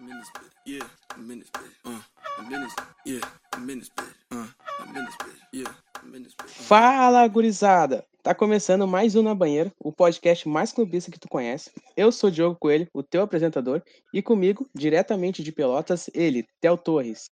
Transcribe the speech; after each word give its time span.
I'm 0.00 0.08
in 0.08 0.18
this 0.20 0.30
bitch. 0.30 0.52
Yeah, 0.64 0.86
I'm 1.16 1.30
in 1.32 1.40
this 1.40 1.50
bitch. 1.50 1.74
Uh, 1.84 2.00
I'm 2.38 2.54
in 2.54 2.62
this. 2.62 2.74
Yeah, 3.04 3.20
I'm 3.52 3.68
in 3.68 3.78
this 3.80 3.88
bitch. 3.88 4.14
Uh, 4.30 4.46
I'm 4.78 4.96
in 4.96 5.04
this 5.04 5.16
bitch. 5.16 5.40
Yeah, 5.52 5.72
I'm 6.00 6.14
in 6.14 6.22
this 6.22 6.34
bitch. 6.34 6.44
Uh. 6.44 6.62
Fala, 6.62 7.26
gurizada! 7.26 8.04
Tá 8.22 8.32
começando 8.32 8.86
mais 8.86 9.16
um 9.16 9.22
Na 9.22 9.34
Banheira, 9.34 9.72
o 9.76 9.90
podcast 9.90 10.48
mais 10.48 10.70
clubista 10.70 11.10
que 11.10 11.18
tu 11.18 11.28
conhece. 11.28 11.72
Eu 11.96 12.12
sou 12.12 12.30
Diogo 12.30 12.56
Coelho, 12.60 12.86
o 12.94 13.02
teu 13.02 13.22
apresentador, 13.22 13.82
e 14.14 14.22
comigo, 14.22 14.68
diretamente 14.72 15.42
de 15.42 15.50
Pelotas, 15.50 16.08
ele, 16.14 16.46
Theo 16.60 16.76
Torres. 16.76 17.28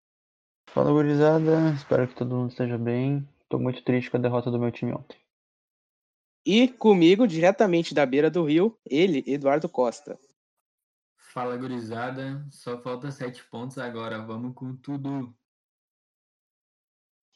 Fala, 0.70 0.90
gurizada. 0.90 1.74
Espero 1.76 2.08
que 2.08 2.16
todo 2.16 2.34
mundo 2.34 2.52
esteja 2.52 2.78
bem. 2.78 3.28
Tô 3.50 3.60
muito 3.60 3.84
triste 3.84 4.10
com 4.10 4.16
a 4.16 4.22
derrota 4.22 4.50
do 4.50 4.60
meu 4.60 4.72
time 4.72 4.94
ontem. 4.94 5.18
E 6.46 6.70
comigo, 6.70 7.28
diretamente 7.28 7.94
da 7.94 8.06
beira 8.06 8.30
do 8.30 8.46
rio, 8.46 8.78
ele, 8.90 9.22
Eduardo 9.28 9.68
Costa. 9.68 10.18
Fala, 11.34 11.58
gurizada. 11.58 12.46
Só 12.52 12.80
falta 12.80 13.10
sete 13.10 13.44
pontos 13.46 13.80
agora. 13.80 14.20
Vamos 14.20 14.54
com 14.54 14.76
tudo. 14.76 15.34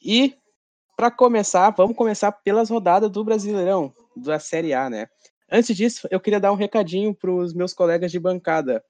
E, 0.00 0.38
para 0.96 1.10
começar, 1.10 1.68
vamos 1.70 1.96
começar 1.96 2.30
pelas 2.30 2.70
rodadas 2.70 3.10
do 3.10 3.24
Brasileirão, 3.24 3.92
da 4.14 4.38
Série 4.38 4.72
A, 4.72 4.88
né? 4.88 5.08
Antes 5.50 5.76
disso, 5.76 6.06
eu 6.12 6.20
queria 6.20 6.38
dar 6.38 6.52
um 6.52 6.54
recadinho 6.54 7.12
pros 7.12 7.52
meus 7.52 7.74
colegas 7.74 8.12
de 8.12 8.20
bancada. 8.20 8.84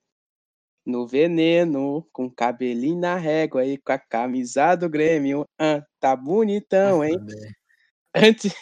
No 0.85 1.07
veneno, 1.07 2.07
com 2.13 2.31
cabelinho 2.31 3.01
na 3.01 3.17
régua 3.17 3.65
e 3.65 3.79
com 3.79 3.93
a 3.93 3.99
camisa 3.99 4.75
do 4.75 4.91
Grêmio. 4.91 5.47
Ah, 5.59 5.83
tá 5.99 6.15
bonitão, 6.15 7.03
hein? 7.03 7.17
Antes, 8.15 8.55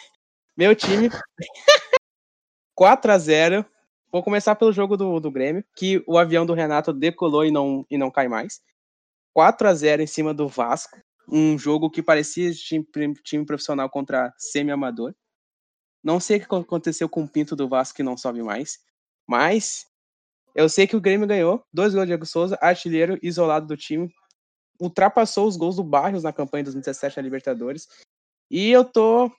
meu 0.55 0.73
time 0.73 1.09
4 2.73 3.11
a 3.11 3.17
0 3.17 3.65
Vou 4.11 4.23
começar 4.23 4.55
pelo 4.55 4.71
jogo 4.71 4.95
do, 4.95 5.19
do 5.19 5.29
Grêmio, 5.29 5.63
que 5.75 6.01
o 6.07 6.17
avião 6.17 6.45
do 6.45 6.53
Renato 6.53 6.93
decolou 6.93 7.45
e 7.45 7.51
não, 7.51 7.85
e 7.89 7.97
não 7.97 8.09
cai 8.09 8.27
mais. 8.27 8.61
4 9.33 9.67
a 9.67 9.73
0 9.73 10.01
em 10.01 10.07
cima 10.07 10.33
do 10.33 10.47
Vasco. 10.47 10.97
Um 11.29 11.57
jogo 11.57 11.89
que 11.89 12.01
parecia 12.01 12.51
time, 12.53 12.85
time 13.23 13.45
profissional 13.45 13.89
contra 13.89 14.33
semi-amador. 14.37 15.13
Não 16.01 16.19
sei 16.19 16.37
o 16.37 16.39
que 16.39 16.55
aconteceu 16.55 17.09
com 17.09 17.23
o 17.23 17.27
Pinto 17.27 17.55
do 17.55 17.67
Vasco 17.67 17.97
que 17.97 18.03
não 18.03 18.15
sobe 18.15 18.41
mais. 18.41 18.79
Mas 19.27 19.85
eu 20.55 20.69
sei 20.69 20.87
que 20.87 20.95
o 20.95 21.01
Grêmio 21.01 21.27
ganhou. 21.27 21.63
Dois 21.71 21.93
gols 21.93 22.05
de 22.05 22.07
Diego 22.07 22.25
Souza, 22.25 22.57
artilheiro 22.61 23.19
isolado 23.21 23.67
do 23.67 23.75
time. 23.75 24.09
Ultrapassou 24.79 25.47
os 25.47 25.57
gols 25.57 25.75
do 25.75 25.83
Barrios 25.83 26.23
na 26.23 26.31
campanha 26.31 26.63
dos 26.63 26.73
2017 26.73 27.17
na 27.17 27.23
Libertadores. 27.23 27.87
E 28.49 28.71
eu 28.71 28.85
tô. 28.85 29.29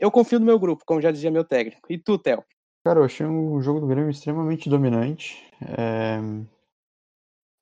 Eu 0.00 0.10
confio 0.10 0.40
no 0.40 0.44
meu 0.44 0.58
grupo, 0.58 0.84
como 0.84 1.00
já 1.00 1.12
dizia 1.12 1.30
meu 1.30 1.44
técnico. 1.44 1.86
E 1.88 1.96
tu, 1.96 2.18
Theo? 2.18 2.44
Cara, 2.86 3.00
eu 3.00 3.04
achei 3.04 3.26
o 3.26 3.60
jogo 3.60 3.80
do 3.80 3.88
Grêmio 3.88 4.10
extremamente 4.10 4.70
dominante. 4.70 5.42
É, 5.60 6.20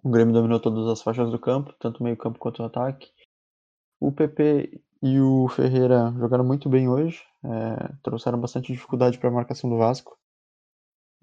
O 0.03 0.11
Grêmio 0.11 0.35
dominou 0.35 0.61
todas 0.61 0.87
as 0.87 1.01
faixas 1.01 1.31
do 1.31 1.39
campo, 1.39 1.75
tanto 1.81 2.01
o 2.01 2.05
meio-campo 2.05 2.39
quanto 2.39 2.63
o 2.63 2.67
ataque. 2.67 3.11
O 3.99 4.13
PP 4.13 4.83
e 5.03 5.19
o 5.19 5.49
Ferreira 5.49 6.13
jogaram 6.19 6.45
muito 6.45 6.69
bem 6.69 6.91
hoje, 6.91 7.23
é, 7.43 7.95
trouxeram 8.03 8.39
bastante 8.39 8.71
dificuldade 8.71 9.17
para 9.17 9.31
a 9.31 9.33
marcação 9.33 9.71
do 9.71 9.79
Vasco. 9.79 10.15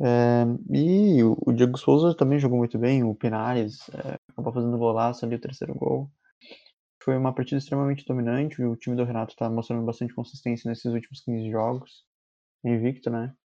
É, 0.01 0.45
E 0.71 1.23
o 1.23 1.37
o 1.45 1.53
Diego 1.53 1.77
Souza 1.77 2.17
também 2.17 2.39
jogou 2.39 2.57
muito 2.57 2.79
bem, 2.79 3.03
o 3.03 3.13
Pinares 3.13 3.87
é, 3.89 4.17
acabou 4.31 4.51
fazendo 4.51 4.79
golaço 4.79 5.23
ali, 5.23 5.35
o 5.35 5.39
terceiro 5.39 5.75
gol. 5.75 6.09
Foi 7.03 7.15
uma 7.15 7.35
partida 7.35 7.59
extremamente 7.59 8.03
dominante, 8.03 8.63
o 8.63 8.75
time 8.75 8.95
do 8.95 9.03
Renato 9.05 9.33
está 9.33 9.47
mostrando 9.47 9.85
bastante 9.85 10.15
consistência 10.15 10.67
nesses 10.67 10.91
últimos 10.91 11.21
15 11.21 11.51
jogos, 11.51 12.03
invicto, 12.65 13.11
né? 13.11 13.35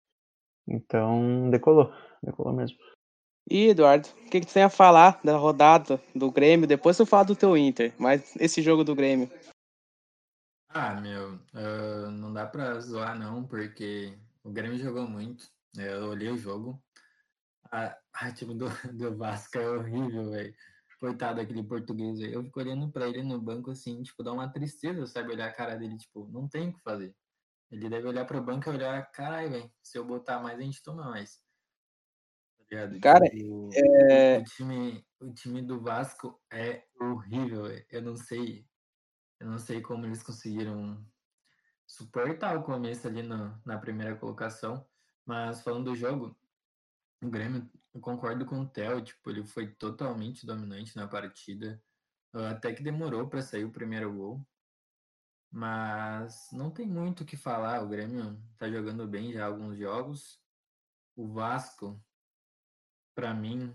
Então, 0.68 1.50
decolou, 1.50 1.92
decolou 2.22 2.52
mesmo. 2.52 2.76
E, 3.48 3.68
Eduardo, 3.68 4.08
o 4.08 4.30
que, 4.30 4.40
que 4.40 4.46
tu 4.46 4.52
tem 4.52 4.64
a 4.64 4.68
falar 4.68 5.20
da 5.22 5.36
rodada 5.36 6.00
do 6.14 6.30
Grêmio? 6.32 6.66
Depois 6.66 6.96
tu 6.96 7.06
fala 7.06 7.24
do 7.24 7.36
teu 7.36 7.56
Inter, 7.56 7.94
mas 7.96 8.34
esse 8.36 8.60
jogo 8.60 8.82
do 8.82 8.94
Grêmio. 8.94 9.30
Ah, 10.68 11.00
meu, 11.00 11.38
ah, 11.54 12.10
não 12.10 12.32
dá 12.32 12.44
pra 12.44 12.80
zoar 12.80 13.16
não, 13.16 13.46
porque 13.46 14.18
o 14.42 14.50
Grêmio 14.50 14.78
jogou 14.78 15.08
muito. 15.08 15.48
É, 15.78 15.94
Eu 15.94 16.10
olhei 16.10 16.28
o 16.28 16.36
jogo. 16.36 16.82
A, 17.70 17.96
a 18.14 18.32
time 18.32 18.54
do, 18.54 18.66
do 18.92 19.16
Vasco 19.16 19.58
é 19.58 19.70
horrível, 19.70 20.30
velho. 20.30 20.54
Coitado 20.98 21.36
daquele 21.36 21.62
português, 21.62 22.18
velho. 22.18 22.34
Eu 22.34 22.44
fico 22.44 22.58
olhando 22.58 22.90
pra 22.90 23.06
ele 23.08 23.22
no 23.22 23.40
banco 23.40 23.70
assim, 23.70 24.02
tipo, 24.02 24.24
dá 24.24 24.32
uma 24.32 24.48
tristeza, 24.48 25.06
sabe? 25.06 25.32
Olhar 25.32 25.46
a 25.46 25.52
cara 25.52 25.76
dele, 25.76 25.96
tipo, 25.96 26.26
não 26.32 26.48
tem 26.48 26.70
o 26.70 26.72
que 26.72 26.82
fazer. 26.82 27.14
Ele 27.70 27.88
deve 27.88 28.06
olhar 28.06 28.24
pro 28.24 28.42
banco 28.42 28.68
e 28.68 28.72
olhar, 28.72 29.10
caralho, 29.10 29.50
velho, 29.50 29.72
se 29.82 29.98
eu 29.98 30.04
botar 30.04 30.40
mais, 30.40 30.58
a 30.58 30.62
gente 30.62 30.82
toma 30.82 31.04
mais. 31.10 31.40
Tá? 32.70 32.88
Cara, 33.00 33.28
Tipo, 33.30 33.70
é, 33.74 34.38
o 34.38 34.44
time, 34.44 35.06
o 35.20 35.32
time 35.32 35.62
do 35.62 35.80
Vasco 35.80 36.40
é 36.50 36.84
horrível. 37.00 37.64
velho. 37.64 37.84
Eu 37.90 38.02
não 38.02 38.16
sei, 38.16 38.66
eu 39.40 39.46
não 39.46 39.58
sei 39.58 39.80
como 39.80 40.04
eles 40.06 40.22
conseguiram 40.22 41.04
suportar 41.86 42.56
o 42.58 42.62
começo 42.64 43.06
ali 43.06 43.22
no- 43.22 43.60
na 43.64 43.78
primeira 43.78 44.16
colocação. 44.16 44.86
Mas 45.24 45.62
falando 45.62 45.86
do 45.90 45.96
jogo, 45.96 46.36
o 47.22 47.28
Grêmio, 47.30 47.68
eu 47.94 48.00
concordo 48.00 48.44
com 48.46 48.60
o 48.60 48.68
Theo, 48.68 49.00
tipo, 49.02 49.30
ele 49.30 49.44
foi 49.44 49.68
totalmente 49.74 50.44
dominante 50.46 50.96
na 50.96 51.06
partida. 51.08 51.82
Até 52.32 52.72
que 52.74 52.82
demorou 52.82 53.28
para 53.28 53.40
sair 53.42 53.64
o 53.64 53.72
primeiro 53.72 54.12
gol. 54.12 54.46
Mas 55.50 56.48
não 56.52 56.70
tem 56.70 56.86
muito 56.86 57.22
o 57.22 57.26
que 57.26 57.36
falar. 57.36 57.82
O 57.82 57.88
Grêmio 57.88 58.40
tá 58.58 58.70
jogando 58.70 59.06
bem 59.06 59.32
já 59.32 59.46
alguns 59.46 59.78
jogos. 59.78 60.40
O 61.14 61.28
Vasco, 61.28 62.02
para 63.14 63.32
mim, 63.32 63.74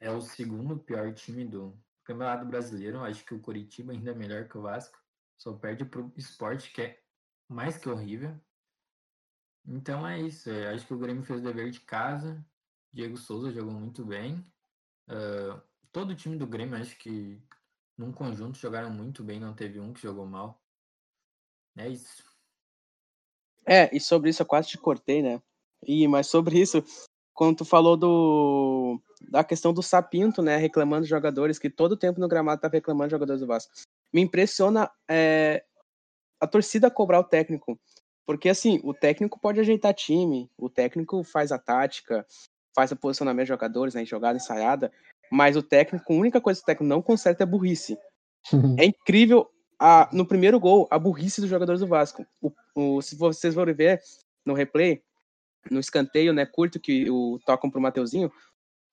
é 0.00 0.10
o 0.10 0.20
segundo 0.20 0.78
pior 0.78 1.12
time 1.12 1.44
do 1.44 1.78
Campeonato 2.04 2.46
Brasileiro. 2.46 3.04
Acho 3.04 3.24
que 3.24 3.34
o 3.34 3.40
Coritiba 3.40 3.92
ainda 3.92 4.12
é 4.12 4.14
melhor 4.14 4.48
que 4.48 4.56
o 4.56 4.62
Vasco. 4.62 4.98
Só 5.36 5.52
perde 5.52 5.84
pro 5.84 6.12
Sport, 6.16 6.72
que 6.72 6.82
é 6.82 7.02
mais 7.48 7.76
que 7.76 7.88
horrível. 7.88 8.40
Então 9.66 10.06
é 10.06 10.20
isso. 10.20 10.50
Eu 10.50 10.74
acho 10.74 10.86
que 10.86 10.94
o 10.94 10.98
Grêmio 10.98 11.22
fez 11.22 11.40
o 11.40 11.44
dever 11.44 11.70
de 11.70 11.80
casa. 11.80 12.44
Diego 12.92 13.16
Souza 13.16 13.50
jogou 13.50 13.72
muito 13.72 14.04
bem. 14.04 14.44
Ah, 15.08 15.62
todo 15.90 16.10
o 16.10 16.16
time 16.16 16.36
do 16.36 16.46
Grêmio, 16.46 16.76
acho 16.76 16.96
que 16.98 17.42
num 17.96 18.12
conjunto 18.12 18.58
jogaram 18.58 18.90
muito 18.90 19.22
bem. 19.22 19.40
Não 19.40 19.54
teve 19.54 19.80
um 19.80 19.92
que 19.92 20.02
jogou 20.02 20.26
mal. 20.26 20.60
É 21.76 21.88
isso. 21.88 22.22
é, 23.64 23.94
e 23.94 24.00
sobre 24.00 24.30
isso 24.30 24.42
eu 24.42 24.46
quase 24.46 24.68
te 24.68 24.78
cortei, 24.78 25.22
né? 25.22 25.40
E, 25.86 26.06
mas 26.06 26.26
sobre 26.26 26.60
isso, 26.60 26.84
quando 27.32 27.58
tu 27.58 27.64
falou 27.64 27.96
do 27.96 29.00
da 29.28 29.44
questão 29.44 29.72
do 29.72 29.82
Sapinto, 29.82 30.42
né, 30.42 30.56
reclamando 30.56 31.04
de 31.04 31.10
jogadores, 31.10 31.58
que 31.58 31.70
todo 31.70 31.96
tempo 31.96 32.20
no 32.20 32.28
gramado 32.28 32.60
tá 32.60 32.68
reclamando 32.68 33.10
jogadores 33.10 33.40
do 33.40 33.46
Vasco. 33.46 33.72
Me 34.12 34.20
impressiona 34.20 34.90
é, 35.08 35.64
a 36.40 36.46
torcida 36.46 36.90
cobrar 36.90 37.20
o 37.20 37.24
técnico. 37.24 37.78
Porque, 38.26 38.48
assim, 38.48 38.80
o 38.84 38.92
técnico 38.92 39.40
pode 39.40 39.60
ajeitar 39.60 39.94
time, 39.94 40.50
o 40.56 40.68
técnico 40.68 41.22
faz 41.24 41.52
a 41.52 41.58
tática, 41.58 42.26
faz 42.74 42.92
o 42.92 42.96
posicionamento 42.96 43.46
de 43.46 43.50
jogadores, 43.50 43.94
né, 43.94 44.04
jogada 44.04 44.36
ensaiada, 44.36 44.92
mas 45.32 45.56
o 45.56 45.62
técnico, 45.62 46.12
a 46.12 46.16
única 46.16 46.40
coisa 46.40 46.60
que 46.60 46.64
o 46.64 46.66
técnico 46.66 46.88
não 46.88 47.00
conserta 47.00 47.42
é 47.42 47.46
burrice. 47.46 47.96
É 48.78 48.84
incrível 48.84 49.48
a, 49.78 50.08
no 50.12 50.26
primeiro 50.26 50.60
gol 50.60 50.86
a 50.90 50.98
burrice 50.98 51.40
dos 51.40 51.48
jogadores 51.48 51.80
do 51.80 51.86
Vasco. 51.86 52.26
O, 52.42 52.52
o- 52.74 53.00
se 53.02 53.16
vocês 53.16 53.54
forem 53.54 53.74
ver 53.74 54.00
no 54.44 54.52
replay, 54.52 55.02
no 55.70 55.80
escanteio, 55.80 56.32
né, 56.34 56.44
curto 56.44 56.78
que 56.78 57.08
o 57.10 57.38
tocam 57.46 57.70
pro 57.70 57.80
Mateuzinho, 57.80 58.30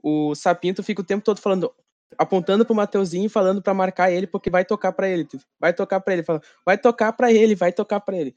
o 0.01 0.33
Sapinto 0.33 0.81
fica 0.81 1.01
o 1.01 1.05
tempo 1.05 1.25
todo 1.25 1.41
falando, 1.41 1.73
apontando 2.17 2.66
pro 2.66 2.73
Mateuzinho 2.75 3.25
e 3.25 3.29
falando 3.29 3.61
pra 3.61 3.73
marcar 3.73 4.09
ele 4.11 4.25
porque 4.27 4.50
vai 4.50 4.63
tocar 4.63 4.94
pra 4.94 5.09
ele, 5.09 5.27
vai 5.59 5.73
tocar 5.73 6.00
pra 6.00 6.13
ele, 6.13 6.23
fala, 6.23 6.41
vai 6.66 6.77
tocar 6.77 7.11
pra 7.11 7.33
ele, 7.33 7.53
vai 7.56 7.73
tocar 7.73 8.00
pra 8.00 8.16
ele. 8.16 8.33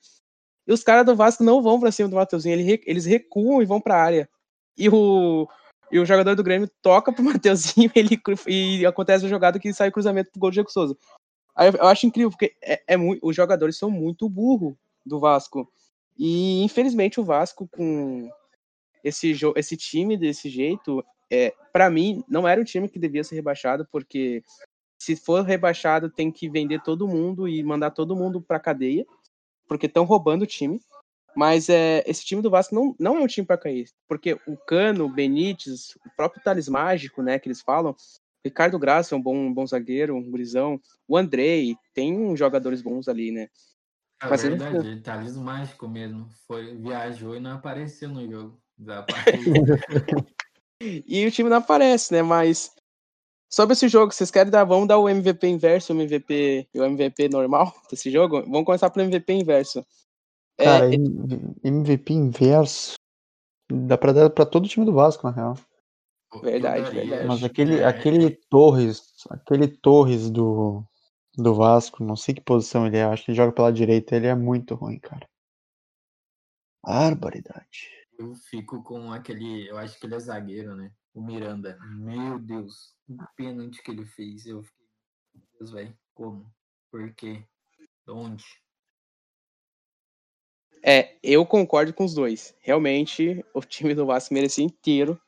E 0.66 0.72
os 0.72 0.82
caras 0.82 1.06
do 1.06 1.14
Vasco 1.14 1.44
não 1.44 1.62
vão 1.62 1.78
pra 1.78 1.92
cima 1.92 2.08
do 2.08 2.16
Mateuzinho, 2.16 2.80
eles 2.84 3.04
recuam 3.04 3.62
e 3.62 3.64
vão 3.64 3.80
pra 3.80 4.02
área. 4.02 4.28
E 4.76 4.88
o 4.88 5.46
e 5.92 5.98
o 5.98 6.06
jogador 6.06 6.34
do 6.34 6.42
Grêmio 6.42 6.68
toca 6.80 7.12
pro 7.12 7.22
Mateuzinho 7.38 7.90
ele, 7.94 8.20
e 8.48 8.86
acontece 8.86 9.26
a 9.26 9.28
jogada 9.28 9.58
que 9.58 9.72
sai 9.72 9.90
o 9.90 9.92
cruzamento 9.92 10.30
pro 10.30 10.40
gol 10.40 10.50
do 10.50 10.54
Diego 10.54 10.72
Souza. 10.72 10.96
Aí 11.54 11.68
eu, 11.68 11.86
acho 11.86 12.06
incrível, 12.06 12.30
porque 12.30 12.54
é, 12.62 12.82
é 12.86 12.96
muito, 12.96 13.24
os 13.26 13.36
jogadores 13.36 13.76
são 13.76 13.90
muito 13.90 14.28
burro 14.28 14.76
do 15.04 15.20
Vasco. 15.20 15.70
E 16.18 16.62
infelizmente 16.62 17.20
o 17.20 17.24
Vasco 17.24 17.68
com 17.68 18.30
esse, 19.04 19.34
esse 19.56 19.76
time 19.76 20.16
desse 20.16 20.48
jeito, 20.48 21.04
é, 21.30 21.54
para 21.72 21.90
mim, 21.90 22.24
não 22.28 22.48
era 22.48 22.60
um 22.60 22.64
time 22.64 22.88
que 22.88 22.98
devia 22.98 23.24
ser 23.24 23.34
rebaixado, 23.34 23.86
porque 23.90 24.42
se 24.98 25.16
for 25.16 25.42
rebaixado 25.44 26.08
tem 26.08 26.30
que 26.30 26.48
vender 26.48 26.80
todo 26.82 27.08
mundo 27.08 27.48
e 27.48 27.62
mandar 27.62 27.90
todo 27.90 28.16
mundo 28.16 28.40
pra 28.40 28.60
cadeia, 28.60 29.04
porque 29.66 29.86
estão 29.86 30.04
roubando 30.04 30.42
o 30.42 30.46
time. 30.46 30.80
Mas 31.34 31.68
é, 31.68 32.02
esse 32.06 32.24
time 32.24 32.42
do 32.42 32.50
Vasco 32.50 32.74
não, 32.74 32.94
não 32.98 33.16
é 33.16 33.20
um 33.20 33.26
time 33.26 33.46
para 33.46 33.58
cair, 33.58 33.88
porque 34.08 34.38
o 34.46 34.56
Cano, 34.56 35.06
o 35.06 35.12
Benítez, 35.12 35.96
o 36.06 36.10
próprio 36.16 36.42
Thales 36.42 36.68
Mágico, 36.68 37.22
né, 37.22 37.38
que 37.38 37.48
eles 37.48 37.62
falam, 37.62 37.96
Ricardo 38.44 38.78
Graça 38.78 39.14
é 39.14 39.18
um 39.18 39.22
bom, 39.22 39.34
um 39.34 39.52
bom 39.52 39.66
zagueiro, 39.66 40.14
um 40.14 40.30
gurizão, 40.30 40.80
o 41.08 41.16
Andrei, 41.16 41.76
tem 41.94 42.14
uns 42.14 42.38
jogadores 42.38 42.82
bons 42.82 43.08
ali, 43.08 43.30
né? 43.30 43.48
É 44.22 44.28
Mas 44.28 44.42
verdade, 44.42 44.76
ele 44.76 45.22
liso 45.24 45.40
mágico 45.40 45.88
mesmo. 45.88 46.28
Foi, 46.46 46.76
viajou 46.76 47.34
e 47.36 47.40
não 47.40 47.52
apareceu 47.52 48.08
no 48.08 48.28
jogo. 48.30 48.58
E 50.84 51.24
o 51.24 51.30
time 51.30 51.48
não 51.48 51.58
aparece, 51.58 52.12
né? 52.12 52.22
Mas 52.22 52.74
Sobre 53.52 53.74
esse 53.74 53.86
jogo, 53.86 54.14
vocês 54.14 54.30
querem 54.30 54.50
dar, 54.50 54.64
vamos 54.64 54.88
dar 54.88 54.96
o 54.98 55.06
MVP 55.06 55.46
inverso, 55.46 55.92
o 55.92 55.96
MVP 55.96 56.68
e 56.72 56.80
o 56.80 56.84
MVP 56.84 57.28
normal 57.28 57.74
desse 57.90 58.10
jogo? 58.10 58.40
Vamos 58.40 58.64
começar 58.64 58.88
pelo 58.88 59.04
MVP 59.04 59.30
inverso. 59.30 59.84
É, 60.62 60.64
Cara, 60.64 60.94
M- 60.94 61.54
MVP 61.64 62.12
inverso. 62.12 62.94
Dá 63.70 63.98
pra 63.98 64.12
dar 64.12 64.30
pra 64.30 64.46
todo 64.46 64.64
o 64.64 64.68
time 64.68 64.84
do 64.86 64.92
Vasco, 64.92 65.26
na 65.26 65.32
real. 65.32 65.54
Verdade, 66.42 66.82
daria, 66.84 67.00
verdade. 67.00 67.26
Mas 67.26 67.42
aquele, 67.44 67.76
que 67.76 67.82
é- 67.82 67.86
aquele 67.86 68.30
Torres, 68.48 69.12
aquele 69.30 69.68
Torres 69.68 70.30
do, 70.30 70.84
do 71.36 71.54
Vasco, 71.54 72.02
não 72.04 72.16
sei 72.16 72.34
que 72.34 72.40
posição 72.40 72.86
ele 72.86 72.96
é, 72.96 73.04
acho 73.04 73.24
que 73.24 73.30
ele 73.32 73.36
joga 73.36 73.52
pela 73.52 73.72
direita, 73.72 74.16
ele 74.16 74.26
é 74.26 74.34
muito 74.34 74.74
ruim, 74.74 74.98
cara. 74.98 75.26
Barbaridade. 76.84 77.90
Eu 78.18 78.34
fico 78.34 78.82
com 78.82 79.12
aquele. 79.12 79.68
Eu 79.68 79.78
acho 79.78 79.98
que 79.98 80.06
ele 80.06 80.14
é 80.14 80.20
zagueiro, 80.20 80.74
né? 80.74 80.92
O 81.14 81.22
Miranda. 81.22 81.78
Meu 81.96 82.38
Deus. 82.38 82.94
O 83.08 83.16
pênalti 83.36 83.82
que 83.82 83.90
ele 83.90 84.04
fez. 84.04 84.46
Eu 84.46 84.62
fiquei. 84.62 84.86
Meu 85.34 85.44
Deus, 85.58 85.70
velho. 85.70 85.98
Como? 86.14 86.52
Por 86.90 87.14
quê? 87.14 87.44
Onde? 88.08 88.44
É, 90.84 91.16
eu 91.22 91.46
concordo 91.46 91.92
com 91.94 92.04
os 92.04 92.14
dois. 92.14 92.54
Realmente, 92.60 93.44
o 93.54 93.60
time 93.60 93.94
do 93.94 94.06
Vasco 94.06 94.34
merecia 94.34 94.64
inteiro. 94.64 95.20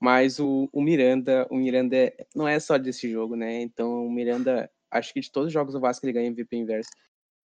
Mas 0.00 0.38
o, 0.40 0.68
o 0.72 0.82
Miranda, 0.82 1.46
o 1.50 1.56
Miranda 1.56 1.96
é- 1.96 2.26
não 2.34 2.48
é 2.48 2.58
só 2.60 2.78
desse 2.78 3.10
jogo, 3.10 3.36
né? 3.36 3.60
Então 3.62 4.06
o 4.06 4.10
Miranda, 4.12 4.70
acho 4.90 5.12
que 5.12 5.20
de 5.20 5.30
todos 5.30 5.48
os 5.48 5.52
jogos 5.52 5.74
do 5.74 5.80
Vasco 5.80 6.04
ele 6.06 6.12
ganha 6.12 6.28
MVP 6.28 6.56
inverso. 6.56 6.90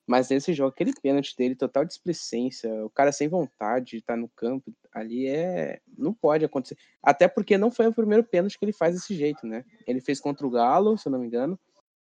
Mas 0.07 0.30
nesse 0.30 0.54
jogo, 0.54 0.69
aquele 0.72 0.94
pênalti 1.01 1.36
dele, 1.38 1.56
total 1.56 1.86
displicência, 1.86 2.69
o 2.86 2.90
cara 2.90 3.12
sem 3.12 3.28
vontade 3.30 3.92
de 3.92 3.98
estar 3.98 4.18
no 4.18 4.30
campo, 4.30 4.74
ali 4.94 5.28
é. 5.28 5.80
Não 5.98 6.13
pode 6.13 6.46
acontecer. 6.46 6.78
Até 7.01 7.28
porque 7.28 7.57
não 7.57 7.72
foi 7.72 7.88
o 7.88 7.94
primeiro 7.94 8.24
pênalti 8.24 8.60
que 8.60 8.66
ele 8.66 8.74
faz 8.74 8.96
desse 8.96 9.16
jeito, 9.16 9.48
né? 9.48 9.66
Ele 9.88 10.01
fez 10.01 10.19
contra 10.19 10.46
o 10.46 10.50
Galo, 10.51 10.98
se 10.98 11.07
eu 11.07 11.12
não 11.12 11.19
me 11.19 11.28
engano. 11.28 11.60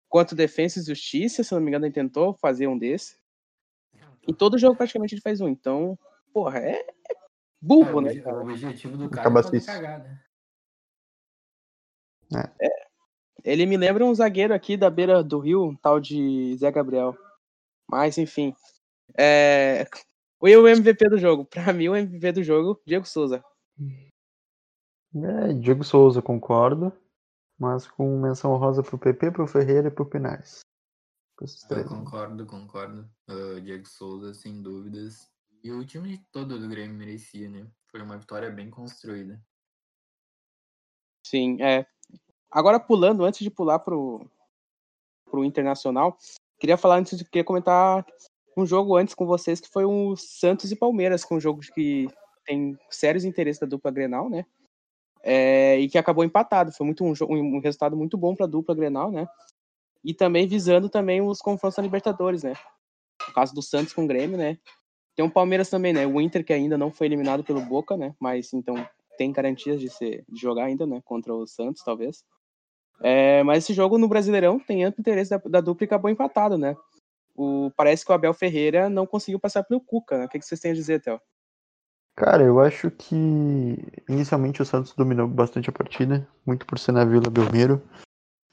Contra 0.08 0.34
o 0.34 0.36
Defensa 0.36 0.80
e 0.80 0.84
Justiça, 0.84 1.44
se 1.44 1.54
eu 1.54 1.56
não 1.58 1.64
me 1.64 1.70
engano, 1.70 1.86
ele 1.86 1.94
tentou 1.94 2.34
fazer 2.34 2.66
um 2.66 2.78
desse. 2.78 3.16
E 4.26 4.32
todo 4.32 4.58
jogo 4.58 4.76
praticamente 4.76 5.14
ele 5.14 5.20
faz 5.20 5.40
um. 5.40 5.48
Então, 5.48 5.98
porra, 6.32 6.58
é, 6.58 6.76
é 6.76 7.12
É, 7.12 7.14
burro, 7.60 7.98
o, 7.98 8.00
né? 8.00 8.20
cara? 8.20 8.36
o 8.36 8.42
objetivo 8.42 8.96
do 8.96 9.08
cara 9.08 9.22
Acaba 9.22 9.40
é 9.40 9.42
fazer 9.42 9.56
assim. 9.58 9.66
cagada. 9.66 10.22
Ele 13.44 13.66
me 13.66 13.76
lembra 13.76 14.04
um 14.04 14.14
zagueiro 14.14 14.54
aqui 14.54 14.76
da 14.76 14.88
beira 14.88 15.22
do 15.22 15.38
rio, 15.38 15.64
um 15.64 15.76
tal 15.76 16.00
de 16.00 16.56
Zé 16.56 16.70
Gabriel. 16.70 17.16
Mas, 17.90 18.16
enfim. 18.18 18.54
É... 19.18 19.86
O 20.40 20.48
e 20.48 20.56
o 20.56 20.66
MVP 20.66 21.08
do 21.08 21.18
jogo? 21.18 21.44
Pra 21.46 21.72
mim, 21.72 21.88
o 21.88 21.96
MVP 21.96 22.32
do 22.32 22.42
jogo, 22.42 22.80
Diego 22.86 23.06
Souza. 23.06 23.44
É, 25.14 25.52
Diego 25.52 25.84
Souza, 25.84 26.22
concordo. 26.22 26.92
Mas 27.58 27.86
com 27.86 28.18
menção 28.18 28.56
rosa 28.56 28.82
pro 28.82 28.98
PP, 28.98 29.30
pro 29.30 29.46
Ferreira 29.46 29.88
e 29.88 29.90
pro 29.90 30.06
Pinares. 30.08 30.60
Com 31.42 31.46
esses 31.46 31.62
Eu 31.64 31.68
três. 31.68 31.88
concordo, 31.88 32.46
concordo. 32.46 33.10
Ah, 33.26 33.60
Diego 33.60 33.88
Souza, 33.88 34.32
sem 34.32 34.62
dúvidas. 34.62 35.28
E 35.64 35.72
o 35.72 35.84
time 35.84 36.24
todo 36.30 36.56
do 36.56 36.68
Grêmio 36.68 36.96
merecia, 36.96 37.48
né? 37.48 37.66
Foi 37.88 38.00
uma 38.00 38.16
vitória 38.16 38.48
bem 38.48 38.70
construída. 38.70 39.42
Sim, 41.26 41.60
é. 41.60 41.84
Agora, 42.48 42.78
pulando, 42.78 43.24
antes 43.24 43.40
de 43.40 43.50
pular 43.50 43.80
pro, 43.80 44.24
pro 45.24 45.44
Internacional, 45.44 46.16
queria 46.60 46.76
falar 46.76 46.98
antes 46.98 47.18
de 47.18 47.24
queria 47.24 47.44
comentar 47.44 48.06
um 48.56 48.64
jogo 48.64 48.96
antes 48.96 49.14
com 49.14 49.26
vocês, 49.26 49.60
que 49.60 49.68
foi 49.68 49.84
o 49.84 50.14
Santos 50.16 50.70
e 50.70 50.76
Palmeiras, 50.76 51.24
que 51.24 51.34
é 51.34 51.36
um 51.36 51.40
jogo 51.40 51.60
que 51.74 52.06
tem 52.44 52.78
sérios 52.88 53.24
interesses 53.24 53.58
da 53.58 53.66
dupla 53.66 53.90
Grenal, 53.90 54.30
né? 54.30 54.46
É, 55.24 55.76
e 55.80 55.88
que 55.88 55.98
acabou 55.98 56.24
empatado. 56.24 56.70
Foi 56.70 56.86
muito 56.86 57.04
um, 57.04 57.14
um 57.56 57.60
resultado 57.60 57.96
muito 57.96 58.16
bom 58.16 58.36
para 58.36 58.46
a 58.46 58.48
dupla 58.48 58.76
Grenal, 58.76 59.10
né? 59.10 59.26
E 60.04 60.12
também 60.12 60.46
visando 60.46 60.88
também 60.88 61.20
os 61.20 61.40
confrontos 61.40 61.76
da 61.76 61.82
Libertadores, 61.82 62.42
né? 62.42 62.54
No 63.26 63.34
caso 63.34 63.54
do 63.54 63.62
Santos 63.62 63.92
com 63.92 64.04
o 64.04 64.06
Grêmio, 64.06 64.36
né? 64.36 64.58
Tem 65.14 65.24
o 65.24 65.30
Palmeiras 65.30 65.68
também, 65.68 65.92
né? 65.92 66.06
O 66.06 66.20
Inter 66.20 66.44
que 66.44 66.52
ainda 66.52 66.76
não 66.76 66.90
foi 66.90 67.06
eliminado 67.06 67.44
pelo 67.44 67.60
Boca, 67.60 67.96
né? 67.96 68.14
Mas 68.18 68.52
então 68.52 68.74
tem 69.16 69.30
garantias 69.30 69.80
de 69.80 69.88
ser 69.88 70.24
de 70.28 70.40
jogar 70.40 70.64
ainda, 70.64 70.86
né? 70.86 71.00
Contra 71.04 71.34
o 71.34 71.46
Santos, 71.46 71.82
talvez. 71.84 72.24
É, 73.00 73.42
mas 73.42 73.64
esse 73.64 73.74
jogo 73.74 73.98
no 73.98 74.08
Brasileirão 74.08 74.58
tem 74.58 74.84
amplo 74.84 75.00
interesse 75.00 75.30
da, 75.30 75.38
da 75.38 75.60
dupla 75.60 75.84
e 75.84 75.86
acabou 75.86 76.10
empatado, 76.10 76.56
né? 76.56 76.76
O, 77.34 77.70
parece 77.76 78.04
que 78.04 78.12
o 78.12 78.14
Abel 78.14 78.34
Ferreira 78.34 78.88
não 78.88 79.06
conseguiu 79.06 79.40
passar 79.40 79.64
pelo 79.64 79.80
Cuca, 79.80 80.18
né? 80.18 80.24
O 80.26 80.28
que, 80.28 80.38
que 80.38 80.44
vocês 80.44 80.60
têm 80.60 80.72
a 80.72 80.74
dizer, 80.74 81.00
Theo? 81.00 81.20
Cara, 82.14 82.42
eu 82.42 82.60
acho 82.60 82.90
que 82.90 83.78
inicialmente 84.08 84.60
o 84.60 84.66
Santos 84.66 84.94
dominou 84.94 85.26
bastante 85.26 85.70
a 85.70 85.72
partida, 85.72 86.28
muito 86.44 86.66
por 86.66 86.78
ser 86.78 86.92
na 86.92 87.04
Vila 87.04 87.30
Belmiro. 87.30 87.82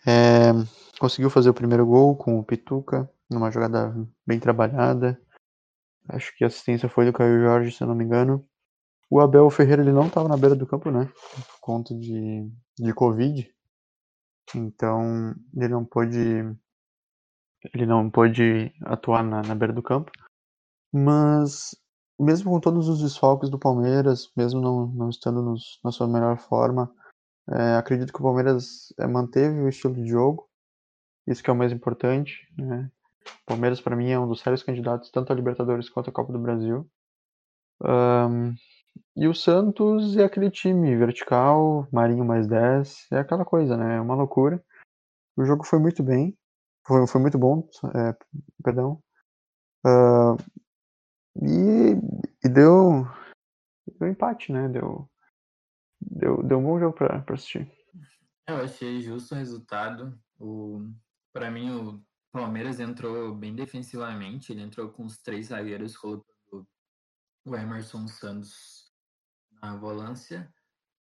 É, 0.05 0.51
conseguiu 0.99 1.29
fazer 1.29 1.49
o 1.49 1.53
primeiro 1.53 1.85
gol 1.85 2.15
com 2.15 2.39
o 2.39 2.43
Pituca, 2.43 3.09
numa 3.29 3.51
jogada 3.51 3.93
bem 4.25 4.39
trabalhada. 4.39 5.19
Acho 6.07 6.35
que 6.35 6.43
a 6.43 6.47
assistência 6.47 6.89
foi 6.89 7.05
do 7.05 7.13
Caio 7.13 7.41
Jorge, 7.41 7.71
se 7.71 7.83
eu 7.83 7.87
não 7.87 7.95
me 7.95 8.03
engano. 8.03 8.45
O 9.09 9.19
Abel 9.19 9.49
Ferreira 9.49 9.81
ele 9.81 9.91
não 9.91 10.07
estava 10.07 10.27
na 10.29 10.37
beira 10.37 10.55
do 10.55 10.67
campo, 10.67 10.91
né? 10.91 11.05
Por 11.05 11.59
conta 11.61 11.95
de, 11.95 12.49
de 12.77 12.93
Covid. 12.93 13.49
Então 14.55 15.35
ele 15.55 15.67
não 15.69 15.85
pôde. 15.85 16.19
Ele 17.73 17.85
não 17.85 18.09
pôde 18.09 18.71
atuar 18.85 19.23
na, 19.23 19.41
na 19.41 19.55
beira 19.55 19.73
do 19.73 19.83
campo. 19.83 20.11
Mas 20.93 21.75
mesmo 22.19 22.51
com 22.51 22.59
todos 22.59 22.87
os 22.89 23.01
desfalques 23.01 23.49
do 23.49 23.59
Palmeiras, 23.59 24.31
mesmo 24.35 24.59
não, 24.59 24.87
não 24.87 25.09
estando 25.09 25.41
nos- 25.41 25.79
na 25.83 25.91
sua 25.91 26.07
melhor 26.07 26.37
forma, 26.37 26.93
é, 27.51 27.77
acredito 27.77 28.13
que 28.13 28.19
o 28.19 28.23
Palmeiras 28.23 28.93
é, 28.99 29.07
manteve 29.07 29.59
o 29.61 29.69
estilo 29.69 29.93
de 29.93 30.07
jogo, 30.07 30.47
isso 31.27 31.43
que 31.43 31.49
é 31.49 31.53
o 31.53 31.55
mais 31.55 31.71
importante. 31.71 32.47
Né? 32.57 32.89
O 33.43 33.45
Palmeiras, 33.45 33.81
para 33.81 33.95
mim, 33.95 34.09
é 34.09 34.19
um 34.19 34.27
dos 34.27 34.41
sérios 34.41 34.63
candidatos 34.63 35.11
tanto 35.11 35.31
à 35.31 35.35
Libertadores 35.35 35.89
quanto 35.89 36.09
à 36.09 36.13
Copa 36.13 36.31
do 36.31 36.39
Brasil. 36.39 36.89
Ahn, 37.81 38.53
e 39.15 39.27
o 39.27 39.33
Santos 39.33 40.17
é 40.17 40.23
aquele 40.23 40.51
time 40.51 40.95
vertical, 40.95 41.87
Marinho 41.91 42.25
mais 42.25 42.47
10, 42.47 43.07
é 43.11 43.19
aquela 43.19 43.45
coisa, 43.45 43.75
né? 43.77 43.97
É 43.97 44.01
uma 44.01 44.15
loucura. 44.15 44.63
O 45.37 45.45
jogo 45.45 45.65
foi 45.65 45.79
muito 45.79 46.03
bem, 46.03 46.37
foi, 46.85 47.07
foi 47.07 47.21
muito 47.21 47.37
bom, 47.37 47.67
é, 47.95 48.15
perdão. 48.63 49.01
Ah, 49.85 50.35
e, 51.41 51.95
e 52.43 52.49
deu, 52.49 53.05
deu 53.99 54.09
empate, 54.09 54.51
né? 54.51 54.67
Deu, 54.69 55.08
deu, 56.01 56.43
deu 56.43 56.59
um 56.59 56.63
bom 56.63 56.79
jogo 56.79 56.95
pra, 56.95 57.21
pra 57.21 57.35
assistir. 57.35 57.71
Eu 58.47 58.57
achei 58.57 59.01
justo 59.01 59.35
o 59.35 59.37
resultado. 59.37 60.19
O, 60.39 60.89
para 61.31 61.51
mim, 61.51 61.69
o 61.71 62.03
Palmeiras 62.31 62.79
entrou 62.79 63.33
bem 63.35 63.55
defensivamente. 63.55 64.51
Ele 64.51 64.61
entrou 64.61 64.89
com 64.89 65.05
os 65.05 65.17
três 65.19 65.47
zagueiros, 65.47 65.97
colocando 65.97 66.67
o 67.45 67.55
Emerson 67.55 68.07
Santos 68.07 68.91
na 69.61 69.75
volância. 69.75 70.51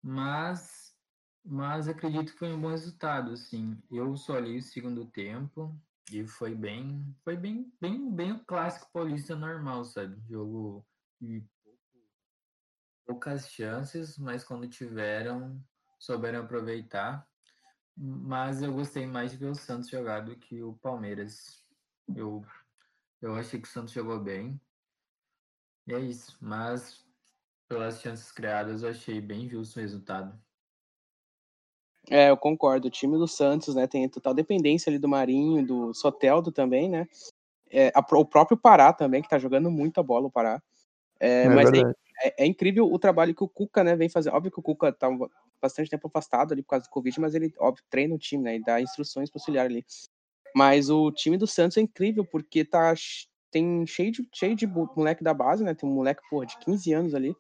Mas, 0.04 0.96
mas 1.44 1.88
acredito 1.88 2.34
que 2.34 2.40
foi 2.40 2.54
um 2.54 2.62
bom 2.62 2.70
resultado. 2.70 3.32
Assim. 3.32 3.82
Eu 3.90 4.16
só 4.16 4.38
li 4.38 4.58
o 4.58 4.62
segundo 4.62 5.06
tempo 5.06 5.76
e 6.12 6.28
foi 6.28 6.54
bem, 6.54 7.16
foi 7.24 7.38
bem, 7.38 7.72
bem, 7.80 8.14
bem 8.14 8.34
o 8.34 8.46
clássico 8.46 8.92
paulista 8.92 9.36
normal, 9.36 9.86
sabe? 9.86 10.22
Jogo 10.28 10.86
poucas 13.12 13.50
chances, 13.50 14.18
mas 14.18 14.44
quando 14.44 14.68
tiveram, 14.70 15.62
souberam 16.00 16.40
aproveitar. 16.40 17.28
Mas 17.98 18.62
eu 18.62 18.72
gostei 18.74 19.06
mais 19.06 19.32
de 19.32 19.38
ver 19.38 19.48
o 19.48 19.56
Santos 19.56 19.90
jogar 19.90 20.22
do 20.22 20.36
que 20.36 20.64
o 20.64 20.74
Palmeiras. 20.76 21.62
Eu, 22.16 22.46
eu 23.22 23.36
achei 23.36 23.60
que 23.60 23.68
o 23.68 23.72
Santos 23.72 23.92
jogou 23.94 24.18
bem. 24.18 24.60
E 25.86 25.94
é 25.94 26.00
isso. 26.00 26.38
Mas 26.40 27.06
pelas 27.68 28.02
chances 28.02 28.32
criadas, 28.32 28.82
eu 28.82 28.90
achei 28.90 29.20
bem 29.20 29.50
justo 29.50 29.78
o 29.78 29.82
resultado. 29.82 30.34
É, 32.10 32.30
eu 32.30 32.38
concordo. 32.38 32.88
O 32.88 32.92
time 32.92 33.18
do 33.18 33.28
Santos, 33.28 33.76
né, 33.76 33.88
tem 33.88 34.08
total 34.08 34.34
dependência 34.34 34.90
ali 34.90 34.98
do 34.98 35.08
Marinho, 35.08 35.66
do 35.66 35.94
Soteldo 35.94 36.52
também, 36.52 36.90
né? 36.90 37.08
É, 37.70 37.92
a- 37.94 38.06
o 38.16 38.26
próprio 38.26 38.58
Pará 38.58 38.94
também, 38.94 39.22
que 39.22 39.30
tá 39.30 39.38
jogando 39.38 39.70
muita 39.70 40.02
bola, 40.02 40.28
o 40.28 40.32
Pará. 40.32 40.62
É, 41.20 41.44
É 41.44 41.50
mas 41.50 41.68
é, 41.70 41.72
verdade. 41.72 41.96
É- 42.22 42.44
é 42.44 42.46
incrível 42.46 42.92
o 42.92 43.00
trabalho 43.00 43.36
que 43.36 43.44
o 43.44 43.50
Cuca, 43.50 43.84
né, 43.84 43.96
vem 43.96 44.10
fazer. 44.10 44.30
Óbvio 44.30 44.52
que 44.52 44.60
o 44.60 44.64
Cuca 44.64 44.92
tá 44.92 45.08
bastante 45.62 45.90
tempo 45.90 46.08
afastado 46.08 46.54
ali 46.54 46.62
por 46.64 46.70
causa 46.70 46.86
do 46.86 46.90
Covid, 46.90 47.20
mas 47.20 47.36
ele, 47.36 47.54
óbvio, 47.60 47.84
treina 47.90 48.16
o 48.16 48.20
time, 48.20 48.44
né, 48.44 48.56
e 48.58 48.64
dá 48.64 48.82
instruções 48.82 49.30
pro 49.30 49.40
auxiliar 49.40 49.66
ali. 49.66 49.86
Mas 50.56 50.90
o 50.90 51.12
time 51.12 51.38
do 51.38 51.48
Santos 51.48 51.78
é 51.78 51.82
incrível, 51.82 52.26
porque 52.26 52.66
tá 52.66 52.94
tem 53.52 53.86
cheio 53.86 54.12
de, 54.12 54.28
cheio 54.34 54.56
de 54.56 54.66
moleque 54.66 55.24
da 55.24 55.34
base, 55.34 55.64
né? 55.64 55.74
Tem 55.76 55.88
um 55.88 55.94
moleque, 55.94 56.22
porra, 56.30 56.46
de 56.46 56.58
15 56.60 56.94
anos 56.94 57.14
ali, 57.14 57.36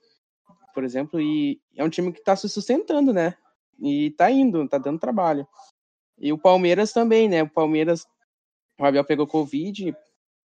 por 0.73 0.83
exemplo, 0.83 1.19
e 1.21 1.59
é 1.75 1.83
um 1.83 1.89
time 1.89 2.11
que 2.11 2.21
tá 2.21 2.35
se 2.35 2.49
sustentando, 2.49 3.13
né? 3.13 3.35
E 3.79 4.11
tá 4.11 4.29
indo, 4.29 4.67
tá 4.67 4.77
dando 4.77 4.99
trabalho. 4.99 5.47
E 6.17 6.31
o 6.31 6.37
Palmeiras 6.37 6.91
também, 6.91 7.27
né? 7.29 7.43
O 7.43 7.49
Palmeiras, 7.49 8.05
o 8.77 8.85
Abel 8.85 9.03
pegou 9.05 9.25
Covid, 9.25 9.95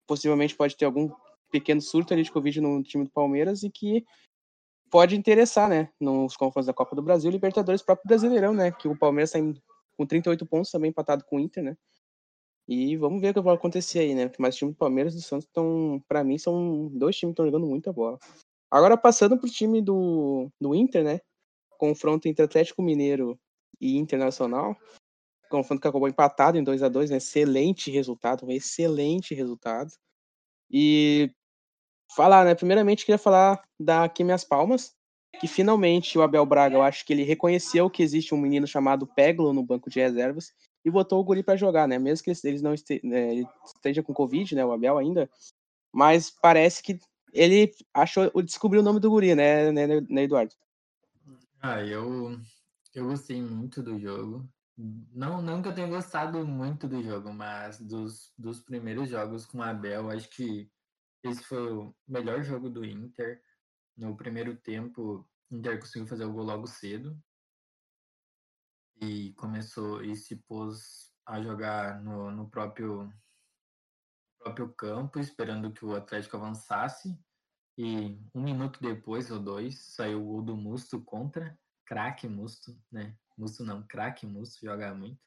possivelmente 0.07 0.55
pode 0.55 0.75
ter 0.75 0.85
algum 0.85 1.09
pequeno 1.51 1.81
surto 1.81 2.13
ali 2.13 2.23
de 2.23 2.31
Covid 2.31 2.61
no 2.61 2.81
time 2.81 3.03
do 3.03 3.11
Palmeiras 3.11 3.63
e 3.63 3.69
que 3.69 4.05
pode 4.89 5.15
interessar, 5.15 5.69
né? 5.69 5.89
Nos 5.99 6.35
confrontos 6.35 6.67
da 6.67 6.73
Copa 6.73 6.95
do 6.95 7.01
Brasil, 7.01 7.29
Libertadores, 7.31 7.81
próprio 7.81 8.07
Brasileirão, 8.07 8.53
né? 8.53 8.71
Que 8.71 8.87
o 8.87 8.97
Palmeiras 8.97 9.31
tá 9.31 9.39
indo 9.39 9.61
com 9.97 10.05
38 10.05 10.45
pontos, 10.45 10.71
também 10.71 10.89
empatado 10.89 11.23
com 11.25 11.37
o 11.37 11.39
Inter, 11.39 11.63
né? 11.63 11.77
E 12.67 12.95
vamos 12.97 13.21
ver 13.21 13.29
o 13.29 13.33
que 13.33 13.41
vai 13.41 13.55
acontecer 13.55 13.99
aí, 13.99 14.15
né? 14.15 14.27
Porque 14.27 14.41
mais 14.41 14.55
time 14.55 14.71
do 14.71 14.77
Palmeiras 14.77 15.13
e 15.13 15.17
do 15.17 15.21
Santos 15.21 15.45
estão, 15.45 16.01
para 16.07 16.23
mim, 16.23 16.37
são 16.37 16.89
dois 16.93 17.15
times 17.15 17.31
que 17.31 17.41
estão 17.41 17.45
jogando 17.45 17.67
muita 17.67 17.91
bola. 17.91 18.17
Agora 18.69 18.95
passando 18.95 19.37
pro 19.37 19.49
time 19.49 19.81
do, 19.81 20.49
do 20.59 20.73
Inter, 20.73 21.03
né? 21.03 21.19
Confronto 21.77 22.27
entre 22.27 22.45
Atlético 22.45 22.81
Mineiro 22.81 23.39
e 23.79 23.97
Internacional. 23.97 24.77
Confronto 25.49 25.81
que 25.81 25.87
acabou 25.87 26.07
empatado 26.07 26.57
em 26.57 26.63
2 26.63 26.83
a 26.83 26.87
2 26.87 27.09
né? 27.09 27.17
Excelente 27.17 27.91
resultado, 27.91 28.45
um 28.45 28.51
excelente 28.51 29.33
resultado. 29.33 29.91
E 30.69 31.29
falar, 32.15 32.45
né? 32.45 32.55
Primeiramente, 32.55 33.05
queria 33.05 33.17
falar 33.17 33.61
da 33.79 34.03
aqui 34.03 34.23
minhas 34.23 34.43
palmas, 34.43 34.93
que 35.39 35.47
finalmente 35.47 36.17
o 36.17 36.21
Abel 36.21 36.45
Braga, 36.45 36.75
eu 36.75 36.81
acho 36.81 37.05
que 37.05 37.13
ele 37.13 37.23
reconheceu 37.23 37.89
que 37.89 38.03
existe 38.03 38.33
um 38.33 38.37
menino 38.37 38.67
chamado 38.67 39.07
Peglo 39.07 39.53
no 39.53 39.63
banco 39.63 39.89
de 39.89 39.99
reservas 39.99 40.53
e 40.83 40.89
botou 40.89 41.19
o 41.19 41.23
Guri 41.23 41.43
para 41.43 41.55
jogar, 41.55 41.87
né? 41.87 41.97
Mesmo 41.97 42.23
que 42.23 42.47
eles 42.47 42.61
não 42.61 42.73
este, 42.73 42.99
né, 43.03 43.31
ele 43.31 43.47
esteja 43.65 44.03
com 44.03 44.13
Covid, 44.13 44.55
né? 44.55 44.65
O 44.65 44.71
Abel 44.71 44.97
ainda, 44.97 45.29
mas 45.93 46.29
parece 46.29 46.83
que 46.83 46.99
ele 47.33 47.71
achou, 47.93 48.29
descobriu 48.43 48.81
o 48.81 48.83
nome 48.83 48.99
do 48.99 49.09
Guri, 49.09 49.35
né, 49.35 49.71
né, 49.71 49.87
né 49.87 50.23
Eduardo? 50.23 50.53
Ah, 51.61 51.81
eu, 51.81 52.37
eu 52.93 53.05
gostei 53.05 53.41
muito 53.41 53.81
do 53.81 53.97
jogo. 53.97 54.45
Não, 55.13 55.41
não 55.41 55.61
que 55.61 55.67
eu 55.67 55.75
tenha 55.75 55.87
gostado 55.87 56.45
muito 56.45 56.87
do 56.87 57.01
jogo, 57.03 57.31
mas 57.31 57.79
dos, 57.79 58.33
dos 58.37 58.59
primeiros 58.59 59.09
jogos 59.09 59.45
com 59.45 59.59
o 59.59 59.63
Abel, 59.63 60.09
acho 60.09 60.27
que 60.29 60.69
esse 61.23 61.43
foi 61.43 61.71
o 61.71 61.95
melhor 62.07 62.43
jogo 62.43 62.69
do 62.69 62.83
Inter. 62.83 63.41
No 63.95 64.15
primeiro 64.15 64.55
tempo, 64.55 65.27
o 65.49 65.55
Inter 65.55 65.79
conseguiu 65.79 66.07
fazer 66.07 66.25
o 66.25 66.33
gol 66.33 66.43
logo 66.43 66.67
cedo. 66.67 67.21
E 68.99 69.33
começou 69.33 70.03
e 70.03 70.15
se 70.15 70.35
pôs 70.35 71.11
a 71.25 71.41
jogar 71.41 72.01
no, 72.01 72.31
no 72.31 72.49
próprio, 72.49 73.11
próprio 74.39 74.73
campo, 74.73 75.19
esperando 75.19 75.71
que 75.71 75.85
o 75.85 75.95
Atlético 75.95 76.37
avançasse. 76.37 77.17
E 77.77 78.19
um 78.33 78.43
minuto 78.43 78.81
depois 78.81 79.31
ou 79.31 79.39
dois, 79.39 79.79
saiu 79.79 80.21
o 80.21 80.25
gol 80.25 80.41
do 80.41 80.57
Musto 80.57 81.01
contra. 81.01 81.57
Craque 81.85 82.27
Musto, 82.27 82.79
né? 82.91 83.17
Musto 83.37 83.63
não, 83.63 83.85
craque 83.87 84.25
Musto, 84.25 84.65
joga 84.65 84.93
muito. 84.93 85.19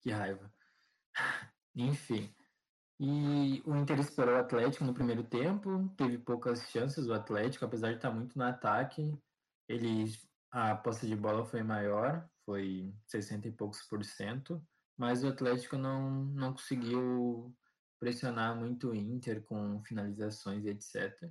Que 0.00 0.10
raiva. 0.10 0.52
Enfim. 1.74 2.34
E 2.98 3.62
o 3.66 3.76
Inter 3.76 3.98
esperou 4.00 4.36
o 4.36 4.38
Atlético 4.38 4.84
no 4.84 4.94
primeiro 4.94 5.22
tempo, 5.22 5.92
teve 5.96 6.16
poucas 6.16 6.70
chances 6.70 7.06
o 7.06 7.12
Atlético, 7.12 7.64
apesar 7.64 7.90
de 7.90 7.96
estar 7.96 8.10
muito 8.10 8.38
no 8.38 8.44
ataque. 8.44 9.18
Ele, 9.68 10.10
a 10.50 10.74
posse 10.74 11.06
de 11.06 11.14
bola 11.14 11.44
foi 11.44 11.62
maior, 11.62 12.26
foi 12.44 12.94
60 13.06 13.48
e 13.48 13.52
poucos 13.52 13.82
por 13.82 14.02
cento, 14.02 14.64
mas 14.96 15.22
o 15.22 15.28
Atlético 15.28 15.76
não, 15.76 16.24
não 16.24 16.52
conseguiu 16.52 17.54
pressionar 18.00 18.56
muito 18.56 18.90
o 18.90 18.94
Inter 18.94 19.42
com 19.42 19.82
finalizações 19.82 20.64
e 20.64 20.70
etc. 20.70 21.30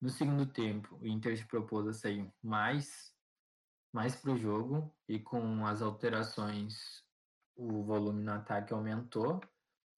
No 0.00 0.10
segundo 0.10 0.44
tempo, 0.44 0.98
o 1.00 1.06
Inter 1.06 1.36
se 1.36 1.46
propôs 1.46 1.86
a 1.86 1.92
sair 1.94 2.30
mais, 2.42 3.14
mais 3.90 4.16
para 4.16 4.32
o 4.32 4.36
jogo 4.36 4.94
e 5.08 5.18
com 5.18 5.66
as 5.66 5.80
alterações 5.80 7.04
o 7.56 7.82
volume 7.84 8.22
no 8.22 8.32
ataque 8.32 8.72
aumentou 8.72 9.40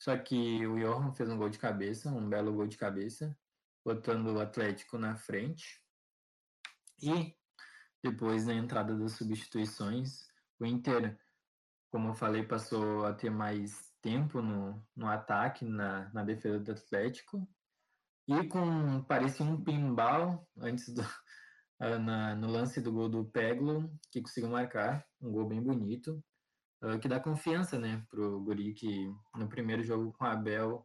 só 0.02 0.18
que 0.18 0.66
o 0.66 0.80
Johan 0.80 1.12
fez 1.12 1.30
um 1.30 1.38
gol 1.38 1.49
de 1.49 1.61
cabeça, 1.61 2.11
um 2.11 2.28
belo 2.28 2.52
gol 2.52 2.66
de 2.66 2.76
cabeça, 2.76 3.38
botando 3.85 4.32
o 4.32 4.40
Atlético 4.40 4.99
na 4.99 5.14
frente. 5.14 5.80
E 7.00 7.32
depois, 8.02 8.44
na 8.44 8.52
entrada 8.52 8.99
das 8.99 9.12
substituições, 9.12 10.26
o 10.59 10.66
Inter, 10.66 11.16
como 11.88 12.09
eu 12.09 12.14
falei, 12.14 12.42
passou 12.42 13.06
a 13.06 13.14
ter 13.14 13.30
mais 13.30 13.94
tempo 14.00 14.42
no, 14.42 14.85
no 14.97 15.06
ataque, 15.06 15.64
na, 15.64 16.12
na 16.12 16.25
defesa 16.25 16.59
do 16.59 16.73
Atlético. 16.73 17.49
E 18.26 18.49
com, 18.49 19.04
parecia 19.04 19.47
um 19.47 19.62
pinball 19.62 20.44
antes 20.59 20.92
do, 20.92 21.02
na, 21.78 22.35
no 22.35 22.49
lance 22.49 22.80
do 22.80 22.90
gol 22.90 23.09
do 23.09 23.25
Peglo, 23.26 23.88
que 24.11 24.21
conseguiu 24.21 24.50
marcar, 24.50 25.06
um 25.21 25.30
gol 25.30 25.47
bem 25.47 25.62
bonito. 25.62 26.21
Ah, 26.82 26.98
que 26.98 27.06
dá 27.08 27.20
confiança, 27.20 27.78
né, 27.78 28.04
pro 28.10 28.40
Guri 28.40 28.74
que 28.74 29.06
no 29.36 29.48
primeiro 29.48 29.84
jogo 29.84 30.12
com 30.12 30.24
a 30.24 30.32
Abel 30.32 30.84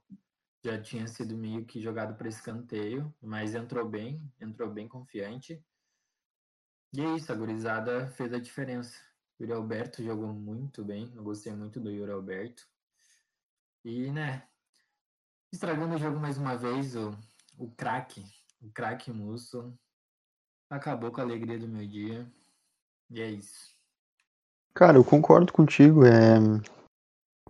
já 0.64 0.80
tinha 0.80 1.08
sido 1.08 1.36
meio 1.36 1.66
que 1.66 1.82
jogado 1.82 2.16
para 2.16 2.28
escanteio, 2.28 3.12
mas 3.20 3.56
entrou 3.56 3.90
bem, 3.90 4.22
entrou 4.40 4.70
bem 4.70 4.88
confiante. 4.88 5.60
E 6.94 7.02
é 7.02 7.16
isso, 7.16 7.32
a 7.32 7.36
gurizada 7.36 8.08
fez 8.10 8.32
a 8.32 8.40
diferença. 8.40 8.96
O 9.40 9.44
Yuri 9.44 9.54
Alberto 9.54 10.04
jogou 10.04 10.32
muito 10.32 10.86
bem, 10.86 11.12
eu 11.16 11.24
gostei 11.24 11.54
muito 11.54 11.80
do 11.80 11.90
Yuri 11.90 12.12
Alberto. 12.12 12.68
E, 13.84 14.12
né, 14.12 14.48
estragando 15.52 15.96
o 15.96 15.98
jogo 15.98 16.20
mais 16.20 16.38
uma 16.38 16.56
vez, 16.56 16.96
o, 16.96 17.12
o 17.58 17.72
craque, 17.72 18.24
o 18.62 18.72
craque 18.72 19.12
Musso, 19.12 19.76
acabou 20.70 21.12
com 21.12 21.22
a 21.22 21.24
alegria 21.24 21.58
do 21.58 21.68
meu 21.68 21.88
dia. 21.88 22.32
E 23.10 23.22
é 23.22 23.32
isso. 23.32 23.77
Cara, 24.78 24.96
eu 24.96 25.04
concordo 25.04 25.52
contigo. 25.52 26.06
É... 26.06 26.38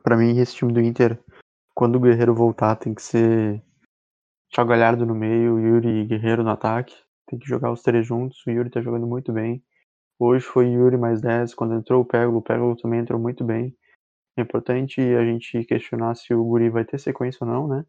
Pra 0.01 0.15
mim, 0.15 0.39
esse 0.39 0.55
time 0.55 0.71
do 0.71 0.79
Inter, 0.79 1.19
quando 1.75 1.97
o 1.97 1.99
Guerreiro 1.99 2.33
voltar, 2.33 2.77
tem 2.77 2.95
que 2.95 3.01
ser 3.01 3.61
Thiago 4.49 4.69
Galhardo 4.69 5.05
no 5.05 5.13
meio, 5.13 5.59
Yuri 5.59 5.89
e 5.89 6.05
Guerreiro 6.05 6.41
no 6.41 6.51
ataque. 6.51 6.95
Tem 7.25 7.37
que 7.37 7.45
jogar 7.45 7.69
os 7.69 7.81
três 7.81 8.07
juntos. 8.07 8.41
O 8.47 8.49
Yuri 8.49 8.69
tá 8.69 8.79
jogando 8.79 9.05
muito 9.05 9.33
bem. 9.33 9.61
Hoje 10.17 10.45
foi 10.45 10.69
Yuri 10.69 10.95
mais 10.95 11.19
10. 11.19 11.53
Quando 11.53 11.75
entrou 11.75 12.01
o 12.01 12.05
Pego, 12.05 12.37
o 12.37 12.41
Pego 12.41 12.73
também 12.77 13.01
entrou 13.01 13.19
muito 13.19 13.43
bem. 13.43 13.75
É 14.37 14.41
importante 14.41 15.01
a 15.01 15.25
gente 15.25 15.65
questionar 15.65 16.15
se 16.15 16.33
o 16.33 16.45
Guri 16.45 16.69
vai 16.69 16.85
ter 16.85 16.97
sequência 16.97 17.39
ou 17.45 17.51
não, 17.51 17.67
né? 17.67 17.85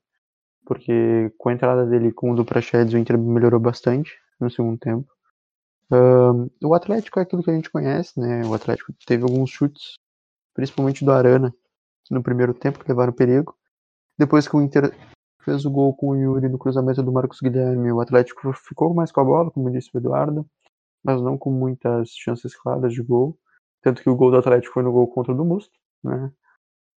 Porque 0.66 1.33
com 1.38 1.50
a 1.50 1.52
entrada 1.52 1.87
dele 1.87 2.11
com 2.11 2.33
o 2.33 2.35
do 2.35 2.45
Prachedes, 2.45 2.92
o 2.92 2.99
Inter 2.99 3.16
melhorou 3.16 3.61
bastante 3.61 4.18
no 4.40 4.50
segundo 4.50 4.80
tempo. 4.80 5.09
Uh, 5.90 6.50
o 6.62 6.75
Atlético 6.75 7.18
é 7.18 7.23
aquilo 7.23 7.42
que 7.42 7.50
a 7.50 7.54
gente 7.54 7.71
conhece, 7.71 8.18
né? 8.21 8.42
O 8.45 8.54
Atlético 8.54 8.92
teve 9.07 9.23
alguns 9.23 9.50
chutes, 9.50 9.95
principalmente 10.54 11.04
do 11.04 11.12
Arana, 11.12 11.54
no 12.11 12.23
primeiro 12.23 12.52
tempo, 12.52 12.78
que 12.78 12.88
levaram 12.88 13.12
perigo. 13.12 13.57
Depois 14.18 14.47
que 14.47 14.57
o 14.57 14.61
Inter 14.61 14.95
fez 15.45 15.64
o 15.64 15.71
gol 15.71 15.95
com 15.95 16.09
o 16.09 16.16
Yuri 16.16 16.49
no 16.49 16.59
cruzamento 16.59 17.02
do 17.02 17.12
Marcos 17.12 17.40
Guilherme, 17.40 17.90
o 17.90 18.00
Atlético 18.00 18.52
ficou 18.52 18.92
mais 18.92 19.11
com 19.11 19.21
a 19.21 19.25
bola, 19.25 19.50
como 19.50 19.71
disse 19.71 19.90
o 19.95 19.99
Eduardo, 19.99 20.47
mas 21.02 21.23
não 21.23 21.38
com 21.38 21.50
muitas 21.50 22.11
chances 22.11 22.54
claras 22.54 22.92
de 22.92 23.02
gol. 23.02 23.38
Tanto 23.80 24.02
que 24.02 24.11
o 24.11 24.16
gol 24.16 24.30
do 24.30 24.38
Atlético 24.38 24.75
foi 24.75 24.83
no 24.83 24.92
gol 24.92 25.09
contra 25.09 25.33
o 25.33 25.37
do 25.37 25.45
Musto, 25.45 25.73
né? 26.04 26.30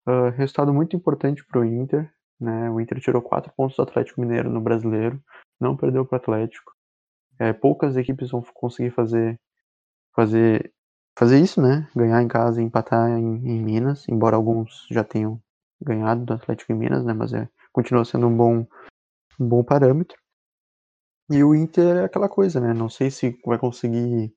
Uh, 0.08 0.32
resultado 0.36 0.74
muito 0.74 0.96
importante 0.96 1.46
para 1.46 1.62
o 1.62 1.66
Inter, 1.66 2.12
né? 2.40 2.70
O 2.72 2.82
Inter 2.82 3.00
tirou 3.00 3.22
quatro 3.22 3.54
pontos 3.56 3.78
do 3.78 3.84
Atlético 3.84 4.20
Mineiro 4.20 4.50
no 4.50 4.60
Brasileiro, 4.60 5.22
não 5.60 5.78
perdeu 5.78 6.06
para 6.06 6.16
o 6.16 6.20
Atlético. 6.20 6.74
É, 7.42 7.52
poucas 7.54 7.98
equipes 7.98 8.30
vão 8.30 8.44
conseguir 8.54 8.92
fazer, 8.92 9.40
fazer, 10.16 10.72
fazer 11.18 11.40
isso, 11.40 11.60
né? 11.60 11.90
Ganhar 11.96 12.22
em 12.22 12.28
casa 12.28 12.62
e 12.62 12.64
empatar 12.64 13.10
em, 13.10 13.36
em 13.38 13.64
Minas, 13.64 14.08
embora 14.08 14.36
alguns 14.36 14.86
já 14.92 15.04
tenham 15.04 15.42
ganhado 15.82 16.24
do 16.24 16.34
Atlético 16.36 16.72
em 16.72 16.76
Minas, 16.76 17.04
né? 17.04 17.14
Mas 17.14 17.34
é, 17.34 17.50
continua 17.74 18.06
sendo 18.06 18.28
um 18.28 18.38
bom, 18.38 18.68
um 19.40 19.48
bom 19.48 19.64
parâmetro. 19.64 20.16
E 21.32 21.44
o 21.44 21.56
Inter 21.56 21.98
é 21.98 22.04
aquela 22.04 22.30
coisa, 22.30 22.62
né? 22.62 22.76
Não 22.76 22.90
sei 22.90 23.10
se 23.10 23.36
vai 23.44 23.58
conseguir 23.58 24.32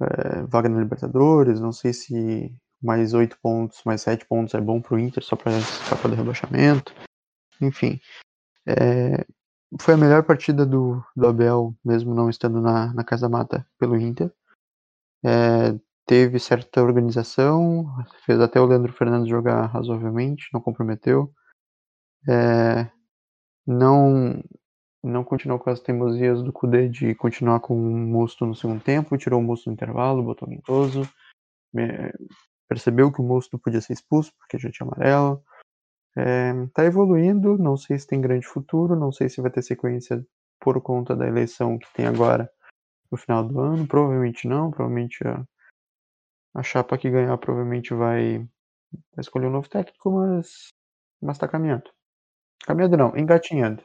é, 0.00 0.42
vaga 0.44 0.70
na 0.70 0.80
Libertadores, 0.80 1.60
não 1.60 1.70
sei 1.70 1.92
se 1.92 2.50
mais 2.82 3.12
oito 3.12 3.38
pontos, 3.42 3.82
mais 3.84 4.00
sete 4.00 4.24
pontos 4.24 4.54
é 4.54 4.60
bom 4.60 4.80
para 4.80 4.94
o 4.94 4.98
Inter 4.98 5.22
só 5.22 5.36
para 5.36 5.52
escapar 5.58 6.08
do 6.08 6.16
rebaixamento. 6.16 6.94
Enfim, 7.60 8.00
é, 8.66 9.26
foi 9.80 9.94
a 9.94 9.96
melhor 9.96 10.22
partida 10.22 10.66
do, 10.66 11.02
do 11.16 11.26
Abel, 11.26 11.74
mesmo 11.84 12.14
não 12.14 12.28
estando 12.28 12.60
na, 12.60 12.92
na 12.92 13.04
Casa 13.04 13.28
Mata, 13.28 13.66
pelo 13.78 13.96
Inter. 13.96 14.32
É, 15.24 15.78
teve 16.06 16.38
certa 16.38 16.82
organização, 16.82 17.86
fez 18.24 18.40
até 18.40 18.60
o 18.60 18.66
Leandro 18.66 18.92
Fernandes 18.92 19.28
jogar 19.28 19.66
razoavelmente, 19.66 20.48
não 20.52 20.60
comprometeu. 20.60 21.32
É, 22.28 22.90
não 23.66 24.42
não 25.04 25.24
continuou 25.24 25.58
com 25.58 25.68
as 25.68 25.80
teimosias 25.80 26.42
do 26.42 26.52
Kudê 26.52 26.88
de 26.88 27.14
continuar 27.16 27.58
com 27.58 27.74
o 27.74 27.96
Musto 27.96 28.46
no 28.46 28.54
segundo 28.54 28.80
tempo, 28.80 29.18
tirou 29.18 29.40
o 29.40 29.42
Musto 29.42 29.68
no 29.68 29.72
intervalo, 29.72 30.22
botou 30.22 30.46
o 30.46 30.50
Guintoso, 30.50 31.08
percebeu 32.68 33.10
que 33.10 33.20
o 33.20 33.24
Musto 33.24 33.58
podia 33.58 33.80
ser 33.80 33.94
expulso 33.94 34.32
porque 34.38 34.58
já 34.58 34.70
tinha 34.70 34.86
amarelo, 34.86 35.42
é, 36.16 36.52
tá 36.74 36.84
evoluindo, 36.84 37.56
não 37.56 37.76
sei 37.76 37.98
se 37.98 38.06
tem 38.06 38.20
grande 38.20 38.46
futuro, 38.46 38.94
não 38.94 39.10
sei 39.10 39.28
se 39.28 39.40
vai 39.40 39.50
ter 39.50 39.62
sequência 39.62 40.24
por 40.60 40.80
conta 40.80 41.16
da 41.16 41.26
eleição 41.26 41.78
que 41.78 41.92
tem 41.92 42.06
agora 42.06 42.50
no 43.10 43.18
final 43.18 43.46
do 43.46 43.60
ano, 43.60 43.86
provavelmente 43.86 44.46
não, 44.46 44.70
provavelmente 44.70 45.26
a, 45.26 45.46
a 46.54 46.62
chapa 46.62 46.96
que 46.96 47.10
ganhar 47.10 47.36
provavelmente 47.38 47.92
vai, 47.94 48.38
vai 48.38 49.20
escolher 49.20 49.46
um 49.46 49.52
novo 49.52 49.68
técnico, 49.68 50.10
mas, 50.10 50.68
mas 51.20 51.38
tá 51.38 51.48
caminhando. 51.48 51.90
Caminhando 52.64 52.96
não, 52.96 53.16
engatinhando. 53.16 53.82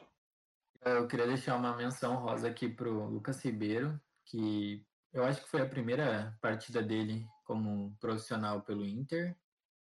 Eu 0.82 1.06
queria 1.06 1.26
deixar 1.26 1.56
uma 1.56 1.76
menção 1.76 2.16
rosa 2.16 2.48
aqui 2.48 2.68
pro 2.68 3.06
Lucas 3.06 3.44
Ribeiro, 3.44 4.00
que 4.24 4.86
eu 5.12 5.24
acho 5.24 5.42
que 5.42 5.48
foi 5.48 5.60
a 5.60 5.68
primeira 5.68 6.36
partida 6.40 6.82
dele 6.82 7.26
como 7.44 7.96
profissional 8.00 8.62
pelo 8.62 8.86
Inter. 8.86 9.36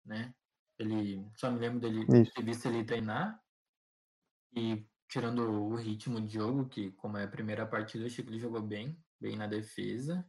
né? 0.04 0.32
Ele 0.78 1.30
só 1.34 1.50
me 1.50 1.58
lembro 1.58 1.80
dele 1.80 2.04
Isso. 2.20 2.32
ter 2.32 2.44
visto 2.44 2.66
ele 2.66 2.84
treinar 2.84 3.42
e 4.54 4.86
tirando 5.08 5.40
o 5.42 5.76
ritmo 5.76 6.20
de 6.20 6.34
jogo, 6.34 6.68
que 6.68 6.90
como 6.92 7.16
é 7.16 7.24
a 7.24 7.28
primeira 7.28 7.66
partida, 7.66 8.04
eu 8.04 8.08
achei 8.08 8.24
que 8.24 8.30
ele 8.30 8.38
jogou 8.38 8.60
bem, 8.60 8.98
bem 9.20 9.36
na 9.36 9.46
defesa. 9.46 10.26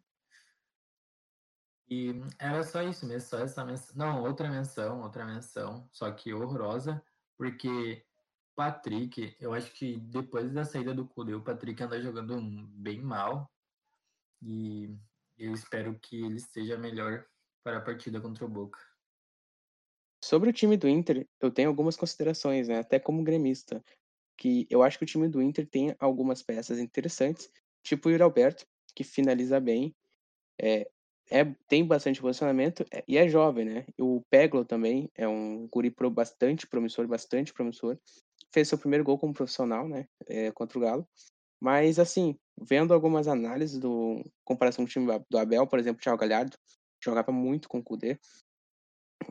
E 1.90 2.12
era 2.38 2.64
só 2.64 2.82
isso 2.82 3.06
mesmo, 3.06 3.30
só 3.30 3.40
essa 3.40 3.64
menção. 3.64 3.96
Não, 3.96 4.24
outra 4.24 4.50
menção, 4.50 5.02
outra 5.02 5.26
menção, 5.26 5.90
só 5.92 6.12
que 6.12 6.34
horrorosa, 6.34 7.02
porque 7.38 8.06
Patrick, 8.56 9.36
eu 9.40 9.54
acho 9.54 9.72
que 9.74 9.98
depois 9.98 10.52
da 10.52 10.66
saída 10.66 10.94
do 10.94 11.08
Kudê, 11.08 11.34
o 11.34 11.44
Patrick 11.44 11.82
anda 11.82 12.02
jogando 12.02 12.42
bem 12.70 13.02
mal. 13.02 13.52
E 14.42 14.98
eu 15.38 15.54
espero 15.54 15.98
que 16.00 16.24
ele 16.24 16.38
esteja 16.38 16.78
melhor 16.78 17.26
para 17.64 17.78
a 17.78 17.82
partida 17.82 18.20
contra 18.20 18.46
o 18.46 18.50
Boca. 18.50 18.80
Sobre 20.24 20.50
o 20.50 20.54
time 20.54 20.78
do 20.78 20.88
Inter, 20.88 21.28
eu 21.40 21.52
tenho 21.52 21.70
algumas 21.70 21.96
considerações, 21.96 22.68
né? 22.68 22.80
Até 22.80 23.00
como 23.00 23.24
gremista. 23.24 23.84
Que 24.38 24.68
eu 24.70 24.84
acho 24.84 24.98
que 24.98 25.04
o 25.04 25.08
time 25.08 25.28
do 25.28 25.42
Inter 25.42 25.68
tem 25.68 25.96
algumas 26.00 26.44
peças 26.44 26.80
interessantes, 26.80 27.50
tipo 27.84 28.08
o 28.08 28.12
Yuri 28.12 28.24
Alberto, 28.24 28.66
que 28.94 29.04
finaliza 29.04 29.60
bem, 29.60 29.96
é, 30.62 30.88
é, 31.30 31.44
tem 31.68 31.86
bastante 31.86 32.22
posicionamento 32.22 32.86
é, 32.92 33.04
e 33.08 33.18
é 33.18 33.28
jovem, 33.28 33.66
né? 33.66 33.86
O 34.00 34.22
Peglo 34.30 34.64
também 34.64 35.10
é 35.16 35.28
um 35.28 35.68
guri 35.68 35.92
pro, 35.92 36.10
bastante 36.10 36.66
promissor, 36.68 37.08
bastante 37.08 37.54
promissor. 37.54 37.98
Fez 38.54 38.68
seu 38.68 38.78
primeiro 38.78 39.04
gol 39.04 39.18
como 39.18 39.34
profissional, 39.34 39.88
né? 39.88 40.08
É, 40.28 40.52
contra 40.52 40.78
o 40.78 40.82
Galo. 40.82 41.08
Mas, 41.60 42.00
assim, 42.00 42.38
vendo 42.60 42.94
algumas 42.94 43.28
análises 43.28 43.80
do 43.80 44.24
comparação 44.44 44.86
com 44.86 44.90
o 44.90 44.92
time 44.92 45.26
do 45.30 45.38
Abel, 45.38 45.68
por 45.68 45.80
exemplo, 45.80 46.00
o 46.00 46.04
Thiago 46.04 46.20
Galhardo, 46.20 46.58
jogava 47.04 47.32
muito 47.32 47.68
com 47.68 47.80
o 47.80 47.84
Kudê. 47.84 48.18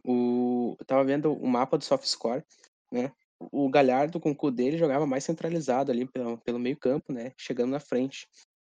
O, 0.05 0.77
eu 0.79 0.85
tava 0.85 1.05
vendo 1.05 1.33
o 1.33 1.47
mapa 1.47 1.79
do 1.79 1.85
soft 1.85 2.07
score, 2.07 2.45
né? 2.91 3.13
O 3.39 3.69
Galhardo 3.69 4.19
com 4.19 4.31
o 4.31 4.37
Kudê, 4.37 4.65
ele 4.65 4.79
jogava 4.79 5.07
mais 5.07 5.25
centralizado 5.25 5.93
ali 5.93 6.07
pelo, 6.07 6.39
pelo 6.39 6.59
meio 6.59 6.77
campo, 6.77 7.13
né? 7.13 7.33
Chegando 7.37 7.71
na 7.71 7.81
frente. 7.81 8.27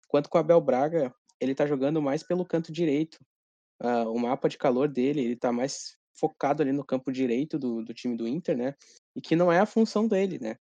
Enquanto 0.07 0.29
com 0.29 0.39
o 0.39 0.41
Abel 0.41 0.61
Braga, 0.61 1.15
ele 1.41 1.55
tá 1.55 1.67
jogando 1.67 2.01
mais 2.01 2.23
pelo 2.23 2.45
canto 2.45 2.73
direito. 2.73 3.19
Uh, 3.83 4.09
o 4.11 4.19
mapa 4.19 4.49
de 4.49 4.57
calor 4.57 4.89
dele, 4.89 5.21
ele 5.21 5.37
tá 5.37 5.53
mais 5.53 5.97
focado 6.15 6.63
ali 6.63 6.73
no 6.73 6.85
campo 6.85 7.13
direito 7.13 7.59
do, 7.59 7.83
do 7.83 7.93
time 7.93 8.17
do 8.17 8.27
Inter, 8.27 8.57
né? 8.57 8.75
E 9.15 9.21
que 9.21 9.37
não 9.37 9.53
é 9.53 9.59
a 9.59 9.67
função 9.67 10.07
dele, 10.07 10.39
né? 10.39 10.57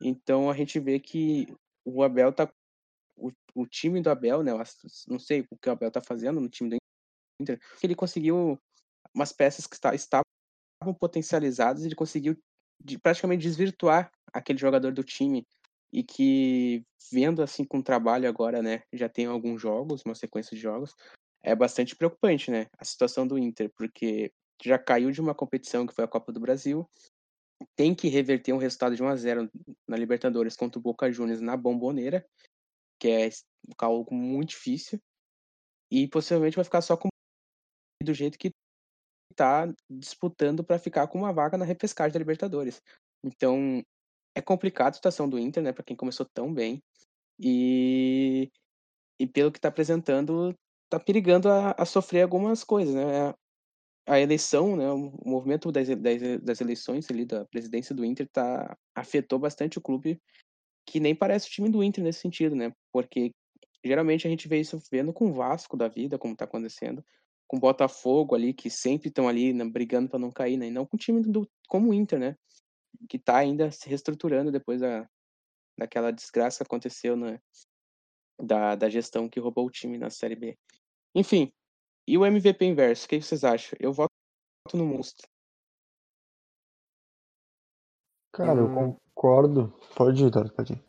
Então 0.00 0.50
a 0.50 0.54
gente 0.54 0.78
vê 0.80 0.98
que 0.98 1.46
o 1.84 2.02
Abel 2.02 2.32
tá. 2.32 2.50
O, 3.16 3.30
o 3.54 3.66
time 3.66 4.00
do 4.00 4.10
Abel, 4.10 4.42
né? 4.42 4.52
Não 5.06 5.18
sei 5.18 5.46
o 5.50 5.56
que 5.56 5.68
o 5.68 5.72
Abel 5.72 5.90
tá 5.90 6.00
fazendo 6.00 6.40
no 6.40 6.48
time 6.48 6.70
do 6.70 6.76
Inter. 7.40 7.60
Ele 7.82 7.94
conseguiu 7.94 8.58
umas 9.14 9.32
peças 9.32 9.66
que 9.66 9.74
está, 9.74 9.94
estavam 9.94 10.24
potencializadas, 10.98 11.84
ele 11.84 11.94
conseguiu 11.94 12.36
de, 12.82 12.98
praticamente 12.98 13.42
desvirtuar 13.42 14.10
aquele 14.32 14.58
jogador 14.58 14.92
do 14.92 15.04
time 15.04 15.46
e 15.92 16.02
que 16.02 16.82
vendo 17.12 17.42
assim 17.42 17.64
com 17.64 17.78
o 17.78 17.82
trabalho 17.82 18.28
agora, 18.28 18.62
né, 18.62 18.82
já 18.92 19.08
tem 19.08 19.26
alguns 19.26 19.60
jogos, 19.60 20.02
uma 20.04 20.14
sequência 20.14 20.56
de 20.56 20.62
jogos, 20.62 20.94
é 21.42 21.54
bastante 21.54 21.94
preocupante, 21.94 22.50
né, 22.50 22.66
a 22.78 22.84
situação 22.84 23.26
do 23.26 23.38
Inter, 23.38 23.70
porque 23.76 24.32
já 24.62 24.78
caiu 24.78 25.10
de 25.10 25.20
uma 25.20 25.34
competição 25.34 25.86
que 25.86 25.94
foi 25.94 26.04
a 26.04 26.08
Copa 26.08 26.32
do 26.32 26.40
Brasil, 26.40 26.88
tem 27.76 27.94
que 27.94 28.08
reverter 28.08 28.52
um 28.52 28.58
resultado 28.58 28.96
de 28.96 29.02
1 29.02 29.08
a 29.08 29.16
0 29.16 29.50
na 29.86 29.96
Libertadores 29.96 30.56
contra 30.56 30.78
o 30.78 30.82
Boca 30.82 31.10
Juniors 31.12 31.40
na 31.40 31.56
Bomboneira, 31.56 32.26
que 32.98 33.08
é 33.08 33.30
algo 33.78 34.14
muito 34.14 34.50
difícil, 34.50 34.98
e 35.90 36.08
possivelmente 36.08 36.56
vai 36.56 36.64
ficar 36.64 36.80
só 36.80 36.96
com 36.96 37.08
do 38.02 38.14
jeito 38.14 38.38
que 38.38 38.50
tá 39.32 39.72
disputando 39.90 40.62
para 40.64 40.78
ficar 40.78 41.06
com 41.08 41.18
uma 41.18 41.32
vaga 41.32 41.56
na 41.58 41.64
repescagem 41.64 42.12
da 42.12 42.18
Libertadores. 42.18 42.80
Então, 43.24 43.82
é 44.34 44.40
complicado 44.40 44.92
a 44.92 44.94
situação 44.94 45.28
do 45.28 45.38
Inter, 45.38 45.62
né, 45.62 45.72
para 45.72 45.84
quem 45.84 45.96
começou 45.96 46.26
tão 46.32 46.52
bem. 46.52 46.82
E, 47.38 48.50
e 49.18 49.26
pelo 49.26 49.50
que 49.50 49.58
está 49.58 49.68
apresentando, 49.68 50.54
está 50.84 50.98
perigando 51.00 51.48
a, 51.48 51.74
a, 51.76 51.84
sofrer 51.84 52.22
algumas 52.22 52.62
coisas, 52.64 52.94
né? 52.94 53.34
A 54.06 54.20
eleição, 54.20 54.76
né, 54.76 54.90
o 54.90 55.12
movimento 55.24 55.70
das, 55.70 55.88
das, 55.88 56.40
das 56.42 56.60
eleições 56.60 57.08
ali 57.10 57.24
da 57.24 57.44
presidência 57.46 57.94
do 57.94 58.04
Inter 58.04 58.28
tá, 58.28 58.76
afetou 58.94 59.38
bastante 59.38 59.78
o 59.78 59.80
clube, 59.80 60.20
que 60.84 60.98
nem 60.98 61.14
parece 61.14 61.48
o 61.48 61.50
time 61.50 61.70
do 61.70 61.84
Inter 61.84 62.02
nesse 62.02 62.20
sentido, 62.20 62.56
né? 62.56 62.72
Porque 62.92 63.30
geralmente 63.84 64.26
a 64.26 64.30
gente 64.30 64.48
vê 64.48 64.60
isso 64.60 64.80
vendo 64.90 65.12
com 65.12 65.28
o 65.28 65.32
Vasco 65.32 65.76
da 65.76 65.88
vida, 65.88 66.18
como 66.18 66.32
está 66.32 66.44
acontecendo, 66.44 67.04
com 67.46 67.56
o 67.56 67.60
Botafogo 67.60 68.34
ali, 68.34 68.52
que 68.52 68.70
sempre 68.70 69.08
estão 69.08 69.28
ali 69.28 69.52
né, 69.52 69.64
brigando 69.64 70.08
para 70.08 70.18
não 70.18 70.30
cair, 70.30 70.56
né? 70.56 70.66
E 70.66 70.70
não 70.70 70.86
com 70.86 70.96
o 70.96 70.98
time 70.98 71.22
do, 71.22 71.48
como 71.68 71.90
o 71.90 71.94
Inter, 71.94 72.18
né? 72.18 72.36
Que 73.08 73.16
está 73.16 73.36
ainda 73.38 73.70
se 73.70 73.88
reestruturando 73.88 74.50
depois 74.50 74.80
da, 74.80 75.08
daquela 75.78 76.10
desgraça 76.10 76.58
que 76.58 76.68
aconteceu 76.68 77.16
na, 77.16 77.38
da, 78.40 78.74
da 78.74 78.88
gestão 78.88 79.28
que 79.28 79.40
roubou 79.40 79.66
o 79.66 79.70
time 79.70 79.98
na 79.98 80.10
Série 80.10 80.36
B. 80.36 80.58
Enfim, 81.14 81.52
e 82.06 82.16
o 82.16 82.24
MVP 82.24 82.64
inverso, 82.64 83.06
o 83.06 83.08
que 83.08 83.20
vocês 83.20 83.44
acham? 83.44 83.76
Eu 83.80 83.92
voto 83.92 84.10
no 84.74 84.86
Musto. 84.86 85.22
Cara, 88.32 88.60
eu 88.60 88.74
concordo. 88.74 89.68
Pode 89.94 90.24
ir, 90.24 90.28
ir. 90.28 90.82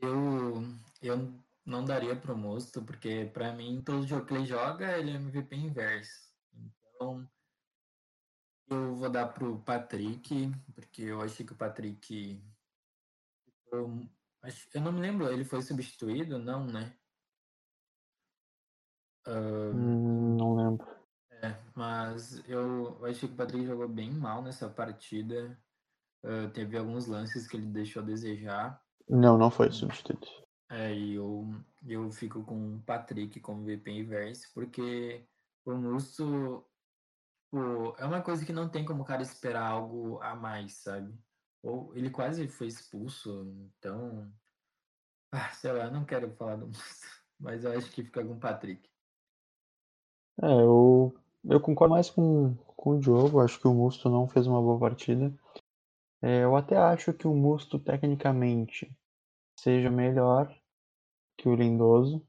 Eu, 0.00 0.62
eu 1.00 1.45
não 1.66 1.84
daria 1.84 2.14
pro 2.14 2.38
Mosto, 2.38 2.80
porque 2.82 3.28
para 3.34 3.52
mim, 3.52 3.82
todo 3.84 4.06
jogo 4.06 4.24
que 4.24 4.34
ele 4.34 4.46
joga, 4.46 4.96
ele 4.96 5.10
é 5.10 5.14
MVP 5.14 5.56
inverso. 5.56 6.32
Então, 6.94 7.28
eu 8.70 8.94
vou 8.94 9.10
dar 9.10 9.26
pro 9.26 9.58
Patrick, 9.60 10.52
porque 10.74 11.02
eu 11.02 11.20
achei 11.20 11.44
que 11.44 11.52
o 11.52 11.56
Patrick. 11.56 12.40
Eu, 13.72 14.08
eu 14.72 14.80
não 14.80 14.92
me 14.92 15.00
lembro, 15.00 15.30
ele 15.30 15.44
foi 15.44 15.60
substituído? 15.60 16.38
Não, 16.38 16.64
né? 16.64 16.96
Uh, 19.26 19.74
não 19.74 20.54
lembro. 20.54 20.86
É, 21.42 21.56
mas 21.74 22.48
eu 22.48 23.04
achei 23.04 23.28
que 23.28 23.34
o 23.34 23.36
Patrick 23.36 23.66
jogou 23.66 23.88
bem 23.88 24.12
mal 24.12 24.40
nessa 24.40 24.68
partida. 24.68 25.58
Uh, 26.24 26.48
teve 26.52 26.78
alguns 26.78 27.06
lances 27.06 27.46
que 27.46 27.56
ele 27.56 27.66
deixou 27.66 28.02
a 28.02 28.06
desejar. 28.06 28.80
Não, 29.08 29.36
não 29.36 29.50
foi 29.50 29.70
substituído. 29.70 30.45
É, 30.68 30.92
eu, 30.98 31.48
eu 31.86 32.10
fico 32.10 32.42
com 32.44 32.76
o 32.76 32.82
Patrick 32.82 33.40
como 33.40 33.64
VP 33.64 33.90
inverso, 33.90 34.50
porque 34.52 35.24
o 35.64 35.74
Musto 35.74 36.64
pô, 37.50 37.94
é 37.98 38.04
uma 38.04 38.20
coisa 38.20 38.44
que 38.44 38.52
não 38.52 38.68
tem 38.68 38.84
como 38.84 39.02
o 39.02 39.06
cara 39.06 39.22
esperar 39.22 39.66
algo 39.66 40.20
a 40.20 40.34
mais, 40.34 40.74
sabe? 40.74 41.14
Ou 41.62 41.94
ele 41.96 42.10
quase 42.10 42.48
foi 42.48 42.66
expulso, 42.66 43.44
então. 43.78 44.30
Ah, 45.32 45.50
sei 45.52 45.72
lá, 45.72 45.90
não 45.90 46.04
quero 46.04 46.30
falar 46.36 46.56
do 46.56 46.66
Musto, 46.68 47.06
mas 47.38 47.64
eu 47.64 47.72
acho 47.72 47.90
que 47.92 48.02
fica 48.02 48.24
com 48.24 48.34
o 48.34 48.40
Patrick. 48.40 48.88
É, 50.42 50.46
eu, 50.46 51.14
eu 51.44 51.60
concordo 51.60 51.94
mais 51.94 52.10
com, 52.10 52.54
com 52.76 52.90
o 52.90 53.00
Diogo, 53.00 53.40
acho 53.40 53.60
que 53.60 53.68
o 53.68 53.74
Musto 53.74 54.10
não 54.10 54.28
fez 54.28 54.46
uma 54.46 54.60
boa 54.60 54.78
partida. 54.78 55.32
É, 56.22 56.44
eu 56.44 56.56
até 56.56 56.76
acho 56.76 57.12
que 57.12 57.26
o 57.28 57.34
Musto, 57.34 57.78
tecnicamente, 57.78 58.90
seja 59.66 59.90
melhor 59.90 60.56
que 61.36 61.48
o 61.48 61.56
Lindoso, 61.56 62.24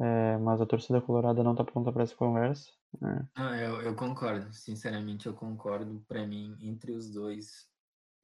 é, 0.00 0.36
mas 0.38 0.60
a 0.60 0.66
torcida 0.66 1.00
colorada 1.00 1.40
não 1.44 1.52
está 1.52 1.62
pronta 1.62 1.92
para 1.92 2.02
essa 2.02 2.16
conversa. 2.16 2.72
Né? 3.00 3.28
Ah, 3.36 3.56
eu, 3.56 3.80
eu, 3.80 3.94
concordo, 3.94 4.52
sinceramente 4.52 5.26
eu 5.26 5.34
concordo. 5.34 6.04
Para 6.08 6.26
mim, 6.26 6.58
entre 6.60 6.90
os 6.90 7.08
dois, 7.08 7.70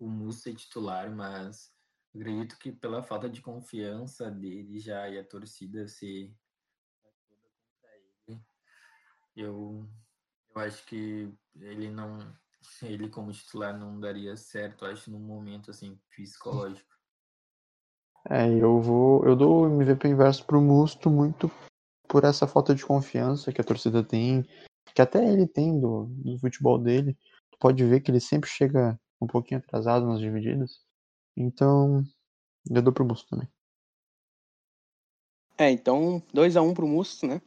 o 0.01 0.09
Mussa 0.09 0.51
é 0.51 0.53
titular, 0.55 1.15
mas 1.15 1.73
acredito 2.13 2.59
que 2.59 2.73
pela 2.73 3.05
falta 3.05 3.31
de 3.31 3.41
confiança 3.41 4.29
dele 4.29 4.81
já 4.81 5.09
e 5.09 5.17
a 5.17 5.25
torcida 5.25 5.87
ele, 6.03 6.35
eu, 9.37 9.89
eu 10.57 10.61
acho 10.61 10.85
que 10.87 11.33
ele 11.55 11.89
não, 11.89 12.19
ele 12.83 13.09
como 13.09 13.31
titular 13.31 13.79
não 13.79 14.01
daria 14.01 14.37
certo, 14.37 14.85
acho, 14.85 15.09
num 15.09 15.21
momento 15.21 15.71
assim 15.71 15.97
psicológico. 16.11 17.00
É, 18.29 18.47
eu 18.49 18.81
vou. 18.81 19.25
Eu 19.25 19.35
dou 19.35 19.63
o 19.63 19.67
MVP 19.67 20.09
inverso 20.09 20.45
pro 20.45 20.61
Musto 20.61 21.11
muito 21.11 21.51
por 22.07 22.25
essa 22.25 22.47
falta 22.47 22.75
de 22.75 22.85
confiança 22.85 23.53
que 23.53 23.61
a 23.61 23.65
torcida 23.65 24.03
tem, 24.03 24.45
que 24.95 25.01
até 25.01 25.25
ele 25.25 25.47
tem 25.47 25.79
do, 25.79 26.07
do 26.07 26.39
futebol 26.39 26.79
dele. 26.79 27.17
Tu 27.53 27.59
pode 27.59 27.85
ver 27.85 28.01
que 28.01 28.11
ele 28.11 28.21
sempre 28.21 28.51
chega 28.51 28.99
um 29.21 29.27
pouquinho 29.27 29.61
atrasado 29.61 30.07
nas 30.07 30.19
divididas. 30.19 30.81
Então, 31.37 32.05
eu 32.69 32.83
dou 32.83 32.93
pro 32.93 33.05
Musto 33.05 33.29
também. 33.31 33.49
É, 35.57 35.71
então 35.71 36.23
2x1 36.35 36.71
um 36.71 36.75
pro 36.75 36.89
Musto, 36.89 37.27
né? 37.27 37.41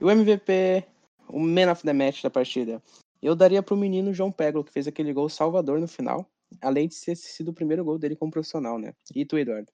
E 0.00 0.04
o 0.04 0.10
MVP, 0.10 0.84
o 1.28 1.38
man 1.40 1.70
of 1.70 1.82
the 1.82 1.92
match 1.92 2.22
da 2.22 2.30
partida. 2.30 2.82
Eu 3.22 3.36
daria 3.36 3.62
pro 3.62 3.76
menino 3.76 4.12
João 4.12 4.32
Peglo, 4.32 4.64
que 4.64 4.72
fez 4.72 4.88
aquele 4.88 5.12
gol 5.12 5.28
salvador 5.28 5.78
no 5.78 5.86
final, 5.86 6.26
além 6.60 6.88
de 6.88 7.00
ter 7.00 7.14
sido 7.16 7.48
o 7.48 7.54
primeiro 7.54 7.84
gol 7.84 7.98
dele 7.98 8.16
como 8.16 8.32
profissional, 8.32 8.78
né? 8.78 8.92
E 9.14 9.24
tu, 9.24 9.38
Eduardo? 9.38 9.70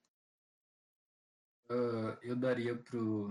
Uh, 1.68 2.16
eu 2.22 2.36
daria 2.36 2.76
pro, 2.76 3.28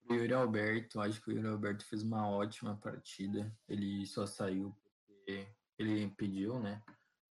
pro 0.00 0.16
Yuri 0.16 0.32
Alberto. 0.32 1.00
Acho 1.00 1.20
que 1.20 1.30
o 1.30 1.32
Yuri 1.32 1.48
Alberto 1.48 1.84
fez 1.84 2.02
uma 2.02 2.28
ótima 2.28 2.76
partida. 2.76 3.54
Ele 3.68 4.06
só 4.06 4.26
saiu 4.26 4.74
porque 5.06 5.46
ele 5.78 6.08
pediu, 6.16 6.58
né? 6.58 6.82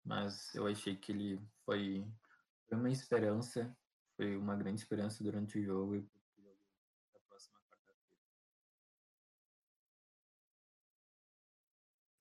Mas 0.04 0.54
eu 0.54 0.66
achei 0.66 0.96
que 0.96 1.12
ele 1.12 1.40
foi, 1.64 2.04
uma 2.70 2.90
esperança, 2.90 3.76
foi 4.16 4.36
uma 4.36 4.56
grande 4.56 4.80
esperança 4.80 5.22
durante 5.22 5.58
o 5.58 5.62
jogo. 5.62 6.08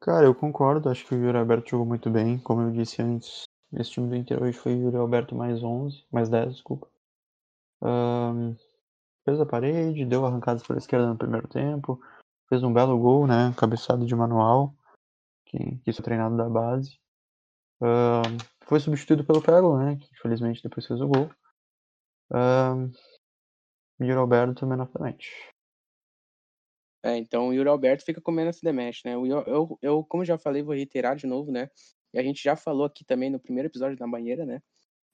Cara, 0.02 0.26
eu 0.26 0.36
concordo. 0.36 0.90
Acho 0.90 1.06
que 1.06 1.16
o 1.16 1.18
Yuri 1.18 1.38
Alberto 1.38 1.70
jogou 1.70 1.86
muito 1.86 2.10
bem. 2.10 2.38
Como 2.40 2.62
eu 2.62 2.72
disse 2.72 3.02
antes, 3.02 3.46
esse 3.74 3.92
time 3.92 4.10
do 4.10 4.16
Inter 4.16 4.42
hoje 4.42 4.58
foi 4.58 4.74
Yuri 4.74 4.98
Alberto 4.98 5.36
mais 5.36 5.64
11, 5.64 6.06
mais 6.12 6.30
10, 6.30 6.54
desculpa. 6.54 6.88
Um, 7.82 8.56
fez 9.24 9.40
a 9.40 9.46
parede, 9.46 10.06
deu 10.06 10.26
arrancadas 10.26 10.66
pela 10.66 10.80
esquerda 10.80 11.08
no 11.08 11.18
primeiro 11.18 11.48
tempo, 11.48 12.02
fez 12.50 12.64
um 12.64 12.74
belo 12.74 12.98
gol, 13.00 13.26
né? 13.26 13.54
Cabeçado 13.58 14.06
de 14.06 14.16
manual, 14.16 14.76
que, 15.46 15.58
que 15.58 15.90
isso 15.90 16.02
é 16.02 16.04
treinado 16.04 16.36
da 16.36 16.50
base. 16.50 17.00
Um, 17.82 18.38
foi 18.66 18.80
substituído 18.80 19.26
pelo 19.26 19.42
Pego, 19.42 19.78
né? 19.78 19.96
Que 19.96 20.14
infelizmente 20.14 20.62
depois 20.62 20.86
fez 20.86 21.00
o 21.02 21.08
gol. 21.08 21.30
Um, 22.32 22.92
Alberto 24.18 24.66
man 24.66 24.84
of 24.84 24.94
the. 24.94 25.18
É, 27.04 27.18
então 27.18 27.48
o 27.48 27.54
Yuri 27.54 27.68
Alberto 27.68 28.06
fica 28.06 28.22
comendo 28.22 28.50
esse 28.50 28.64
demesh, 28.64 29.04
né? 29.04 29.16
Eu, 29.16 29.26
eu, 29.26 29.80
eu, 29.82 30.04
como 30.04 30.24
já 30.24 30.38
falei, 30.38 30.62
vou 30.62 30.76
reiterar 30.76 31.16
de 31.16 31.26
novo, 31.26 31.52
né? 31.52 31.70
E 32.14 32.20
a 32.20 32.24
gente 32.24 32.44
já 32.44 32.56
falou 32.56 32.86
aqui 32.86 33.06
também 33.06 33.30
no 33.30 33.40
primeiro 33.40 33.68
episódio 33.68 33.98
da 33.98 34.08
banheira, 34.08 34.46
né? 34.46 34.62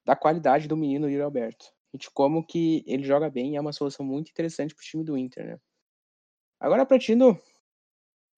Da 0.06 0.16
qualidade 0.16 0.68
do 0.68 0.78
menino 0.78 1.10
Yuri 1.10 1.22
Alberto. 1.22 1.66
E 1.94 1.98
de 1.98 2.10
como 2.12 2.46
que 2.46 2.84
ele 2.88 3.04
joga 3.04 3.30
bem 3.30 3.54
e 3.54 3.56
é 3.56 3.62
uma 3.62 3.74
solução 3.74 4.06
muito 4.06 4.30
interessante 4.30 4.74
pro 4.74 4.84
time 4.84 5.04
do 5.04 5.18
Inter, 5.18 5.46
né? 5.46 5.60
Agora, 6.60 6.86
partindo 6.86 7.40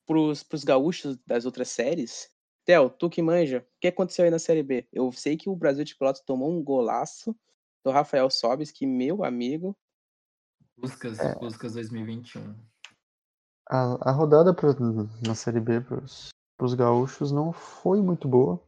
pros, 0.06 0.44
pros 0.44 0.64
gaúchos 0.64 1.18
das 1.26 1.46
outras 1.46 1.70
séries, 1.70 2.30
Theo, 2.66 2.90
tu 2.90 3.10
que 3.10 3.22
manja, 3.22 3.66
o 3.78 3.80
que 3.80 3.88
aconteceu 3.88 4.26
aí 4.26 4.32
na 4.32 4.38
Série 4.38 4.62
B? 4.62 4.88
Eu 4.92 5.12
sei 5.12 5.38
que 5.38 5.50
o 5.50 5.56
Brasil 5.56 5.84
de 5.84 5.96
Pelotas 5.96 6.22
tomou 6.22 6.52
um 6.52 6.64
golaço 6.64 7.36
do 7.84 7.92
Rafael 7.92 8.30
Sobis, 8.30 8.72
que 8.72 8.86
meu 8.86 9.24
amigo. 9.24 9.76
Buscas, 10.78 11.18
é. 11.20 11.34
Buscas 11.40 11.74
2021. 11.74 12.56
A, 13.70 14.10
a 14.10 14.12
rodada 14.12 14.54
pra, 14.54 14.70
na 15.26 15.34
Série 15.34 15.60
B 15.60 15.82
pros, 15.82 16.30
pros 16.60 16.74
gaúchos 16.74 17.32
não 17.32 17.54
foi 17.54 18.02
muito 18.02 18.28
boa. 18.28 18.62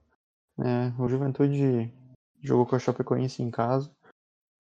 Né? 0.58 0.96
O 0.98 1.10
Juventude 1.10 1.94
jogou 2.42 2.66
com 2.66 2.76
a 2.76 2.80
Chapecoense 2.80 3.44
em 3.44 3.52
casa. 3.52 3.94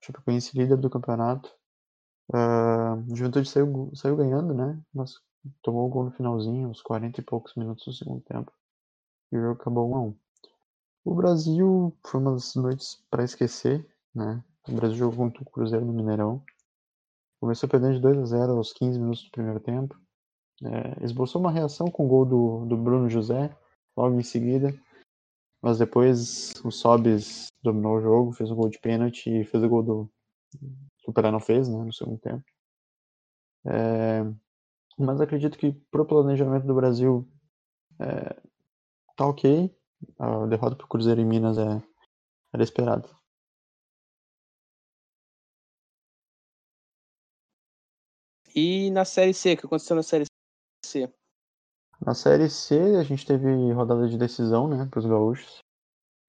Chapecoense 0.03 0.55
líder 0.57 0.75
do 0.75 0.89
campeonato. 0.89 1.49
Uh, 2.29 3.09
o 3.09 3.15
Juventude 3.15 3.49
saiu, 3.49 3.89
saiu 3.95 4.17
ganhando, 4.17 4.53
né? 4.53 4.77
Mas 4.93 5.13
tomou 5.61 5.87
o 5.87 5.89
gol 5.89 6.05
no 6.05 6.11
finalzinho, 6.11 6.69
uns 6.69 6.81
40 6.81 7.21
e 7.21 7.23
poucos 7.23 7.55
minutos 7.55 7.85
do 7.85 7.93
segundo 7.93 8.21
tempo. 8.21 8.51
E 9.31 9.37
o 9.37 9.41
jogo 9.41 9.61
acabou 9.61 9.89
1 9.89 9.95
a 9.95 10.01
1 10.01 10.15
O 11.05 11.15
Brasil 11.15 11.97
foi 12.05 12.19
uma 12.19 12.33
das 12.33 12.53
noites 12.55 13.01
para 13.09 13.23
esquecer, 13.23 13.87
né? 14.13 14.43
O 14.67 14.73
Brasil 14.73 14.97
jogou 14.97 15.25
contra 15.25 15.41
o 15.41 15.49
Cruzeiro 15.49 15.85
no 15.85 15.93
Mineirão. 15.93 16.43
Começou 17.39 17.69
perdendo 17.69 17.95
de 17.95 18.01
2 18.01 18.17
a 18.17 18.25
0 18.25 18.57
aos 18.57 18.73
15 18.73 18.99
minutos 18.99 19.23
do 19.23 19.31
primeiro 19.31 19.59
tempo. 19.61 19.97
É, 20.63 21.03
esboçou 21.03 21.41
uma 21.41 21.51
reação 21.51 21.87
com 21.87 22.05
o 22.05 22.07
gol 22.07 22.25
do, 22.25 22.65
do 22.65 22.77
Bruno 22.77 23.09
José, 23.09 23.55
logo 23.97 24.19
em 24.19 24.23
seguida. 24.23 24.77
Mas 25.61 25.77
depois 25.77 26.53
o 26.63 26.71
Sobis 26.71 27.47
dominou 27.61 27.97
o 27.97 28.01
jogo, 28.01 28.31
fez 28.31 28.49
um 28.49 28.55
gol 28.55 28.69
de 28.69 28.79
pênalti 28.79 29.29
e 29.29 29.45
fez 29.45 29.63
o 29.63 29.69
gol 29.69 29.83
do, 29.83 30.11
que 30.97 31.09
o 31.09 31.13
Pelé 31.13 31.31
não 31.31 31.39
fez 31.39 31.67
né, 31.67 31.77
no 31.77 31.93
segundo 31.93 32.19
tempo. 32.19 32.43
É, 33.65 34.23
mas 34.97 35.21
acredito 35.21 35.57
que 35.57 35.71
pro 35.91 36.05
planejamento 36.05 36.65
do 36.65 36.75
Brasil 36.75 37.27
é, 37.99 38.41
tá 39.15 39.27
ok. 39.27 39.75
A 40.17 40.47
derrota 40.47 40.75
pro 40.75 40.87
Cruzeiro 40.87 41.21
em 41.21 41.25
Minas 41.25 41.57
é, 41.57 41.81
era 42.53 42.63
esperada. 42.63 43.07
E 48.55 48.89
na 48.91 49.05
Série 49.05 49.33
C, 49.33 49.53
o 49.53 49.57
que 49.57 49.65
aconteceu 49.65 49.95
na 49.95 50.03
Série? 50.03 50.30
Na 52.03 52.15
Série 52.15 52.49
C, 52.49 52.97
a 52.99 53.03
gente 53.03 53.25
teve 53.25 53.71
rodada 53.73 54.07
de 54.07 54.17
decisão, 54.17 54.67
né, 54.67 54.87
para 54.89 54.99
os 54.99 55.05
gaúchos. 55.05 55.59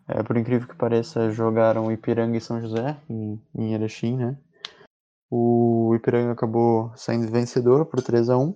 É, 0.06 0.22
por 0.22 0.36
incrível 0.36 0.68
que 0.68 0.76
pareça, 0.76 1.30
jogaram 1.30 1.90
Ipiranga 1.90 2.36
e 2.36 2.40
São 2.40 2.60
José, 2.60 3.00
em, 3.08 3.40
em 3.54 3.72
Erechim, 3.72 4.16
né. 4.16 4.36
O 5.30 5.94
Ipiranga 5.94 6.32
acabou 6.32 6.92
saindo 6.94 7.32
vencedor 7.32 7.86
por 7.86 8.02
3 8.02 8.28
a 8.28 8.36
1 8.36 8.54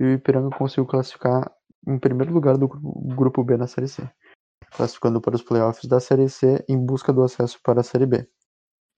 e 0.00 0.04
o 0.04 0.12
Ipiranga 0.14 0.56
conseguiu 0.56 0.86
classificar 0.86 1.52
em 1.86 1.98
primeiro 1.98 2.32
lugar 2.32 2.58
do 2.58 2.66
grupo 2.66 3.44
B 3.44 3.56
na 3.56 3.68
Série 3.68 3.86
C, 3.86 4.02
classificando 4.72 5.20
para 5.20 5.36
os 5.36 5.42
playoffs 5.42 5.84
da 5.84 6.00
Série 6.00 6.28
C 6.28 6.64
em 6.68 6.84
busca 6.84 7.12
do 7.12 7.22
acesso 7.22 7.60
para 7.62 7.80
a 7.80 7.84
Série 7.84 8.06
B. 8.06 8.28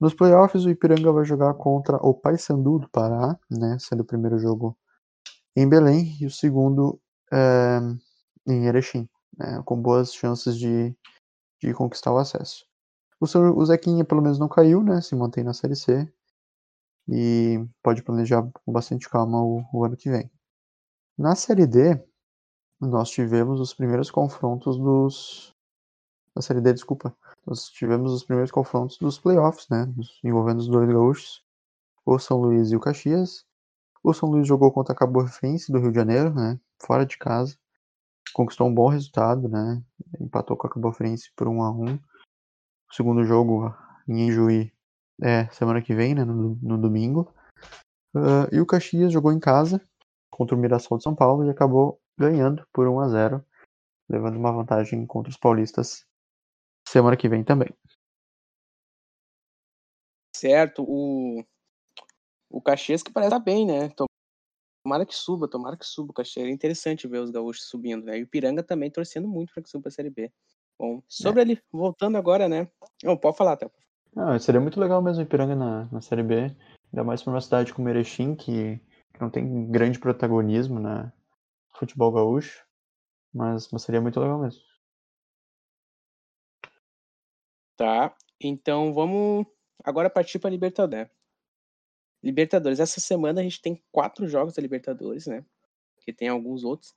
Nos 0.01 0.15
playoffs, 0.15 0.65
o 0.65 0.71
Ipiranga 0.71 1.13
vai 1.13 1.27
jogar 1.27 1.53
contra 1.53 1.99
o 1.99 2.15
Paysandu 2.15 2.79
do 2.79 2.89
Pará, 2.89 3.39
né, 3.51 3.77
sendo 3.79 4.01
o 4.01 4.07
primeiro 4.07 4.39
jogo 4.39 4.75
em 5.55 5.69
Belém 5.69 6.17
e 6.19 6.25
o 6.25 6.31
segundo 6.31 6.99
é, 7.33 7.79
em 8.47 8.67
Erechim, 8.67 9.09
né, 9.37 9.63
com 9.65 9.81
boas 9.81 10.15
chances 10.15 10.57
de, 10.57 10.95
de 11.61 11.75
conquistar 11.75 12.13
o 12.13 12.19
acesso. 12.19 12.67
O, 13.21 13.27
o 13.27 13.67
Zequinha 13.67 14.05
pelo 14.05 14.23
menos 14.23 14.39
não 14.39 14.49
caiu, 14.49 14.83
né, 14.83 15.01
se 15.01 15.15
mantém 15.15 15.45
na 15.45 15.53
Série 15.53 15.77
C 15.77 16.11
e 17.09 17.67
pode 17.83 18.03
planejar 18.03 18.49
com 18.65 18.73
bastante 18.73 19.09
calma 19.09 19.43
o, 19.43 19.65
o 19.73 19.85
ano 19.85 19.97
que 19.97 20.11
vem. 20.11 20.31
Na 21.19 21.35
Série 21.35 21.67
D, 21.67 22.03
nós 22.81 23.11
tivemos 23.11 23.61
os 23.61 23.75
primeiros 23.75 24.11
confrontos 24.11 24.79
dos. 24.79 25.55
Na 26.35 26.41
Série 26.41 26.61
D, 26.61 26.73
desculpa. 26.73 27.15
Nós 27.47 27.69
tivemos 27.69 28.13
os 28.13 28.25
primeiros 28.25 28.51
confrontos 28.51 28.97
dos 28.99 29.19
playoffs, 29.19 29.69
né? 29.69 29.87
Envolvendo 30.25 30.61
os 30.61 30.69
dois 30.69 30.89
gaúchos, 30.89 31.45
o 32.07 32.19
São 32.19 32.39
Luís 32.39 32.71
e 32.71 32.77
o 32.77 32.81
Caxias. 32.81 33.45
O 34.03 34.15
São 34.15 34.31
Luís 34.31 34.47
jogou 34.47 34.73
contra 34.73 34.95
a 34.95 34.97
Cabo 34.97 35.27
Friense 35.27 35.71
do 35.71 35.79
Rio 35.79 35.91
de 35.91 35.97
Janeiro, 35.97 36.33
né? 36.33 36.59
Fora 36.83 37.05
de 37.05 37.19
casa. 37.19 37.57
Conquistou 38.33 38.67
um 38.67 38.75
bom 38.75 38.89
resultado, 38.89 39.49
né? 39.49 39.83
Empatou 40.21 40.57
com 40.57 40.67
a 40.67 40.71
Cabo 40.71 40.93
Friense 40.93 41.31
por 41.37 41.49
1 41.49 41.63
a 41.63 41.71
1 41.71 41.95
O 41.95 42.95
segundo 42.95 43.25
jogo 43.25 43.75
em 44.09 44.29
Ijuí 44.29 44.73
é 45.23 45.49
semana 45.51 45.83
que 45.83 45.95
vem, 45.95 46.15
né? 46.15 46.25
No, 46.25 46.59
no 46.63 46.79
domingo. 46.79 47.35
Uh, 48.15 48.53
e 48.53 48.61
o 48.61 48.67
Caxias 48.67 49.13
jogou 49.13 49.33
em 49.33 49.39
casa 49.39 49.81
contra 50.31 50.57
o 50.57 50.59
Mirassol 50.59 50.99
de 50.99 51.05
São 51.05 51.15
Paulo 51.15 51.45
e 51.45 51.51
acabou 51.51 52.01
ganhando 52.19 52.67
por 52.73 52.89
1 52.89 53.01
a 53.01 53.09
0 53.09 53.45
levando 54.09 54.37
uma 54.37 54.53
vantagem 54.53 55.07
contra 55.07 55.31
os 55.31 55.37
paulistas 55.37 56.05
semana 56.89 57.17
que 57.17 57.29
vem 57.29 57.45
também. 57.45 57.73
Certo, 60.35 60.83
o, 60.83 61.45
o 62.51 62.61
Caxias 62.61 63.03
que 63.03 63.13
parece 63.13 63.29
estar 63.29 63.39
tá 63.39 63.45
bem, 63.45 63.67
né? 63.67 63.89
Tomara 64.91 65.07
que 65.07 65.15
suba, 65.15 65.47
tomara 65.47 65.77
que 65.77 65.87
suba 65.87 66.13
Caxias. 66.13 66.49
É 66.49 66.51
interessante 66.51 67.07
ver 67.07 67.21
os 67.21 67.31
gaúchos 67.31 67.69
subindo, 67.69 68.05
né? 68.05 68.19
E 68.19 68.25
o 68.25 68.27
Piranga 68.27 68.61
também 68.61 68.91
torcendo 68.91 69.29
muito 69.29 69.55
para 69.55 69.63
que 69.63 69.71
suba 69.71 69.87
a 69.87 69.91
Série 69.93 70.11
B. 70.11 70.33
Bom, 70.77 71.01
sobre 71.07 71.39
é. 71.39 71.45
ali, 71.45 71.63
voltando 71.71 72.19
agora, 72.19 72.49
né? 72.49 72.69
Não, 73.05 73.17
pode 73.17 73.37
falar, 73.37 73.57
Théo. 73.57 73.71
Ah, 74.17 74.37
seria 74.41 74.61
muito 74.61 74.81
legal 74.81 75.01
mesmo 75.01 75.23
o 75.23 75.25
Ipiranga 75.25 75.55
na, 75.55 75.85
na 75.93 76.01
Série 76.01 76.25
B, 76.25 76.57
ainda 76.93 77.05
mais 77.05 77.23
para 77.23 77.33
uma 77.33 77.41
cidade 77.41 77.73
como 77.73 77.89
Erechim, 77.89 78.35
que, 78.35 78.81
que 79.15 79.21
não 79.21 79.31
tem 79.31 79.71
grande 79.71 79.97
protagonismo 79.97 80.81
na 80.81 81.13
futebol 81.79 82.11
gaúcho, 82.11 82.67
mas, 83.33 83.71
mas 83.71 83.83
seria 83.83 84.01
muito 84.01 84.19
legal 84.19 84.41
mesmo. 84.41 84.61
Tá, 87.77 88.13
então 88.41 88.93
vamos 88.93 89.47
agora 89.85 90.11
partir 90.11 90.41
para 90.41 90.51
Libertadores. 90.51 91.20
Libertadores, 92.23 92.81
essa 92.81 93.01
semana 93.01 93.41
a 93.41 93.43
gente 93.43 93.63
tem 93.63 93.83
quatro 93.91 94.29
jogos 94.29 94.55
da 94.55 94.63
Libertadores, 94.63 95.27
né? 95.27 95.45
Que 96.01 96.13
tem 96.13 96.29
alguns 96.29 96.65
outros, 96.65 96.95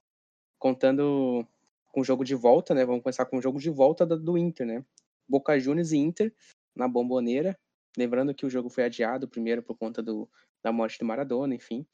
contando 0.60 1.46
com 1.92 2.02
o 2.02 2.04
jogo 2.04 2.24
de 2.24 2.36
volta, 2.36 2.74
né? 2.74 2.86
Vamos 2.86 3.04
começar 3.04 3.26
com 3.26 3.38
o 3.38 3.42
jogo 3.42 3.60
de 3.60 3.70
volta 3.70 4.06
do 4.06 4.38
Inter, 4.38 4.66
né? 4.66 4.86
Boca 5.28 5.58
Juniors 5.60 5.92
e 5.92 5.98
Inter 5.98 6.34
na 6.76 6.88
Bomboneira. 6.88 7.58
Lembrando 7.98 8.34
que 8.34 8.46
o 8.46 8.50
jogo 8.50 8.70
foi 8.70 8.84
adiado 8.86 9.28
primeiro 9.28 9.62
por 9.62 9.78
conta 9.78 10.02
do, 10.02 10.28
da 10.64 10.72
morte 10.72 10.98
do 11.00 11.06
Maradona, 11.06 11.54
enfim. 11.54 11.86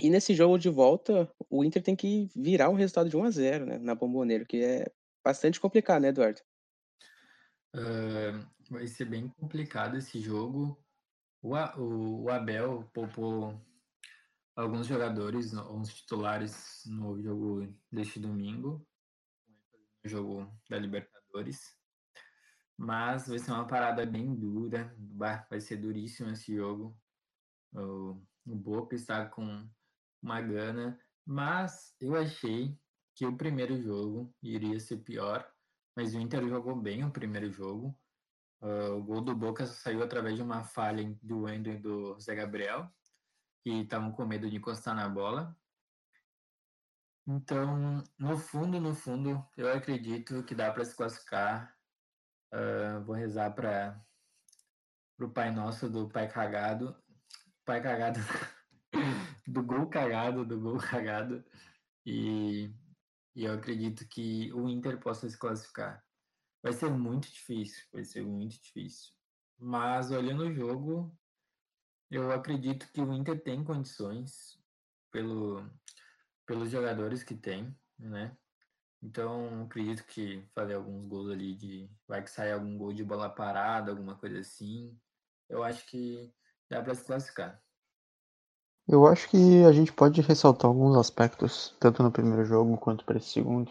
E 0.00 0.08
nesse 0.08 0.34
jogo 0.34 0.58
de 0.58 0.68
volta, 0.68 1.30
o 1.48 1.64
Inter 1.64 1.82
tem 1.82 1.96
que 1.96 2.28
virar 2.36 2.70
um 2.70 2.74
resultado 2.74 3.08
de 3.08 3.16
1 3.16 3.24
a 3.24 3.30
0 3.30 3.66
né, 3.66 3.78
na 3.78 3.94
Bomboneira, 3.94 4.44
que 4.44 4.62
é 4.62 4.86
bastante 5.24 5.58
complicado, 5.58 6.02
né, 6.02 6.08
Eduardo? 6.08 6.40
Uh, 7.74 8.46
vai 8.70 8.86
ser 8.86 9.04
bem 9.04 9.28
complicado 9.28 9.96
esse 9.96 10.20
jogo. 10.20 10.76
O, 11.42 11.54
o, 11.54 12.22
o 12.24 12.30
Abel 12.30 12.88
poupou 12.92 13.60
alguns 14.54 14.86
jogadores, 14.86 15.54
alguns 15.54 15.94
titulares 15.94 16.82
no 16.86 17.20
jogo 17.20 17.74
deste 17.90 18.20
domingo, 18.20 18.86
no 20.04 20.10
jogo 20.10 20.60
da 20.68 20.78
Libertadores. 20.78 21.76
Mas 22.76 23.28
vai 23.28 23.38
ser 23.38 23.52
uma 23.52 23.66
parada 23.66 24.06
bem 24.06 24.34
dura. 24.34 24.94
Vai 25.48 25.60
ser 25.60 25.76
duríssimo 25.76 26.30
esse 26.30 26.54
jogo. 26.54 26.98
O, 27.72 28.22
o 28.46 28.54
Boca 28.54 28.94
está 28.94 29.26
com 29.26 29.68
uma 30.22 30.40
gana. 30.40 30.98
Mas 31.26 31.94
eu 32.00 32.16
achei 32.16 32.78
que 33.14 33.26
o 33.26 33.36
primeiro 33.36 33.80
jogo 33.80 34.34
iria 34.42 34.80
ser 34.80 34.96
pior, 34.98 35.46
mas 35.94 36.14
o 36.14 36.18
Inter 36.18 36.48
jogou 36.48 36.74
bem 36.74 37.04
o 37.04 37.10
primeiro 37.10 37.50
jogo. 37.50 37.94
Uh, 38.60 38.96
o 38.96 39.02
gol 39.02 39.22
do 39.22 39.34
Boca 39.34 39.66
saiu 39.66 40.02
através 40.02 40.36
de 40.36 40.42
uma 40.42 40.62
falha 40.62 41.16
do 41.22 41.42
Wendel 41.42 41.74
e 41.74 41.78
do 41.78 42.20
Zé 42.20 42.34
Gabriel, 42.34 42.90
que 43.62 43.70
estavam 43.70 44.12
com 44.12 44.26
medo 44.26 44.50
de 44.50 44.56
encostar 44.56 44.94
na 44.94 45.08
bola. 45.08 45.56
Então, 47.26 48.02
no 48.18 48.36
fundo, 48.36 48.80
no 48.80 48.94
fundo, 48.94 49.46
eu 49.56 49.72
acredito 49.72 50.42
que 50.44 50.54
dá 50.54 50.70
para 50.72 50.84
se 50.84 50.96
classificar. 50.96 51.74
Uh, 52.52 53.02
vou 53.04 53.14
rezar 53.14 53.50
para 53.52 54.04
o 55.18 55.28
Pai 55.28 55.50
Nosso 55.50 55.88
do 55.88 56.08
Pai 56.08 56.28
Cagado. 56.28 56.96
Pai 57.64 57.80
Cagado. 57.80 58.18
do 59.46 59.62
gol 59.62 59.88
cagado, 59.88 60.44
do 60.44 60.60
gol 60.60 60.78
cagado. 60.78 61.44
E, 62.06 62.72
e 63.34 63.44
eu 63.44 63.54
acredito 63.54 64.06
que 64.08 64.52
o 64.52 64.68
Inter 64.68 64.98
possa 64.98 65.28
se 65.28 65.38
classificar. 65.38 66.02
Vai 66.62 66.72
ser 66.72 66.90
muito 66.90 67.30
difícil, 67.30 67.84
vai 67.92 68.04
ser 68.04 68.22
muito 68.22 68.60
difícil. 68.60 69.12
Mas 69.58 70.10
olhando 70.10 70.44
o 70.44 70.52
jogo, 70.52 71.14
eu 72.10 72.30
acredito 72.32 72.90
que 72.92 73.00
o 73.00 73.12
Inter 73.12 73.42
tem 73.42 73.64
condições 73.64 74.58
pelo, 75.10 75.64
pelos 76.46 76.70
jogadores 76.70 77.22
que 77.22 77.34
tem, 77.34 77.74
né? 77.98 78.36
Então, 79.02 79.64
acredito 79.64 80.04
que 80.04 80.46
fazer 80.54 80.74
alguns 80.74 81.06
gols 81.06 81.30
ali 81.30 81.54
de. 81.54 81.90
Vai 82.06 82.22
que 82.22 82.30
sai 82.30 82.52
algum 82.52 82.76
gol 82.76 82.92
de 82.92 83.02
bola 83.02 83.30
parada, 83.30 83.90
alguma 83.90 84.14
coisa 84.16 84.40
assim. 84.40 84.98
Eu 85.48 85.62
acho 85.62 85.86
que 85.86 86.32
dá 86.68 86.82
para 86.82 86.94
se 86.94 87.04
classificar. 87.04 87.62
Eu 88.86 89.06
acho 89.06 89.28
que 89.30 89.64
a 89.64 89.72
gente 89.72 89.92
pode 89.92 90.20
ressaltar 90.20 90.68
alguns 90.68 90.96
aspectos, 90.96 91.74
tanto 91.80 92.02
no 92.02 92.12
primeiro 92.12 92.44
jogo 92.44 92.76
quanto 92.76 93.04
para 93.04 93.18
esse 93.18 93.30
segundo. 93.30 93.70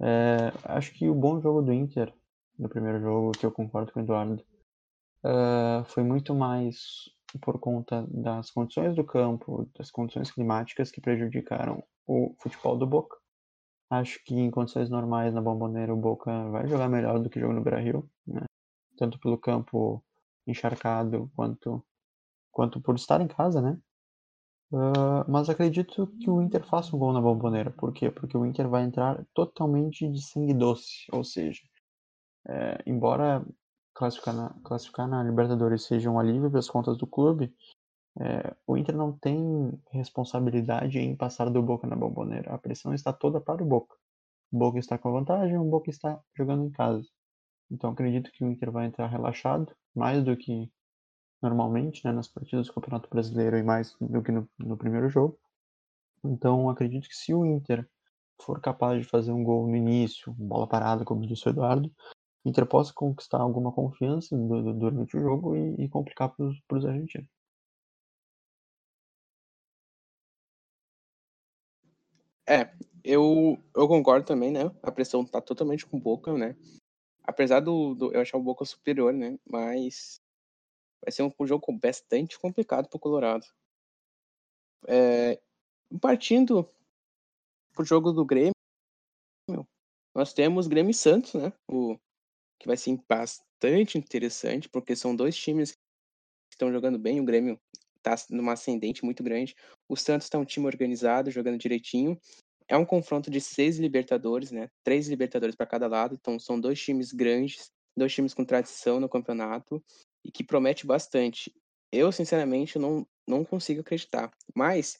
É, 0.00 0.52
acho 0.64 0.92
que 0.92 1.08
o 1.08 1.14
bom 1.14 1.40
jogo 1.40 1.62
do 1.62 1.72
Inter, 1.72 2.12
no 2.58 2.68
primeiro 2.68 3.00
jogo, 3.00 3.32
que 3.32 3.46
eu 3.46 3.52
concordo 3.52 3.92
com 3.92 4.00
o 4.00 4.02
Eduardo, 4.02 4.44
uh, 5.24 5.84
foi 5.86 6.02
muito 6.02 6.34
mais 6.34 7.08
por 7.40 7.58
conta 7.58 8.06
das 8.08 8.50
condições 8.50 8.94
do 8.94 9.04
campo, 9.04 9.68
das 9.76 9.90
condições 9.90 10.30
climáticas 10.30 10.90
que 10.90 11.00
prejudicaram 11.00 11.82
o 12.06 12.34
futebol 12.38 12.76
do 12.76 12.86
Boca. 12.86 13.16
Acho 13.90 14.22
que 14.24 14.34
em 14.34 14.50
condições 14.50 14.88
normais 14.88 15.34
na 15.34 15.40
Bomboneira 15.40 15.92
o 15.92 15.96
Boca 15.96 16.48
vai 16.50 16.66
jogar 16.68 16.88
melhor 16.88 17.18
do 17.18 17.30
que 17.30 17.40
joga 17.40 17.54
no 17.54 17.62
Brasil, 17.62 18.08
né? 18.26 18.44
tanto 18.96 19.18
pelo 19.18 19.38
campo 19.38 20.02
encharcado 20.46 21.30
quanto 21.34 21.84
quanto 22.50 22.80
por 22.80 22.94
estar 22.94 23.20
em 23.20 23.26
casa, 23.26 23.60
né? 23.60 23.76
Uh, 24.72 25.24
mas 25.28 25.48
acredito 25.48 26.06
que 26.20 26.28
o 26.28 26.42
Inter 26.42 26.64
faça 26.66 26.96
um 26.96 26.98
gol 26.98 27.12
na 27.12 27.20
Bomboneira. 27.20 27.70
Por 27.70 27.92
quê? 27.92 28.10
Porque 28.10 28.36
o 28.36 28.44
Inter 28.44 28.68
vai 28.68 28.82
entrar 28.82 29.24
totalmente 29.32 30.08
de 30.10 30.20
sangue 30.22 30.54
doce, 30.54 31.06
ou 31.12 31.22
seja, 31.22 31.62
é, 32.48 32.82
embora 32.86 33.44
classificar 33.94 34.34
na, 34.34 34.50
classificar 34.64 35.08
na 35.08 35.22
Libertadores 35.22 35.84
seja 35.84 36.10
um 36.10 36.18
alívio 36.18 36.50
para 36.50 36.58
as 36.58 36.68
contas 36.68 36.98
do 36.98 37.06
clube, 37.06 37.54
é, 38.20 38.54
o 38.66 38.76
Inter 38.76 38.96
não 38.96 39.12
tem 39.12 39.72
responsabilidade 39.90 40.98
em 40.98 41.16
passar 41.16 41.50
do 41.50 41.62
Boca 41.62 41.86
na 41.86 41.96
Bomboneira. 41.96 42.52
A 42.52 42.58
pressão 42.58 42.94
está 42.94 43.12
toda 43.12 43.40
para 43.40 43.62
o 43.62 43.66
Boca. 43.66 43.96
O 44.52 44.58
Boca 44.58 44.78
está 44.78 44.98
com 44.98 45.12
vantagem, 45.12 45.58
o 45.58 45.64
Boca 45.64 45.90
está 45.90 46.20
jogando 46.36 46.64
em 46.64 46.70
casa. 46.70 47.06
Então 47.70 47.90
acredito 47.90 48.30
que 48.32 48.44
o 48.44 48.50
Inter 48.50 48.70
vai 48.70 48.86
entrar 48.86 49.08
relaxado, 49.08 49.74
mais 49.94 50.22
do 50.22 50.36
que 50.36 50.70
normalmente, 51.44 52.04
né, 52.04 52.12
nas 52.12 52.28
partidas 52.28 52.66
do 52.66 52.72
Campeonato 52.72 53.08
Brasileiro 53.08 53.56
e 53.56 53.62
mais 53.62 53.94
do 54.00 54.22
que 54.22 54.32
no, 54.32 54.48
no 54.58 54.76
primeiro 54.76 55.08
jogo. 55.08 55.38
Então 56.24 56.70
acredito 56.70 57.08
que 57.08 57.16
se 57.16 57.34
o 57.34 57.44
Inter 57.44 57.88
for 58.42 58.60
capaz 58.60 59.00
de 59.00 59.08
fazer 59.08 59.32
um 59.32 59.44
gol 59.44 59.66
no 59.68 59.76
início, 59.76 60.32
bola 60.32 60.66
parada, 60.66 61.04
como 61.04 61.26
disse 61.26 61.46
o 61.48 61.50
Eduardo, 61.50 61.92
Inter 62.44 62.66
possa 62.66 62.92
conquistar 62.92 63.40
alguma 63.40 63.72
confiança 63.72 64.36
do, 64.36 64.62
do, 64.62 64.72
durante 64.74 65.16
o 65.16 65.20
jogo 65.20 65.56
e, 65.56 65.84
e 65.84 65.88
complicar 65.88 66.34
para 66.34 66.76
os 66.78 66.84
argentinos. 66.84 67.28
É, 72.46 72.70
eu, 73.02 73.58
eu 73.74 73.88
concordo 73.88 74.26
também, 74.26 74.50
né? 74.50 74.70
A 74.82 74.92
pressão 74.92 75.24
tá 75.24 75.40
totalmente 75.40 75.86
com 75.86 75.96
o 75.96 76.00
Boca, 76.00 76.32
né? 76.36 76.54
Apesar 77.22 77.60
do, 77.60 77.94
do 77.94 78.12
eu 78.12 78.20
achar 78.20 78.36
o 78.36 78.42
Boca 78.42 78.64
superior, 78.66 79.12
né? 79.14 79.38
Mas 79.50 80.20
vai 81.04 81.12
ser 81.12 81.22
um, 81.22 81.46
jogo 81.46 81.72
bastante 81.72 82.38
complicado 82.38 82.88
pro 82.88 82.98
Colorado. 82.98 83.46
É, 84.88 85.40
partindo 86.00 86.68
pro 87.72 87.84
jogo 87.84 88.12
do 88.12 88.24
Grêmio, 88.24 88.54
nós 90.14 90.32
temos 90.32 90.66
Grêmio 90.66 90.90
e 90.90 90.94
Santos, 90.94 91.34
né? 91.34 91.52
O, 91.70 91.98
que 92.58 92.66
vai 92.66 92.76
ser 92.76 92.98
bastante 93.08 93.98
interessante, 93.98 94.68
porque 94.68 94.96
são 94.96 95.14
dois 95.14 95.36
times 95.36 95.72
que 95.72 96.54
estão 96.54 96.72
jogando 96.72 96.98
bem. 96.98 97.20
O 97.20 97.24
Grêmio 97.24 97.60
está 97.98 98.14
numa 98.30 98.52
ascendente 98.52 99.04
muito 99.04 99.22
grande. 99.22 99.54
O 99.88 99.96
Santos 99.96 100.26
está 100.26 100.38
um 100.38 100.44
time 100.44 100.66
organizado, 100.66 101.30
jogando 101.30 101.58
direitinho. 101.58 102.18
É 102.66 102.76
um 102.76 102.86
confronto 102.86 103.30
de 103.30 103.40
seis 103.40 103.78
Libertadores, 103.78 104.50
né? 104.50 104.70
Três 104.82 105.08
Libertadores 105.08 105.54
para 105.54 105.66
cada 105.66 105.86
lado. 105.86 106.14
Então 106.14 106.38
são 106.38 106.58
dois 106.58 106.80
times 106.80 107.12
grandes, 107.12 107.70
dois 107.96 108.14
times 108.14 108.32
com 108.32 108.44
tradição 108.44 108.98
no 108.98 109.08
campeonato 109.08 109.82
e 110.24 110.30
que 110.30 110.42
promete 110.42 110.86
bastante. 110.86 111.54
Eu, 111.92 112.10
sinceramente, 112.10 112.78
não, 112.78 113.06
não 113.26 113.44
consigo 113.44 113.80
acreditar. 113.80 114.32
Mas, 114.54 114.98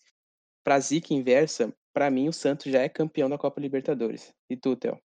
para 0.63 0.79
zica 0.79 1.15
inversa, 1.15 1.75
para 1.93 2.11
mim 2.11 2.29
o 2.29 2.33
Santos 2.33 2.71
já 2.71 2.83
é 2.83 2.89
campeão 2.89 3.29
da 3.29 3.39
Copa 3.39 3.61
Libertadores. 3.61 4.33
E 4.51 4.57
tu, 4.57 4.77
Theo? 4.77 4.99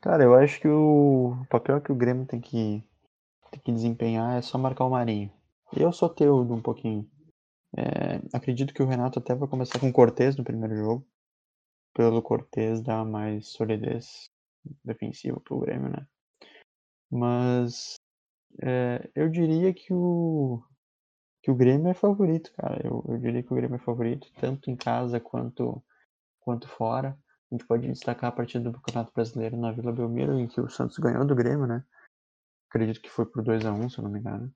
Cara, 0.00 0.22
eu 0.22 0.34
acho 0.34 0.60
que 0.60 0.68
o 0.68 1.34
papel 1.48 1.80
que 1.80 1.90
o 1.90 1.94
Grêmio 1.94 2.26
tem 2.26 2.40
que, 2.40 2.84
tem 3.50 3.60
que 3.64 3.72
desempenhar 3.72 4.36
é 4.36 4.42
só 4.42 4.58
marcar 4.58 4.84
o 4.84 4.90
Marinho. 4.90 5.32
Eu 5.74 5.92
sou 5.92 6.08
teu 6.08 6.40
um 6.40 6.60
pouquinho. 6.60 7.08
É, 7.76 8.20
acredito 8.32 8.72
que 8.72 8.82
o 8.82 8.86
Renato 8.86 9.18
até 9.18 9.34
vai 9.34 9.48
começar 9.48 9.80
com 9.80 9.88
o 9.88 9.92
Cortez 9.92 10.36
no 10.36 10.44
primeiro 10.44 10.76
jogo. 10.76 11.06
Pelo 11.94 12.22
Cortez 12.22 12.82
dar 12.82 13.04
mais 13.04 13.48
solidez 13.48 14.30
defensiva 14.84 15.40
pro 15.40 15.60
Grêmio, 15.60 15.90
né? 15.90 16.06
Mas 17.10 17.96
é, 18.62 19.10
eu 19.14 19.28
diria 19.28 19.72
que 19.72 19.92
o, 19.92 20.62
que 21.42 21.50
o 21.50 21.54
Grêmio 21.54 21.88
é 21.88 21.94
favorito, 21.94 22.52
cara. 22.56 22.80
Eu, 22.84 23.04
eu 23.08 23.18
diria 23.18 23.42
que 23.42 23.52
o 23.52 23.56
Grêmio 23.56 23.76
é 23.76 23.78
favorito, 23.78 24.26
tanto 24.40 24.70
em 24.70 24.76
casa 24.76 25.20
quanto, 25.20 25.82
quanto 26.40 26.68
fora. 26.68 27.18
A 27.50 27.54
gente 27.54 27.66
pode 27.66 27.86
destacar 27.86 28.30
a 28.30 28.34
partida 28.34 28.70
do 28.70 28.80
Campeonato 28.80 29.12
Brasileiro 29.14 29.56
na 29.56 29.72
Vila 29.72 29.92
Belmiro, 29.92 30.38
em 30.38 30.46
que 30.46 30.60
o 30.60 30.68
Santos 30.68 30.98
ganhou 30.98 31.24
do 31.24 31.34
Grêmio, 31.34 31.66
né? 31.66 31.84
Acredito 32.68 33.00
que 33.00 33.10
foi 33.10 33.26
por 33.26 33.42
2 33.42 33.64
a 33.66 33.72
1 33.72 33.90
se 33.90 33.98
eu 33.98 34.04
não 34.04 34.10
me 34.10 34.18
engano. 34.18 34.52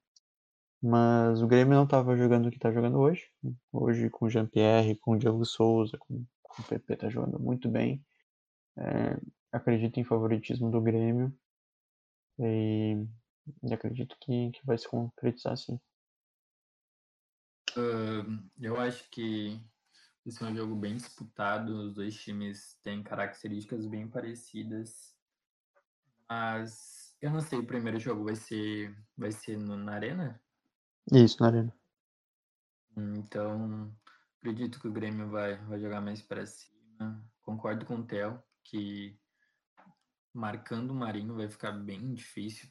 Mas 0.82 1.42
o 1.42 1.46
Grêmio 1.46 1.74
não 1.74 1.84
estava 1.84 2.16
jogando 2.16 2.46
o 2.46 2.50
que 2.50 2.56
está 2.56 2.72
jogando 2.72 2.98
hoje. 2.98 3.24
Hoje 3.72 4.08
com 4.11 4.26
o 4.26 4.30
Jean-Pierre, 4.30 4.96
com 4.96 5.12
o 5.12 5.18
Diego 5.18 5.44
Souza, 5.44 5.98
com, 5.98 6.24
com 6.42 6.62
o 6.62 6.64
PP 6.64 6.94
está 6.94 7.08
jogando 7.08 7.38
muito 7.38 7.68
bem. 7.68 8.02
É, 8.76 9.20
acredito 9.52 9.98
em 9.98 10.04
favoritismo 10.04 10.70
do 10.70 10.80
Grêmio. 10.80 11.32
E, 12.38 13.04
e 13.62 13.74
acredito 13.74 14.16
que, 14.20 14.50
que 14.50 14.66
vai 14.66 14.78
se 14.78 14.88
concretizar 14.88 15.56
sim. 15.56 15.80
Uh, 17.76 18.42
eu 18.61 18.78
acho 18.80 19.08
que 19.11 19.61
esse 20.26 20.42
é 20.42 20.46
um 20.46 20.54
jogo 20.54 20.74
bem 20.74 20.96
disputado, 20.96 21.72
os 21.72 21.94
dois 21.94 22.14
times 22.14 22.78
têm 22.82 23.02
características 23.02 23.87
bem 23.87 24.08
parecidas. 24.08 25.14
Mas 26.28 27.16
eu 27.20 27.30
não 27.30 27.40
sei, 27.40 27.58
o 27.58 27.66
primeiro 27.66 27.98
jogo 27.98 28.24
vai 28.24 28.37
ser 28.37 28.94
vai 29.16 29.32
ser 29.32 29.56
no, 29.56 29.76
na 29.76 29.92
arena? 29.92 30.40
Isso, 31.12 31.40
na 31.40 31.48
arena. 31.48 31.74
Então, 32.96 33.94
acredito 34.38 34.80
que 34.80 34.88
o 34.88 34.92
Grêmio 34.92 35.30
vai, 35.30 35.56
vai 35.64 35.80
jogar 35.80 36.00
mais 36.00 36.20
para 36.20 36.44
cima. 36.44 37.24
Concordo 37.42 37.87
com 37.87 37.96
o 37.96 38.04
Theo 38.04 38.42
que 38.64 39.18
marcando 40.34 40.90
o 40.90 40.94
Marinho 40.94 41.34
vai 41.37 41.48
ficar 41.48 41.72
bem 41.72 42.12
difícil 42.12 42.68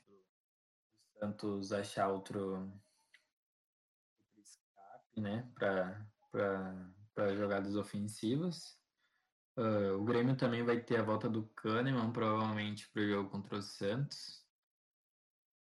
Santos 1.19 1.71
achar 1.71 2.09
outro, 2.09 2.71
outro 4.11 4.39
escape, 4.39 5.21
né, 5.21 5.51
para 5.55 7.35
jogadas 7.35 7.75
ofensivas. 7.75 8.77
Uh, 9.57 9.97
o 9.99 10.05
Grêmio 10.05 10.37
também 10.37 10.63
vai 10.63 10.79
ter 10.79 10.97
a 10.97 11.03
volta 11.03 11.27
do 11.27 11.43
Kahneman, 11.55 12.11
provavelmente, 12.11 12.87
para 12.89 13.01
o 13.01 13.07
jogo 13.07 13.29
contra 13.29 13.57
o 13.57 13.61
Santos. 13.61 14.45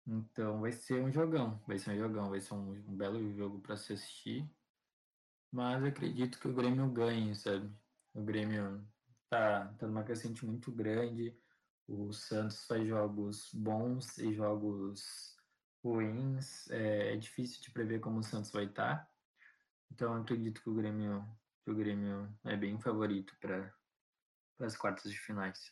Então 0.07 0.61
vai 0.61 0.71
ser 0.71 1.03
um 1.03 1.11
jogão, 1.11 1.61
vai 1.67 1.77
ser 1.77 1.91
um 1.91 1.97
jogão, 1.97 2.29
vai 2.29 2.39
ser 2.39 2.53
um, 2.53 2.71
um 2.71 2.95
belo 2.95 3.33
jogo 3.33 3.59
para 3.59 3.75
se 3.75 3.93
assistir. 3.93 4.49
Mas 5.51 5.83
acredito 5.83 6.39
que 6.39 6.47
o 6.47 6.53
Grêmio 6.53 6.89
ganhe, 6.89 7.35
sabe? 7.35 7.69
O 8.13 8.23
Grêmio 8.23 8.81
tá, 9.29 9.67
tá 9.77 9.87
numa 9.87 10.03
crescente 10.03 10.45
muito 10.45 10.71
grande. 10.71 11.37
O 11.85 12.13
Santos 12.13 12.65
faz 12.65 12.87
jogos 12.87 13.53
bons 13.53 14.17
e 14.17 14.33
jogos 14.33 15.35
ruins. 15.83 16.69
É, 16.69 17.13
é 17.13 17.15
difícil 17.15 17.61
de 17.61 17.71
prever 17.71 17.99
como 17.99 18.19
o 18.19 18.23
Santos 18.23 18.51
vai 18.51 18.65
estar. 18.65 18.97
Tá. 18.97 19.11
Então 19.91 20.15
acredito 20.15 20.61
que 20.61 20.69
o 20.69 20.75
Grêmio 20.75 21.25
que 21.63 21.71
o 21.71 21.75
Grêmio 21.75 22.27
é 22.45 22.55
bem 22.55 22.79
favorito 22.79 23.35
para 23.39 23.71
as 24.59 24.75
quartas 24.75 25.11
de 25.11 25.17
finais. 25.17 25.71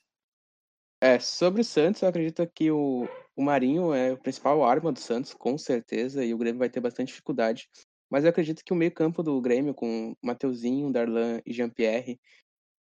É, 1.02 1.18
sobre 1.20 1.62
o 1.62 1.66
Santos, 1.66 2.02
eu 2.02 2.10
acredito 2.10 2.46
que 2.54 2.70
o, 2.70 3.08
o 3.36 3.42
Marinho 3.42 3.94
é 3.94 4.12
o 4.12 4.18
principal 4.18 4.64
arma 4.64 4.92
do 4.92 5.00
Santos, 5.00 5.34
com 5.34 5.58
certeza, 5.58 6.24
e 6.24 6.34
o 6.34 6.38
Grêmio 6.38 6.60
vai 6.60 6.70
ter 6.70 6.82
bastante 6.82 7.08
dificuldade. 7.08 7.70
Mas 8.10 8.24
eu 8.24 8.30
acredito 8.30 8.64
que 8.64 8.74
o 8.74 8.76
meio-campo 8.76 9.24
do 9.24 9.40
Grêmio, 9.40 9.74
com 9.74 10.16
Mateuzinho, 10.22 10.92
Darlan 10.92 11.42
e 11.46 11.54
Jean-Pierre, 11.54 12.20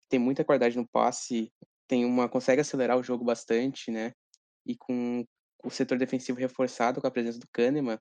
tem 0.09 0.19
muita 0.19 0.43
qualidade 0.43 0.77
no 0.77 0.87
passe, 0.87 1.51
tem 1.87 2.05
uma 2.05 2.29
consegue 2.29 2.61
acelerar 2.61 2.97
o 2.97 3.03
jogo 3.03 3.25
bastante, 3.25 3.89
né? 3.89 4.13
E 4.65 4.75
com 4.75 5.25
o 5.63 5.69
setor 5.69 5.97
defensivo 5.97 6.39
reforçado 6.39 6.99
com 6.99 7.07
a 7.07 7.11
presença 7.11 7.39
do 7.39 7.47
Kahneman, 7.51 7.99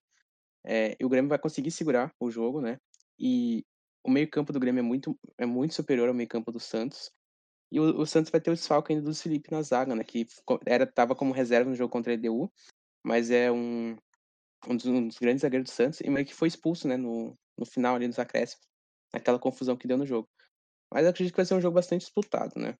é, 0.64 0.96
o 1.02 1.08
Grêmio 1.08 1.28
vai 1.28 1.38
conseguir 1.38 1.70
segurar 1.70 2.12
o 2.20 2.30
jogo, 2.30 2.60
né? 2.60 2.78
E 3.18 3.64
o 4.04 4.10
meio-campo 4.10 4.52
do 4.52 4.60
Grêmio 4.60 4.80
é 4.80 4.82
muito, 4.82 5.18
é 5.38 5.46
muito 5.46 5.74
superior 5.74 6.08
ao 6.08 6.14
meio-campo 6.14 6.50
do 6.50 6.60
Santos. 6.60 7.10
E 7.70 7.80
o, 7.80 8.00
o, 8.00 8.06
Santos 8.06 8.30
vai 8.30 8.40
ter 8.40 8.50
o 8.50 8.54
desfalque 8.54 8.92
ainda 8.92 9.04
do 9.04 9.14
Felipe 9.14 9.50
na 9.50 9.62
zaga, 9.62 9.94
né? 9.94 10.04
Que 10.04 10.26
era, 10.66 10.86
tava 10.86 11.14
como 11.14 11.32
reserva 11.32 11.70
no 11.70 11.76
jogo 11.76 11.92
contra 11.92 12.12
a 12.12 12.14
EDU, 12.14 12.52
mas 13.04 13.30
é 13.30 13.50
um, 13.50 13.96
um, 14.68 14.76
dos, 14.76 14.86
um 14.86 15.08
dos 15.08 15.18
grandes 15.18 15.42
zagueiros 15.42 15.70
do 15.70 15.74
Santos, 15.74 16.00
e 16.00 16.10
meio 16.10 16.26
que 16.26 16.34
foi 16.34 16.48
expulso, 16.48 16.86
né? 16.86 16.96
No, 16.96 17.36
no 17.58 17.64
final 17.66 17.96
ali 17.96 18.08
dos 18.08 18.18
acréscimos, 18.18 18.66
naquela 19.12 19.38
confusão 19.38 19.76
que 19.76 19.88
deu 19.88 19.96
no 19.96 20.06
jogo. 20.06 20.28
Mas 20.92 21.04
eu 21.04 21.10
acredito 21.10 21.32
que 21.32 21.38
vai 21.38 21.46
ser 21.46 21.54
um 21.54 21.60
jogo 21.60 21.74
bastante 21.74 22.02
disputado, 22.02 22.52
né? 22.56 22.76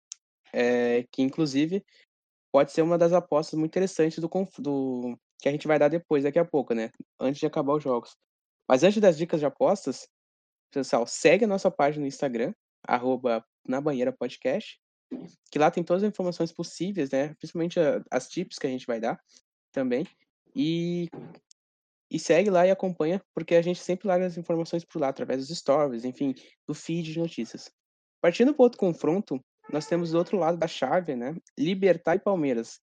É, 0.52 1.04
que 1.10 1.22
inclusive 1.22 1.82
pode 2.52 2.70
ser 2.70 2.82
uma 2.82 2.98
das 2.98 3.12
apostas 3.12 3.58
muito 3.58 3.70
interessantes 3.70 4.18
do, 4.18 4.28
do 4.58 5.18
que 5.40 5.48
a 5.48 5.52
gente 5.52 5.66
vai 5.66 5.78
dar 5.78 5.88
depois, 5.88 6.22
daqui 6.22 6.38
a 6.38 6.44
pouco, 6.44 6.74
né? 6.74 6.90
Antes 7.18 7.40
de 7.40 7.46
acabar 7.46 7.74
os 7.74 7.82
jogos. 7.82 8.14
Mas 8.68 8.84
antes 8.84 9.00
das 9.00 9.16
dicas 9.16 9.40
de 9.40 9.46
apostas, 9.46 10.06
pessoal, 10.70 11.06
segue 11.06 11.44
a 11.44 11.48
nossa 11.48 11.70
página 11.70 12.02
no 12.02 12.06
Instagram, 12.06 12.54
arroba 12.86 13.44
na 13.66 13.80
banheira 13.80 14.12
podcast, 14.12 14.78
que 15.50 15.58
lá 15.58 15.70
tem 15.70 15.82
todas 15.82 16.02
as 16.02 16.08
informações 16.08 16.52
possíveis, 16.52 17.10
né? 17.10 17.34
Principalmente 17.34 17.80
as 18.10 18.28
tips 18.28 18.58
que 18.58 18.66
a 18.66 18.70
gente 18.70 18.86
vai 18.86 19.00
dar 19.00 19.18
também. 19.72 20.06
E, 20.54 21.08
e 22.10 22.18
segue 22.18 22.50
lá 22.50 22.66
e 22.66 22.70
acompanha, 22.70 23.22
porque 23.34 23.54
a 23.54 23.62
gente 23.62 23.80
sempre 23.80 24.06
larga 24.06 24.26
as 24.26 24.36
informações 24.36 24.84
por 24.84 25.00
lá, 25.00 25.08
através 25.08 25.46
dos 25.46 25.58
stories, 25.58 26.04
enfim, 26.04 26.34
do 26.66 26.74
feed 26.74 27.12
de 27.12 27.18
notícias. 27.18 27.70
Partindo 28.20 28.54
para 28.54 28.62
outro 28.62 28.78
confronto, 28.78 29.40
nós 29.70 29.86
temos 29.86 30.10
do 30.10 30.18
outro 30.18 30.36
lado 30.36 30.58
da 30.58 30.66
chave, 30.66 31.14
né? 31.14 31.34
Libertar 31.58 32.16
e 32.16 32.20
Palmeiras. 32.20 32.80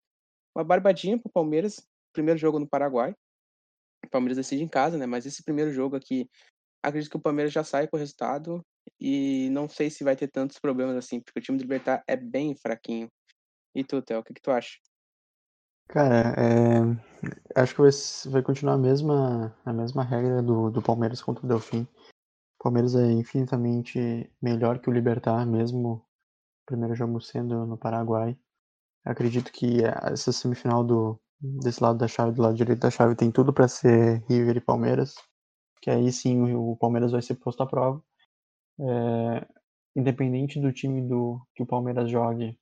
Uma 0.55 0.63
barbadinha 0.63 1.17
para 1.17 1.29
o 1.29 1.31
Palmeiras, 1.31 1.85
primeiro 2.13 2.39
jogo 2.39 2.59
no 2.59 2.67
Paraguai. 2.67 3.15
O 4.05 4.09
Palmeiras 4.09 4.37
decide 4.37 4.63
em 4.63 4.67
casa, 4.67 4.97
né? 4.97 5.05
Mas 5.05 5.25
esse 5.25 5.43
primeiro 5.43 5.71
jogo 5.71 5.95
aqui, 5.95 6.29
acredito 6.83 7.11
que 7.11 7.17
o 7.17 7.21
Palmeiras 7.21 7.53
já 7.53 7.63
sai 7.63 7.87
com 7.87 7.97
o 7.97 7.99
resultado 7.99 8.65
e 8.99 9.49
não 9.51 9.67
sei 9.69 9.89
se 9.89 10.03
vai 10.03 10.15
ter 10.15 10.27
tantos 10.27 10.57
problemas 10.57 10.95
assim, 10.95 11.19
porque 11.19 11.39
o 11.39 11.41
time 11.43 11.57
do 11.57 11.61
Libertar 11.61 12.03
é 12.07 12.15
bem 12.15 12.55
fraquinho. 12.55 13.09
E 13.75 13.83
tu, 13.83 14.01
Theo, 14.01 14.19
o 14.19 14.23
que, 14.23 14.33
que 14.33 14.41
tu 14.41 14.51
acha? 14.51 14.77
Cara, 15.89 16.35
é... 16.37 17.61
acho 17.61 17.75
que 17.75 17.81
vai, 17.81 17.91
vai 18.31 18.41
continuar 18.43 18.73
a 18.73 18.77
mesma, 18.77 19.55
a 19.65 19.73
mesma 19.73 20.03
regra 20.03 20.41
do, 20.41 20.69
do 20.69 20.81
Palmeiras 20.81 21.21
contra 21.21 21.45
o 21.45 21.47
Delfim. 21.47 21.87
O 22.59 22.63
Palmeiras 22.63 22.95
é 22.95 23.11
infinitamente 23.11 24.29
melhor 24.41 24.79
que 24.79 24.89
o 24.89 24.93
Libertar, 24.93 25.45
mesmo 25.45 26.05
primeiro 26.69 26.95
jogo 26.95 27.19
sendo 27.19 27.65
no 27.65 27.77
Paraguai. 27.77 28.37
Acredito 29.03 29.51
que 29.51 29.83
essa 29.83 30.31
semifinal 30.31 30.83
do, 30.83 31.19
desse 31.39 31.81
lado 31.81 31.97
da 31.97 32.07
chave, 32.07 32.31
do 32.31 32.43
lado 32.43 32.55
direito 32.55 32.79
da 32.79 32.91
chave, 32.91 33.15
tem 33.15 33.31
tudo 33.31 33.51
para 33.51 33.67
ser 33.67 34.23
River 34.29 34.57
e 34.57 34.61
Palmeiras. 34.61 35.15
Que 35.81 35.89
aí 35.89 36.11
sim 36.11 36.53
o 36.53 36.75
Palmeiras 36.77 37.11
vai 37.11 37.21
ser 37.21 37.35
posto 37.35 37.63
à 37.63 37.67
prova. 37.67 38.03
É, 38.79 39.47
independente 39.95 40.59
do 40.59 40.71
time 40.71 41.01
do 41.01 41.41
que 41.55 41.63
o 41.63 41.65
Palmeiras 41.65 42.09
jogue, 42.09 42.57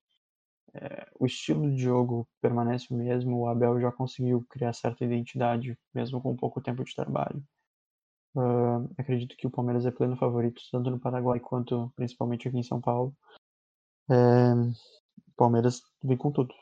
é, 0.73 1.07
o 1.19 1.25
estilo 1.25 1.69
de 1.69 1.81
jogo 1.81 2.27
permanece 2.41 2.87
o 2.91 2.97
mesmo. 2.97 3.39
O 3.39 3.47
Abel 3.47 3.81
já 3.81 3.91
conseguiu 3.91 4.45
criar 4.49 4.73
certa 4.73 5.03
identidade, 5.03 5.77
mesmo 5.93 6.21
com 6.21 6.35
pouco 6.35 6.61
tempo 6.61 6.83
de 6.83 6.95
trabalho. 6.95 7.43
Uh, 8.35 8.87
acredito 8.99 9.35
que 9.35 9.47
o 9.47 9.49
Palmeiras 9.49 9.83
é 9.87 9.91
pleno 9.91 10.15
favorito, 10.15 10.61
tanto 10.71 10.91
no 10.91 10.99
Paraguai 10.99 11.39
quanto 11.39 11.91
principalmente 11.95 12.47
aqui 12.47 12.57
em 12.57 12.63
São 12.63 12.79
Paulo. 12.79 13.11
É, 14.09 14.53
Palmeiras 15.35 15.81
vem 16.03 16.17
com 16.17 16.31
tudo. 16.31 16.53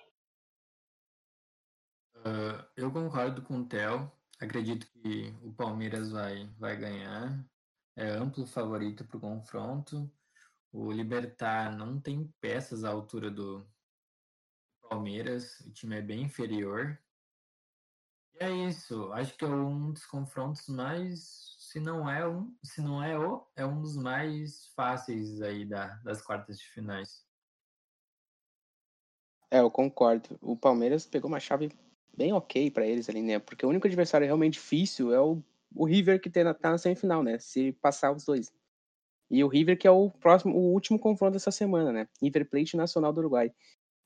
Uh, 2.18 2.66
eu 2.76 2.92
concordo 2.92 3.42
com 3.42 3.60
o 3.60 3.66
Theo. 3.66 4.12
Acredito 4.40 4.88
que 4.88 5.34
o 5.44 5.54
Palmeiras 5.54 6.12
vai, 6.12 6.50
vai 6.58 6.76
ganhar 6.76 7.46
é 7.96 8.10
amplo 8.10 8.46
favorito 8.46 9.06
para 9.06 9.18
o 9.18 9.22
confronto. 9.22 10.12
O 10.72 10.92
Libertar 10.92 11.72
não 11.76 12.00
tem 12.00 12.28
peças 12.42 12.84
à 12.84 12.90
altura 12.90 13.32
do 13.32 13.66
Palmeiras, 14.90 15.62
o 15.62 15.72
time 15.72 15.98
é 15.98 16.02
bem 16.02 16.24
inferior. 16.24 17.00
E 18.34 18.44
é 18.44 18.52
isso, 18.68 19.12
acho 19.14 19.38
que 19.38 19.46
é 19.46 19.48
um 19.48 19.94
dos 19.94 20.06
confrontos 20.06 20.68
mais, 20.68 21.56
se 21.58 21.80
não 21.80 22.10
é 22.10 22.28
um, 22.28 22.54
se 22.62 22.82
não 22.82 23.02
é 23.02 23.18
o, 23.18 23.48
é 23.56 23.66
um 23.66 23.82
dos 23.82 23.96
mais 23.96 24.68
fáceis 24.76 25.42
aí 25.42 25.66
da, 25.66 25.96
das 26.04 26.22
quartas 26.22 26.60
de 26.60 26.68
finais. 26.68 27.26
É, 29.56 29.60
eu 29.62 29.72
concordo. 29.72 30.38
O 30.42 30.58
Palmeiras 30.58 31.06
pegou 31.06 31.30
uma 31.30 31.40
chave 31.40 31.72
bem 32.14 32.34
ok 32.34 32.70
para 32.70 32.86
eles 32.86 33.10
ali, 33.10 33.22
né? 33.22 33.40
Porque 33.40 33.66
o 33.66 33.70
único 33.70 33.88
adversário 33.88 34.26
realmente 34.28 34.56
difícil 34.56 35.14
é 35.14 35.22
o 35.22 35.42
o 35.78 35.86
River 35.86 36.22
que 36.22 36.30
tá 36.30 36.72
na 36.72 36.78
semifinal, 36.78 37.22
né? 37.24 37.38
Se 37.40 37.74
passar 37.74 38.12
os 38.12 38.26
dois. 38.26 38.52
E 39.32 39.44
o 39.44 39.48
River 39.48 39.78
que 39.78 39.88
é 39.88 39.92
o 39.92 40.10
próximo, 40.10 40.56
o 40.56 40.74
último 40.74 41.00
confronto 41.00 41.34
dessa 41.34 41.52
semana, 41.52 41.92
né? 41.94 42.08
River 42.22 42.50
Plate 42.50 42.78
Nacional 42.78 43.14
do 43.14 43.20
Uruguai. 43.20 43.54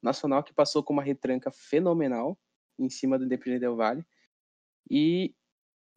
Nacional 0.03 0.43
que 0.43 0.53
passou 0.53 0.83
com 0.83 0.93
uma 0.93 1.03
retranca 1.03 1.51
fenomenal 1.51 2.37
em 2.79 2.89
cima 2.89 3.17
do 3.19 3.25
Independente 3.25 3.61
Del 3.61 3.75
Vale. 3.75 4.05
E 4.89 5.33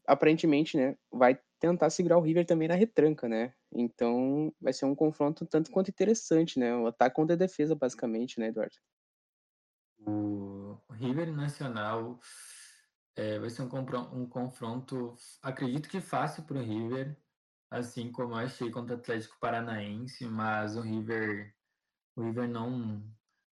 aparentemente, 0.06 0.76
né, 0.76 0.96
vai 1.12 1.38
tentar 1.60 1.90
segurar 1.90 2.18
o 2.18 2.22
River 2.22 2.46
também 2.46 2.68
na 2.68 2.74
retranca, 2.74 3.28
né? 3.28 3.54
Então, 3.72 4.52
vai 4.60 4.72
ser 4.72 4.86
um 4.86 4.94
confronto 4.94 5.46
tanto 5.46 5.70
quanto 5.70 5.90
interessante, 5.90 6.58
né? 6.58 6.74
O 6.76 6.86
ataque 6.88 7.16
contra 7.16 7.34
a 7.34 7.38
defesa, 7.38 7.74
basicamente, 7.74 8.40
né, 8.40 8.48
Eduardo? 8.48 8.76
O 10.06 10.80
River 10.90 11.32
Nacional 11.32 12.18
é, 13.16 13.38
vai 13.38 13.50
ser 13.50 13.62
um, 13.62 13.68
um 14.12 14.26
confronto, 14.26 15.16
acredito 15.42 15.88
que 15.88 16.00
fácil 16.00 16.44
para 16.44 16.58
o 16.58 16.62
River, 16.62 17.16
assim 17.70 18.10
como 18.10 18.34
eu 18.34 18.38
achei 18.38 18.70
contra 18.70 18.96
o 18.96 18.98
Atlético 18.98 19.38
Paranaense, 19.40 20.26
mas 20.26 20.76
o 20.76 20.80
River, 20.80 21.54
o 22.16 22.22
River 22.22 22.48
não, 22.48 23.02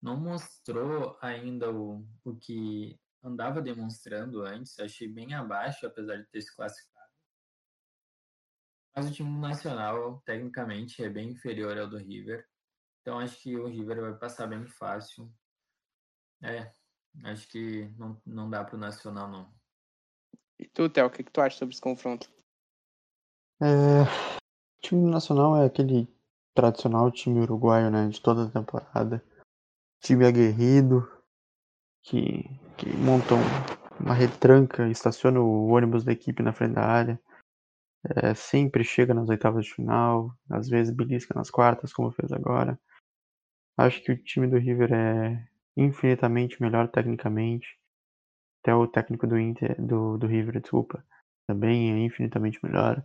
não 0.01 0.17
mostrou 0.17 1.19
ainda 1.21 1.71
o, 1.71 2.07
o 2.25 2.37
que 2.37 2.99
andava 3.23 3.61
demonstrando 3.61 4.43
antes, 4.43 4.79
achei 4.79 5.09
bem 5.09 5.35
abaixo, 5.35 5.87
apesar 5.87 6.17
de 6.17 6.27
ter 6.27 6.41
se 6.41 6.55
classificado. 6.55 6.91
Mas 8.95 9.09
o 9.09 9.13
time 9.13 9.39
nacional, 9.39 10.21
tecnicamente, 10.25 11.03
é 11.03 11.09
bem 11.09 11.31
inferior 11.31 11.79
ao 11.79 11.89
do 11.89 11.97
River. 11.97 12.47
Então 13.01 13.19
acho 13.19 13.41
que 13.41 13.57
o 13.57 13.67
River 13.67 14.01
vai 14.01 14.15
passar 14.19 14.47
bem 14.47 14.67
fácil. 14.67 15.33
É, 16.43 16.73
Acho 17.25 17.49
que 17.49 17.93
não, 17.99 18.21
não 18.25 18.49
dá 18.49 18.65
pro 18.65 18.79
Nacional, 18.79 19.29
não. 19.29 19.53
E 20.59 20.67
tu, 20.69 20.89
Theo, 20.89 21.07
o 21.07 21.11
que, 21.11 21.25
que 21.25 21.31
tu 21.31 21.41
acha 21.41 21.57
sobre 21.57 21.73
esse 21.73 21.83
confronto? 21.83 22.31
É, 23.61 24.03
o 24.03 24.81
time 24.81 25.11
nacional 25.11 25.57
é 25.57 25.67
aquele 25.67 26.09
tradicional 26.55 27.11
time 27.11 27.41
uruguaio, 27.41 27.91
né? 27.91 28.09
De 28.09 28.21
toda 28.21 28.47
a 28.47 28.51
temporada. 28.51 29.25
Time 30.03 30.27
aguerrido, 30.27 31.07
que, 32.03 32.45
que 32.79 32.89
montam 32.97 33.39
uma 33.99 34.15
retranca, 34.15 34.89
estaciona 34.89 35.41
o 35.41 35.69
ônibus 35.69 36.05
da 36.05 36.13
equipe 36.13 36.43
na 36.43 36.53
frente 36.53 36.75
da 36.75 36.87
área. 36.87 37.21
É, 38.17 38.35
sempre 38.35 38.83
chega 38.83 39.13
nas 39.13 39.29
oitavas 39.29 39.67
de 39.67 39.75
final, 39.75 40.35
às 40.49 40.69
vezes 40.69 40.95
belisca 40.95 41.35
nas 41.35 41.51
quartas, 41.51 41.93
como 41.93 42.11
fez 42.11 42.33
agora. 42.33 42.81
Acho 43.77 44.03
que 44.03 44.13
o 44.13 44.23
time 44.23 44.47
do 44.47 44.57
River 44.57 44.93
é 44.93 45.51
infinitamente 45.77 46.61
melhor 46.61 46.89
tecnicamente. 46.89 47.79
Até 48.63 48.75
o 48.75 48.87
técnico 48.87 49.27
do 49.27 49.39
Inter, 49.39 49.81
do, 49.81 50.19
do 50.19 50.27
River, 50.27 50.61
desculpa, 50.61 51.05
também 51.47 51.93
é 51.93 51.99
infinitamente 52.05 52.59
melhor. 52.63 53.03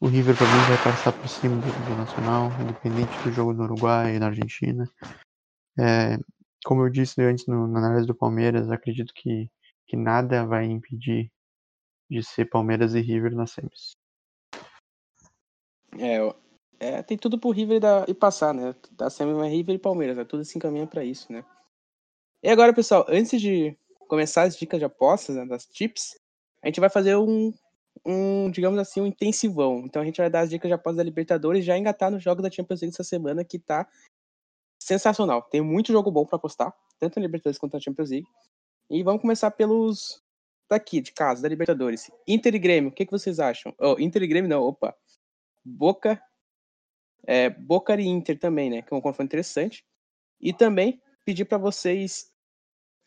O 0.00 0.06
River 0.06 0.36
para 0.36 0.46
mim 0.46 0.64
vai 0.64 0.78
passar 0.78 1.12
por 1.12 1.28
cima 1.28 1.60
do, 1.60 1.72
do, 1.72 1.96
Nacional, 1.96 2.54
independente 2.60 3.18
do 3.22 3.32
jogo 3.32 3.52
no 3.52 3.64
Uruguai 3.64 4.16
e 4.16 4.18
na 4.18 4.26
Argentina. 4.26 4.88
É, 5.78 6.18
como 6.64 6.82
eu 6.82 6.90
disse 6.90 7.20
antes 7.22 7.46
no, 7.46 7.66
na 7.66 7.78
análise 7.78 8.06
do 8.06 8.14
Palmeiras, 8.14 8.70
acredito 8.70 9.12
que, 9.14 9.50
que 9.86 9.96
nada 9.96 10.46
vai 10.46 10.66
impedir 10.66 11.30
de 12.10 12.22
ser 12.22 12.44
Palmeiras 12.44 12.94
e 12.94 13.00
River 13.00 13.34
na 13.34 13.46
semis. 13.46 13.92
É, 15.98 16.18
é, 16.78 17.02
tem 17.02 17.16
tudo 17.16 17.38
pro 17.38 17.50
River 17.50 17.80
e, 17.82 18.10
e 18.10 18.14
passar, 18.14 18.52
né? 18.52 18.74
Da 18.92 19.08
semi 19.08 19.32
é 19.46 19.48
River 19.48 19.74
e 19.74 19.78
Palmeiras, 19.78 20.16
né? 20.16 20.24
tudo 20.24 20.44
se 20.44 20.58
encaminha 20.58 20.86
para 20.86 21.04
isso, 21.04 21.32
né? 21.32 21.44
E 22.42 22.48
agora, 22.48 22.72
pessoal, 22.72 23.04
antes 23.08 23.40
de 23.40 23.76
começar 24.08 24.42
as 24.42 24.56
dicas 24.56 24.78
de 24.78 24.84
apostas, 24.84 25.36
né, 25.36 25.44
das 25.46 25.66
tips, 25.66 26.18
a 26.62 26.68
gente 26.68 26.80
vai 26.80 26.88
fazer 26.88 27.16
um, 27.16 27.52
um, 28.04 28.50
digamos 28.50 28.78
assim, 28.78 29.00
um 29.00 29.06
intensivão. 29.06 29.82
Então 29.84 30.02
a 30.02 30.04
gente 30.04 30.18
vai 30.18 30.30
dar 30.30 30.40
as 30.40 30.50
dicas 30.50 30.68
de 30.68 30.74
apostas 30.74 30.98
da 30.98 31.02
Libertadores 31.02 31.64
já 31.64 31.76
engatar 31.76 32.10
no 32.10 32.20
jogo 32.20 32.42
da 32.42 32.50
Champions 32.50 32.80
League 32.80 32.94
essa 32.94 33.04
semana 33.04 33.44
que 33.44 33.58
tá 33.58 33.88
sensacional. 34.78 35.42
Tem 35.42 35.60
muito 35.60 35.92
jogo 35.92 36.10
bom 36.10 36.24
para 36.24 36.36
apostar, 36.36 36.72
tanto 36.98 37.18
na 37.18 37.26
Libertadores 37.26 37.58
quanto 37.58 37.74
na 37.74 37.80
Champions 37.80 38.10
League. 38.10 38.28
E 38.90 39.02
vamos 39.02 39.20
começar 39.20 39.50
pelos 39.50 40.22
daqui, 40.68 41.00
de 41.00 41.12
casa, 41.12 41.42
da 41.42 41.48
Libertadores. 41.48 42.10
Inter 42.26 42.54
e 42.54 42.58
Grêmio, 42.58 42.90
o 42.90 42.92
que, 42.92 43.06
que 43.06 43.12
vocês 43.12 43.40
acham? 43.40 43.74
Oh, 43.78 43.96
Inter 43.98 44.22
e 44.22 44.26
Grêmio 44.26 44.48
não, 44.48 44.62
opa. 44.62 44.94
Boca, 45.64 46.20
é, 47.26 47.50
Boca 47.50 48.00
e 48.00 48.06
Inter 48.06 48.38
também, 48.38 48.70
né? 48.70 48.82
Que 48.82 48.92
é 48.92 48.96
um 48.96 49.00
confronto 49.00 49.26
interessante. 49.26 49.84
E 50.40 50.52
também 50.52 51.00
pedir 51.26 51.44
para 51.44 51.58
vocês 51.58 52.30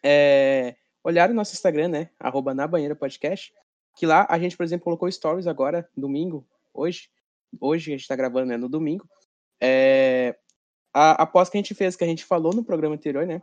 é, 0.04 0.76
olharem 1.02 1.34
o 1.34 1.36
nosso 1.36 1.54
Instagram, 1.54 1.88
né? 1.88 2.10
Arroba 2.20 2.54
na 2.54 2.68
banheira 2.68 2.94
podcast. 2.94 3.54
Que 3.96 4.06
lá 4.06 4.28
a 4.30 4.38
gente, 4.38 4.58
por 4.58 4.64
exemplo, 4.64 4.84
colocou 4.84 5.10
stories 5.10 5.48
agora, 5.48 5.90
domingo, 5.96 6.46
hoje. 6.74 7.10
Hoje 7.60 7.94
a 7.94 7.98
gente 7.98 8.08
tá 8.08 8.18
gravando, 8.18 8.48
né? 8.48 8.58
No 8.58 8.68
domingo. 8.68 9.08
É, 9.62 10.38
a 10.94 11.24
aposta 11.24 11.54
que 11.54 11.58
a 11.58 11.62
gente 11.62 11.74
fez, 11.74 11.96
que 11.96 12.04
a 12.04 12.08
gente 12.08 12.26
falou 12.26 12.54
no 12.54 12.64
programa 12.64 12.96
anterior, 12.96 13.26
né? 13.26 13.42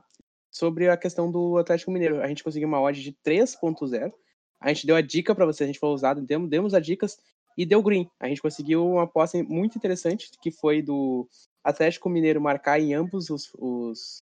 Sobre 0.50 0.90
a 0.90 0.96
questão 0.96 1.30
do 1.32 1.56
Atlético 1.56 1.90
Mineiro. 1.90 2.22
A 2.22 2.28
gente 2.28 2.44
conseguiu 2.44 2.68
uma 2.68 2.80
odd 2.80 3.02
de 3.02 3.12
3.0. 3.24 4.12
A 4.60 4.68
gente 4.68 4.86
deu 4.86 4.94
a 4.94 5.00
dica 5.00 5.34
para 5.34 5.46
vocês, 5.46 5.66
a 5.66 5.72
gente 5.72 5.80
foi 5.80 5.88
usado, 5.88 6.20
demos, 6.20 6.48
demos 6.48 6.74
as 6.74 6.84
dicas 6.84 7.18
e 7.56 7.64
deu 7.64 7.82
green. 7.82 8.10
A 8.20 8.28
gente 8.28 8.42
conseguiu 8.42 8.86
uma 8.86 9.04
aposta 9.04 9.42
muito 9.42 9.76
interessante, 9.76 10.30
que 10.40 10.50
foi 10.50 10.82
do 10.82 11.28
Atlético 11.64 12.08
Mineiro 12.08 12.40
marcar 12.40 12.78
em 12.80 12.94
ambos 12.94 13.30
os, 13.30 13.50
os 13.58 14.22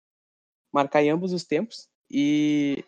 marcar 0.72 1.02
em 1.02 1.10
ambos 1.10 1.32
os 1.32 1.44
tempos. 1.44 1.88
E 2.10 2.84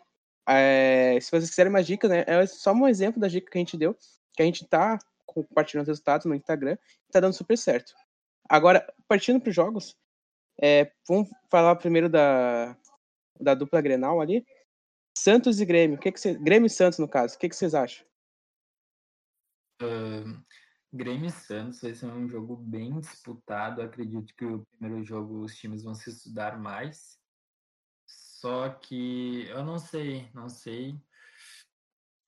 é, 0.47 1.19
se 1.21 1.29
vocês 1.29 1.49
quiserem 1.49 1.71
mais 1.71 1.85
dicas, 1.85 2.09
né? 2.09 2.23
É 2.27 2.45
só 2.45 2.73
um 2.73 2.87
exemplo 2.87 3.19
da 3.19 3.27
dica 3.27 3.51
que 3.51 3.57
a 3.57 3.61
gente 3.61 3.77
deu, 3.77 3.95
que 4.33 4.41
a 4.41 4.45
gente 4.45 4.65
tá 4.67 4.97
compartilhando 5.25 5.83
os 5.83 5.89
resultados 5.89 6.25
no 6.25 6.33
Instagram, 6.33 6.77
tá 7.11 7.19
dando 7.19 7.33
super 7.33 7.57
certo. 7.57 7.93
Agora, 8.49 8.91
partindo 9.07 9.39
para 9.39 9.49
os 9.49 9.55
jogos, 9.55 9.95
é, 10.59 10.91
vamos 11.07 11.29
falar 11.49 11.75
primeiro 11.75 12.09
da, 12.09 12.75
da 13.39 13.53
dupla 13.53 13.79
Grenal 13.79 14.19
ali. 14.19 14.45
Santos 15.15 15.59
e 15.59 15.65
Grêmio. 15.65 15.97
O 15.97 15.99
que 15.99 16.11
que 16.11 16.19
cê, 16.19 16.33
Grêmio 16.33 16.67
e 16.67 16.69
Santos, 16.69 16.97
no 16.97 17.07
caso. 17.07 17.35
O 17.35 17.39
que, 17.39 17.49
que 17.49 17.55
vocês 17.55 17.75
acham? 17.75 18.05
Uh, 19.81 20.43
Grêmio 20.91 21.27
e 21.27 21.31
Santos 21.31 21.81
vai 21.81 21.93
ser 21.93 22.07
um 22.07 22.27
jogo 22.27 22.55
bem 22.55 22.99
disputado. 22.99 23.81
Acredito 23.81 24.33
que 24.35 24.45
o 24.45 24.65
primeiro 24.71 25.03
jogo 25.05 25.43
os 25.43 25.55
times 25.55 25.83
vão 25.83 25.93
se 25.93 26.09
estudar 26.09 26.57
mais. 26.59 27.18
Só 28.39 28.69
que 28.69 29.47
eu 29.49 29.65
não 29.65 29.77
sei, 29.77 30.31
não 30.33 30.47
sei. 30.47 30.97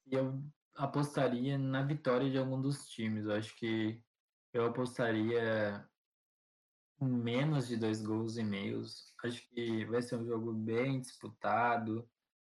Eu 0.06 0.44
apostaria 0.76 1.58
na 1.58 1.84
vitória 1.84 2.30
de 2.30 2.38
algum 2.38 2.60
dos 2.60 2.90
times. 2.90 3.24
Eu 3.24 3.32
acho 3.32 3.56
que 3.56 4.04
eu 4.52 4.66
apostaria 4.66 5.88
menos 7.00 7.70
de 7.70 7.78
dois 7.78 8.02
gols 8.02 8.36
e 8.36 8.44
meios. 8.44 9.16
Acho 9.24 9.42
que 9.52 9.86
vai 9.86 10.02
ser 10.02 10.18
um 10.18 10.26
jogo 10.26 10.52
bem 10.52 11.00
disputado. 11.00 12.00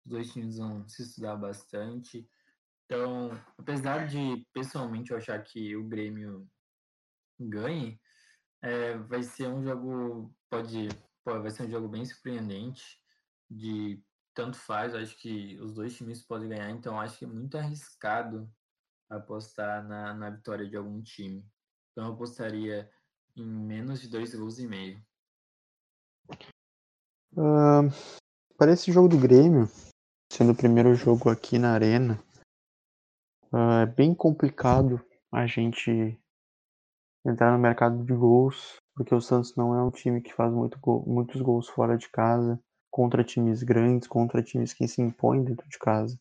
Os 0.04 0.12
dois 0.12 0.32
times 0.32 0.58
vão 0.58 0.86
se 0.88 1.02
estudar 1.02 1.34
bastante. 1.34 2.30
Então, 2.84 3.30
apesar 3.58 4.06
de 4.06 4.46
pessoalmente 4.52 5.10
eu 5.10 5.16
achar 5.16 5.42
que 5.42 5.74
o 5.74 5.88
Grêmio 5.88 6.48
ganhe, 7.40 8.00
é, 8.62 8.96
vai 8.96 9.24
ser 9.24 9.48
um 9.48 9.60
jogo 9.60 10.32
pode, 10.48 10.86
pode 11.24 11.42
vai 11.42 11.50
ser 11.50 11.64
um 11.64 11.70
jogo 11.70 11.88
bem 11.88 12.04
surpreendente 12.04 13.04
de 13.50 14.02
tanto 14.34 14.56
faz. 14.56 14.94
Acho 14.94 15.16
que 15.18 15.58
os 15.60 15.72
dois 15.72 15.96
times 15.96 16.22
podem 16.22 16.48
ganhar, 16.48 16.70
então 16.70 17.00
acho 17.00 17.18
que 17.18 17.24
é 17.24 17.28
muito 17.28 17.56
arriscado 17.56 18.48
apostar 19.08 19.86
na, 19.86 20.14
na 20.14 20.30
vitória 20.30 20.68
de 20.68 20.76
algum 20.76 21.02
time. 21.02 21.44
Então 21.92 22.06
eu 22.06 22.14
apostaria 22.14 22.90
em 23.36 23.46
menos 23.46 24.00
de 24.00 24.08
dois 24.08 24.34
gols 24.34 24.58
e 24.58 24.66
meio. 24.66 25.00
Uh, 27.32 27.88
para 28.56 28.72
esse 28.72 28.90
jogo 28.90 29.08
do 29.08 29.18
Grêmio, 29.18 29.68
sendo 30.32 30.52
o 30.52 30.56
primeiro 30.56 30.94
jogo 30.94 31.30
aqui 31.30 31.58
na 31.58 31.72
arena, 31.72 32.18
uh, 33.52 33.82
é 33.82 33.86
bem 33.86 34.14
complicado 34.14 35.04
a 35.30 35.46
gente 35.46 36.18
entrar 37.24 37.52
no 37.52 37.58
mercado 37.58 38.04
de 38.04 38.14
gols, 38.14 38.76
porque 38.94 39.14
o 39.14 39.20
Santos 39.20 39.54
não 39.56 39.74
é 39.74 39.82
um 39.82 39.90
time 39.90 40.22
que 40.22 40.32
faz 40.32 40.52
muito 40.52 40.78
muitos 41.06 41.40
gols 41.40 41.68
fora 41.68 41.98
de 41.98 42.08
casa, 42.08 42.60
contra 42.96 43.22
times 43.22 43.62
grandes, 43.62 44.08
contra 44.08 44.42
times 44.42 44.72
que 44.72 44.88
se 44.88 45.02
impõem 45.02 45.44
dentro 45.44 45.68
de 45.68 45.78
casa. 45.78 46.18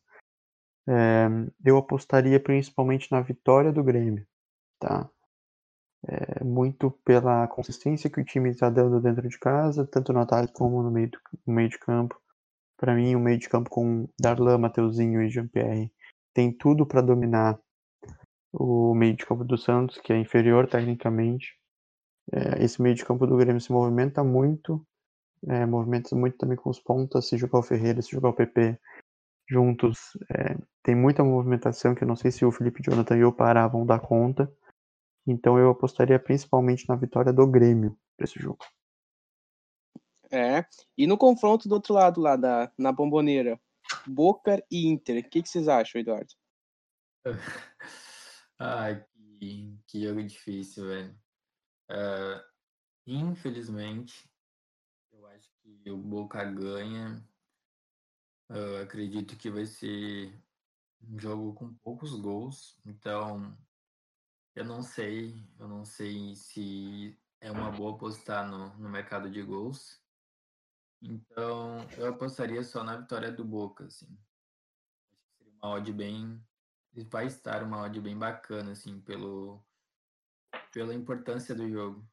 É, 0.85 1.27
eu 1.63 1.77
apostaria 1.77 2.37
principalmente 2.37 3.09
na 3.09 3.21
vitória 3.21 3.71
do 3.71 3.81
Grêmio, 3.81 4.27
tá? 4.77 5.09
é, 6.07 6.43
muito 6.43 6.91
pela 7.03 7.47
consistência 7.47 8.09
que 8.09 8.19
o 8.19 8.25
time 8.25 8.49
está 8.49 8.69
dando 8.69 8.99
dentro 8.99 9.27
de 9.27 9.39
casa, 9.39 9.85
tanto 9.85 10.13
no 10.13 10.19
ataque 10.19 10.53
como 10.53 10.83
no 10.83 10.91
meio, 10.91 11.09
do, 11.09 11.19
no 11.45 11.53
meio 11.53 11.69
de 11.69 11.79
campo. 11.79 12.19
Para 12.77 12.93
mim, 12.93 13.15
o 13.15 13.19
meio 13.19 13.37
de 13.37 13.49
campo 13.49 13.69
com 13.69 14.07
Darlan, 14.19 14.57
Mateuzinho 14.57 15.21
e 15.21 15.29
Jean-Pierre 15.29 15.91
tem 16.33 16.51
tudo 16.51 16.85
para 16.85 17.01
dominar 17.01 17.57
o 18.51 18.93
meio 18.93 19.15
de 19.15 19.25
campo 19.25 19.43
do 19.43 19.57
Santos, 19.57 19.97
que 19.97 20.11
é 20.11 20.17
inferior 20.19 20.67
tecnicamente. 20.67 21.57
É, 22.31 22.63
esse 22.63 22.81
meio 22.81 22.95
de 22.95 23.05
campo 23.05 23.25
do 23.25 23.37
Grêmio 23.37 23.61
se 23.61 23.71
movimenta 23.71 24.23
muito, 24.23 24.85
é, 25.47 25.65
movimenta 25.65 26.15
muito 26.15 26.37
também 26.37 26.57
com 26.57 26.69
os 26.69 26.79
pontas, 26.79 27.27
se 27.27 27.37
jogar 27.37 27.59
o 27.59 27.63
Ferreira, 27.63 28.01
se 28.01 28.11
jogar 28.11 28.29
o 28.29 28.33
PP 28.33 28.79
juntos. 29.49 30.17
É, 30.29 30.57
tem 30.83 30.95
muita 30.95 31.23
movimentação 31.23 31.93
que 31.93 32.03
eu 32.03 32.07
não 32.07 32.15
sei 32.15 32.31
se 32.31 32.45
o 32.45 32.51
Felipe 32.51 32.81
Jonathan 32.81 33.17
e 33.17 33.23
o 33.23 33.33
Pará 33.33 33.67
vão 33.67 33.85
dar 33.85 33.99
conta. 33.99 34.51
Então 35.27 35.57
eu 35.57 35.69
apostaria 35.69 36.19
principalmente 36.19 36.87
na 36.87 36.95
vitória 36.95 37.33
do 37.33 37.47
Grêmio 37.47 37.97
para 38.15 38.25
esse 38.25 38.39
jogo. 38.39 38.63
É. 40.31 40.65
E 40.97 41.07
no 41.07 41.17
confronto 41.17 41.67
do 41.69 41.75
outro 41.75 41.93
lado 41.93 42.19
lá 42.19 42.35
da 42.35 42.71
na 42.77 42.91
bomboneira, 42.91 43.59
Boca 44.07 44.63
e 44.69 44.87
Inter, 44.87 45.23
o 45.23 45.29
que, 45.29 45.41
que 45.41 45.49
vocês 45.49 45.67
acham, 45.67 46.01
Eduardo? 46.01 46.33
Ai, 48.59 49.05
que, 49.39 49.77
que 49.87 50.03
jogo 50.03 50.23
difícil, 50.23 50.87
velho. 50.87 51.15
Uh, 51.89 52.41
infelizmente, 53.05 54.29
o 55.91 55.97
Boca 55.97 56.43
ganha. 56.43 57.23
Uh, 58.49 58.83
acredito 58.83 59.35
que 59.35 59.49
vai 59.49 59.65
ser 59.65 60.33
um 61.01 61.19
jogo 61.19 61.53
com 61.53 61.73
poucos 61.75 62.13
gols, 62.13 62.79
então 62.85 63.57
eu 64.55 64.63
não 64.63 64.83
sei, 64.83 65.35
eu 65.59 65.67
não 65.67 65.83
sei 65.83 66.35
se 66.35 67.19
é 67.41 67.51
uma 67.51 67.71
boa 67.71 67.95
apostar 67.95 68.47
no, 68.47 68.75
no 68.77 68.89
mercado 68.89 69.29
de 69.29 69.41
gols. 69.41 69.99
Então, 71.01 71.87
eu 71.97 72.07
apostaria 72.07 72.63
só 72.63 72.83
na 72.83 72.97
vitória 72.97 73.31
do 73.31 73.43
Boca, 73.43 73.85
assim. 73.85 74.17
Acho 75.01 75.21
que 75.21 75.27
seria 75.37 75.53
uma 75.61 75.69
odd 75.71 75.91
bem 75.91 76.43
vai 77.03 77.25
estar 77.27 77.63
uma 77.63 77.81
odd 77.81 77.99
bem 77.99 78.17
bacana 78.17 78.71
assim, 78.71 78.99
pelo 79.01 79.63
pela 80.71 80.93
importância 80.93 81.53
do 81.53 81.69
jogo. 81.69 82.07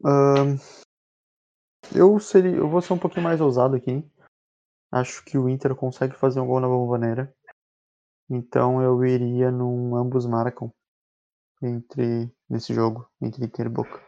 Uh, 0.00 0.58
eu 1.94 2.18
seria, 2.18 2.56
eu 2.56 2.68
vou 2.68 2.80
ser 2.80 2.92
um 2.92 2.98
pouquinho 2.98 3.24
mais 3.24 3.40
ousado 3.40 3.76
aqui. 3.76 4.04
Acho 4.90 5.24
que 5.24 5.36
o 5.36 5.48
Inter 5.48 5.74
consegue 5.74 6.14
fazer 6.14 6.40
um 6.40 6.46
gol 6.46 6.60
na 6.60 6.68
bomboneira. 6.68 7.34
Então 8.30 8.82
eu 8.82 9.04
iria 9.04 9.50
num 9.50 9.96
ambos 9.96 10.26
marcam 10.26 10.70
entre 11.62 12.30
nesse 12.48 12.74
jogo 12.74 13.08
entre 13.20 13.44
Inter 13.44 13.66
e 13.66 13.70
Boca. 13.70 14.06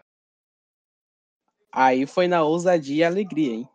Aí 1.72 2.06
foi 2.06 2.28
na 2.28 2.42
ousadia 2.42 2.96
e 2.96 3.04
alegria, 3.04 3.54
hein? 3.54 3.68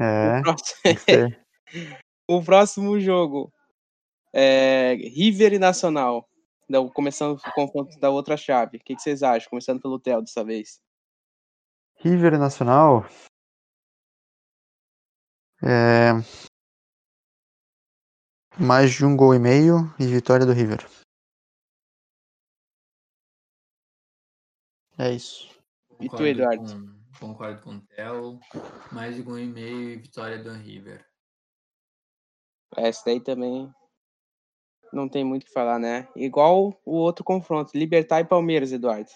É. 0.00 0.38
O 0.38 0.42
próximo, 0.42 0.76
o 2.28 2.42
próximo 2.42 3.00
jogo 3.00 3.52
é 4.32 4.94
River 4.94 5.52
e 5.54 5.58
Nacional. 5.58 6.28
Começando 6.94 7.36
o 7.36 7.52
confronto 7.52 7.98
da 8.00 8.10
outra 8.10 8.36
chave. 8.36 8.78
O 8.78 8.80
que, 8.80 8.96
que 8.96 9.02
vocês 9.02 9.22
acham? 9.22 9.50
Começando 9.50 9.80
pelo 9.80 10.00
Theo 10.00 10.22
dessa 10.22 10.42
vez. 10.42 10.80
River 12.04 12.34
e 12.34 12.38
Nacional. 12.38 13.06
É, 15.62 16.12
mais 18.60 18.92
de 18.92 19.06
um 19.06 19.16
gol 19.16 19.34
e 19.34 19.38
meio 19.38 19.90
e 19.98 20.06
vitória 20.06 20.44
do 20.44 20.52
River. 20.52 20.86
É 24.98 25.12
isso. 25.12 25.50
E 25.98 26.10
tu, 26.10 26.26
Eduardo? 26.26 26.62
Com, 27.18 27.28
concordo 27.28 27.62
com 27.62 27.76
o 27.76 27.80
Theo. 27.80 28.38
Mais 28.92 29.16
de 29.16 29.22
um 29.22 29.24
gol 29.24 29.38
e 29.38 29.46
meio 29.46 29.92
e 29.92 29.96
vitória 29.96 30.44
do 30.44 30.52
River. 30.52 31.02
Essa 32.76 33.02
daí 33.06 33.18
também 33.18 33.74
não 34.92 35.08
tem 35.08 35.24
muito 35.24 35.44
o 35.44 35.46
que 35.46 35.52
falar, 35.52 35.78
né? 35.78 36.06
Igual 36.14 36.78
o 36.84 36.96
outro 36.96 37.24
confronto, 37.24 37.74
Libertar 37.74 38.20
e 38.20 38.26
Palmeiras, 38.26 38.72
Eduardo. 38.72 39.10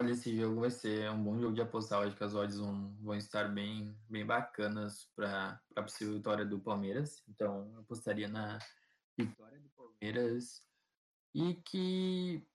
Olha, 0.00 0.12
esse 0.12 0.36
jogo 0.36 0.60
vai 0.60 0.70
ser 0.70 1.10
um 1.10 1.24
bom 1.24 1.40
jogo 1.40 1.54
de 1.54 1.60
apostar. 1.60 2.06
Acho 2.06 2.16
que 2.16 2.22
as 2.22 2.32
odds 2.32 2.58
vão, 2.58 2.94
vão 3.00 3.16
estar 3.16 3.48
bem, 3.48 3.96
bem 4.08 4.24
bacanas 4.24 5.10
para 5.16 5.60
a 5.74 5.82
possível 5.82 6.14
vitória 6.14 6.44
do 6.44 6.60
Palmeiras. 6.60 7.20
Então, 7.28 7.68
eu 7.74 7.80
apostaria 7.80 8.28
na 8.28 8.60
vitória 9.18 9.58
do 9.58 9.68
Palmeiras 9.70 10.62
e 11.34 11.54
que 11.64 12.46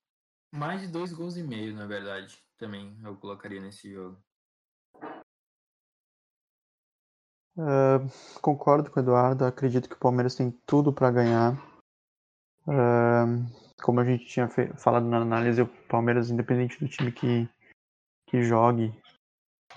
mais 0.54 0.82
de 0.82 0.88
dois 0.88 1.12
gols 1.12 1.36
e 1.36 1.44
meio, 1.44 1.76
na 1.76 1.86
verdade. 1.86 2.41
também 2.58 2.98
eu 3.04 3.18
colocaria 3.18 3.60
nesse 3.60 3.91
jogo. 3.91 4.18
Uh, 7.58 8.10
concordo 8.41 8.89
com 8.89 9.00
o 9.00 9.04
Eduardo, 9.04 9.46
acredito 9.46 9.89
que 9.89 9.96
o 9.96 10.00
Palmeiras 10.00 10.36
tem 10.36 10.50
tudo 10.66 10.94
para 10.94 11.12
ganhar. 11.12 11.54
Uh, 12.66 13.46
como 13.84 13.99
a 13.99 14.05
gente 14.05 14.25
tinha 14.25 14.47
falado 14.77 15.05
na 15.05 15.17
análise, 15.17 15.61
o 15.61 15.67
Palmeiras, 15.88 16.31
independente 16.31 16.79
do 16.79 16.88
time 16.88 17.11
que, 17.11 17.47
que 18.29 18.41
jogue, 18.41 18.93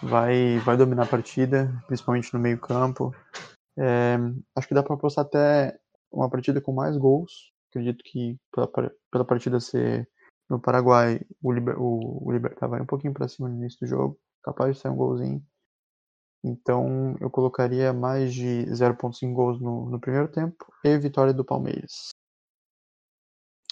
vai, 0.00 0.58
vai 0.60 0.76
dominar 0.76 1.02
a 1.02 1.08
partida, 1.08 1.72
principalmente 1.88 2.32
no 2.32 2.38
meio-campo. 2.38 3.12
É, 3.76 4.16
acho 4.54 4.68
que 4.68 4.74
dá 4.74 4.82
para 4.82 4.94
apostar 4.94 5.24
até 5.24 5.76
uma 6.10 6.30
partida 6.30 6.60
com 6.60 6.72
mais 6.72 6.96
gols. 6.96 7.52
Acredito 7.68 8.02
que 8.04 8.38
pela, 8.52 8.70
pela 9.10 9.24
partida 9.24 9.58
ser 9.58 10.08
no 10.48 10.60
Paraguai, 10.60 11.20
o, 11.42 11.52
Liber, 11.52 11.76
o, 11.76 12.24
o 12.24 12.32
Libertar 12.32 12.68
vai 12.68 12.80
um 12.80 12.86
pouquinho 12.86 13.12
para 13.12 13.26
cima 13.26 13.48
no 13.48 13.56
início 13.56 13.80
do 13.80 13.88
jogo, 13.88 14.18
capaz 14.44 14.76
de 14.76 14.80
sair 14.80 14.92
um 14.92 14.96
golzinho. 14.96 15.42
Então 16.44 17.16
eu 17.20 17.28
colocaria 17.28 17.92
mais 17.92 18.32
de 18.32 18.66
0.5 18.66 19.34
gols 19.34 19.60
no, 19.60 19.90
no 19.90 20.00
primeiro 20.00 20.28
tempo 20.28 20.64
e 20.84 20.96
vitória 20.96 21.34
do 21.34 21.44
Palmeiras. 21.44 22.10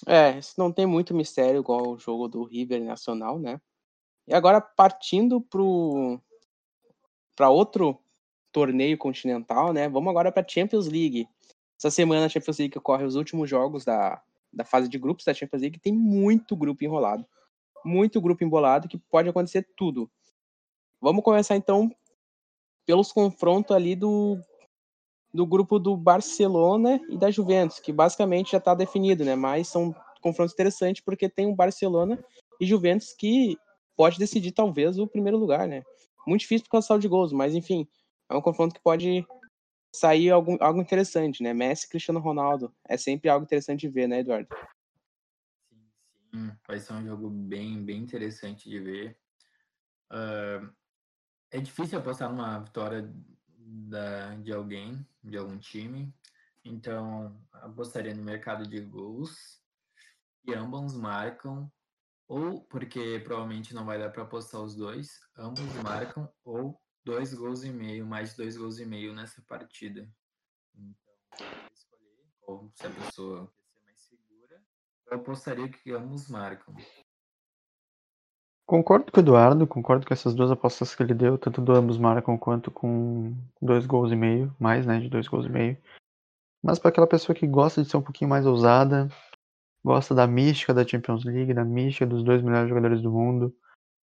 É, 0.05 0.37
isso 0.37 0.53
não 0.57 0.71
tem 0.71 0.85
muito 0.85 1.13
mistério 1.13 1.61
igual 1.61 1.89
o 1.89 1.97
jogo 1.97 2.27
do 2.27 2.43
River 2.43 2.83
Nacional, 2.83 3.39
né? 3.39 3.59
E 4.27 4.33
agora 4.33 4.59
partindo 4.59 5.39
pro 5.41 6.19
para 7.35 7.49
outro 7.49 7.99
torneio 8.51 8.97
continental, 8.97 9.73
né? 9.73 9.89
Vamos 9.89 10.09
agora 10.09 10.31
para 10.31 10.47
Champions 10.47 10.87
League. 10.87 11.27
Essa 11.77 11.91
semana 11.91 12.25
a 12.25 12.29
Champions 12.29 12.57
League 12.57 12.77
ocorre 12.77 13.03
os 13.03 13.15
últimos 13.15 13.49
jogos 13.49 13.83
da, 13.83 14.21
da 14.51 14.63
fase 14.63 14.87
de 14.87 14.97
grupos 14.97 15.25
da 15.25 15.33
Champions 15.33 15.61
League. 15.61 15.79
Tem 15.79 15.93
muito 15.93 16.55
grupo 16.55 16.83
enrolado, 16.83 17.25
muito 17.83 18.21
grupo 18.21 18.43
embolado 18.43 18.87
que 18.87 18.97
pode 18.97 19.27
acontecer 19.29 19.67
tudo. 19.75 20.09
Vamos 21.01 21.23
começar 21.23 21.55
então 21.57 21.93
pelos 22.85 23.11
confrontos 23.11 23.75
ali 23.75 23.95
do 23.95 24.39
do 25.35 25.45
grupo 25.45 25.77
do 25.77 25.97
Barcelona 25.97 26.99
e 27.09 27.17
da 27.17 27.29
Juventus, 27.29 27.79
que 27.79 27.91
basicamente 27.91 28.53
já 28.53 28.57
está 28.57 28.73
definido, 28.73 29.25
né? 29.25 29.35
Mas 29.35 29.67
são 29.67 29.93
confrontos 30.21 30.53
interessantes 30.53 31.03
porque 31.03 31.27
tem 31.27 31.45
um 31.45 31.53
Barcelona 31.53 32.23
e 32.59 32.65
Juventus 32.65 33.13
que 33.13 33.57
pode 33.97 34.17
decidir 34.17 34.53
talvez 34.53 34.97
o 34.97 35.05
primeiro 35.05 35.37
lugar, 35.37 35.67
né? 35.67 35.83
Muito 36.25 36.41
difícil 36.41 36.65
por 36.65 36.71
causa 36.71 36.97
de 36.97 37.07
gols, 37.07 37.33
mas 37.33 37.53
enfim, 37.53 37.85
é 38.29 38.35
um 38.35 38.41
confronto 38.41 38.73
que 38.73 38.81
pode 38.81 39.27
sair 39.93 40.31
algo, 40.31 40.57
algo 40.61 40.81
interessante, 40.81 41.43
né? 41.43 41.53
Messi 41.53 41.89
Cristiano 41.89 42.19
Ronaldo. 42.19 42.73
É 42.87 42.95
sempre 42.95 43.29
algo 43.29 43.43
interessante 43.43 43.81
de 43.81 43.89
ver, 43.89 44.07
né, 44.07 44.19
Eduardo? 44.19 44.47
Sim, 45.69 45.85
sim. 46.31 46.51
Vai 46.65 46.79
ser 46.79 46.93
um 46.93 47.05
jogo 47.05 47.29
bem, 47.29 47.83
bem 47.83 47.97
interessante 47.97 48.69
de 48.69 48.79
ver. 48.79 49.17
Uh, 50.11 50.69
é 51.51 51.59
difícil 51.59 51.99
apostar 51.99 52.29
numa 52.29 52.59
vitória 52.59 53.13
da, 53.65 54.35
de 54.35 54.53
alguém, 54.53 55.05
de 55.23 55.37
algum 55.37 55.57
time. 55.57 56.13
Então, 56.63 57.35
apostaria 57.53 58.13
no 58.13 58.23
mercado 58.23 58.67
de 58.67 58.79
gols. 58.79 59.63
E 60.47 60.53
ambos 60.53 60.93
marcam 60.93 61.71
ou 62.27 62.61
porque 62.61 63.19
provavelmente 63.23 63.73
não 63.73 63.85
vai 63.85 63.99
dar 63.99 64.09
para 64.09 64.23
apostar 64.23 64.61
os 64.61 64.75
dois, 64.75 65.19
ambos 65.37 65.71
marcam, 65.83 66.31
ou 66.43 66.79
dois 67.03 67.33
gols 67.33 67.63
e 67.63 67.69
meio, 67.69 68.05
mais 68.05 68.35
dois 68.35 68.57
gols 68.57 68.79
e 68.79 68.85
meio 68.85 69.13
nessa 69.13 69.41
partida. 69.43 70.09
Então, 70.73 71.15
escolher, 71.73 72.25
ou 72.41 72.71
se 72.73 72.87
a 72.87 72.89
pessoa 72.89 73.47
quer 73.47 73.63
ser 73.63 73.83
mais 73.85 73.99
segura, 73.99 74.63
eu 75.07 75.17
apostaria 75.17 75.69
que 75.69 75.91
ambos 75.91 76.27
marcam. 76.27 76.75
Concordo 78.65 79.11
com 79.11 79.19
o 79.19 79.23
Eduardo, 79.23 79.67
concordo 79.67 80.07
com 80.07 80.13
essas 80.13 80.33
duas 80.33 80.49
apostas 80.49 80.95
que 80.95 81.03
ele 81.03 81.13
deu, 81.13 81.37
tanto 81.37 81.61
do 81.61 81.71
ambos 81.71 81.99
marcam 81.99 82.35
quanto 82.35 82.71
com 82.71 83.35
dois 83.61 83.85
gols 83.85 84.11
e 84.11 84.15
meio, 84.15 84.55
mais, 84.59 84.87
né, 84.87 84.99
de 84.99 85.07
dois 85.07 85.27
gols 85.27 85.45
e 85.45 85.49
meio. 85.49 85.77
Mas 86.63 86.79
para 86.79 86.89
aquela 86.89 87.05
pessoa 87.05 87.35
que 87.35 87.45
gosta 87.45 87.83
de 87.83 87.89
ser 87.89 87.97
um 87.97 88.01
pouquinho 88.01 88.29
mais 88.29 88.43
ousada, 88.43 89.07
gosta 89.83 90.15
da 90.15 90.25
mística 90.25 90.73
da 90.73 90.85
Champions 90.85 91.23
League, 91.23 91.53
da 91.53 91.63
mística 91.63 92.07
dos 92.07 92.23
dois 92.23 92.41
melhores 92.41 92.67
jogadores 92.67 93.03
do 93.03 93.11
mundo. 93.11 93.55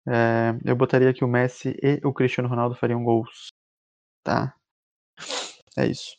É, 0.06 0.58
eu 0.64 0.74
botaria 0.74 1.12
que 1.12 1.22
o 1.22 1.28
Messi 1.28 1.76
e 1.82 2.00
o 2.02 2.14
Cristiano 2.14 2.48
Ronaldo 2.48 2.74
fariam 2.74 3.04
gols. 3.04 3.48
Tá? 4.24 4.54
É 5.76 5.86
isso. 5.86 6.16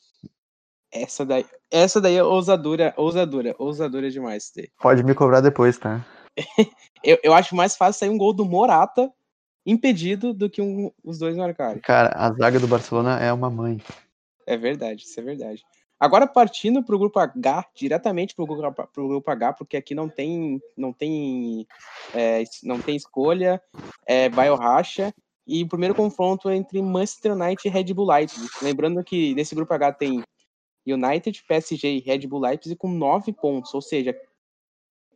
Essa 0.92 1.26
daí, 1.26 1.46
essa 1.72 2.00
daí 2.00 2.16
é 2.16 2.24
ousadura, 2.24 2.94
ousadura, 2.96 3.56
ousadura 3.58 4.12
demais. 4.12 4.52
Pode 4.80 5.04
me 5.04 5.16
cobrar 5.16 5.42
depois, 5.42 5.80
tá? 5.80 6.06
Eu, 7.04 7.18
eu 7.24 7.34
acho 7.34 7.56
mais 7.56 7.76
fácil 7.76 8.00
sair 8.00 8.10
um 8.10 8.18
gol 8.18 8.34
do 8.34 8.46
Morata 8.46 9.12
impedido 9.66 10.34
do 10.34 10.50
que 10.50 10.62
um, 10.62 10.92
os 11.04 11.20
dois 11.20 11.36
marcarem. 11.36 11.82
Cara, 11.82 12.12
a 12.16 12.32
zaga 12.34 12.60
do 12.60 12.68
Barcelona 12.68 13.20
é 13.20 13.32
uma 13.32 13.50
mãe. 13.50 13.82
É 14.46 14.58
verdade, 14.58 15.04
isso 15.04 15.20
é 15.20 15.24
verdade. 15.24 15.64
Agora 16.00 16.26
partindo 16.26 16.82
para 16.82 16.96
o 16.96 17.00
grupo 17.00 17.20
H, 17.20 17.66
diretamente 17.76 18.34
para 18.34 18.44
o 18.44 18.48
grupo, 18.48 18.90
grupo, 18.96 19.30
H, 19.30 19.54
porque 19.54 19.76
aqui 19.76 19.94
não 19.94 20.08
tem, 20.08 20.62
não 20.78 20.94
tem, 20.94 21.68
é, 22.16 22.44
não 22.64 22.80
tem 22.80 22.96
escolha, 22.96 23.62
é, 24.06 24.30
vai 24.30 24.50
o 24.50 24.56
racha. 24.56 25.14
E 25.46 25.64
o 25.64 25.68
primeiro 25.68 25.96
confronto 25.96 26.48
é 26.48 26.56
entre 26.56 26.82
Manchester 26.82 27.34
United 27.34 27.68
e 27.68 27.72
Red 27.72 27.94
Bull 27.94 28.08
Leipzig. 28.08 28.48
Lembrando 28.62 29.04
que 29.04 29.34
nesse 29.34 29.54
grupo 29.54 29.74
H 29.74 29.94
tem 29.94 30.24
United, 30.88 31.44
PSG 31.48 31.98
e 31.98 32.00
Red 32.00 32.28
Bull 32.28 32.40
Leipzig 32.40 32.76
com 32.76 32.88
nove 32.88 33.34
pontos, 33.34 33.74
ou 33.74 33.82
seja, 33.82 34.16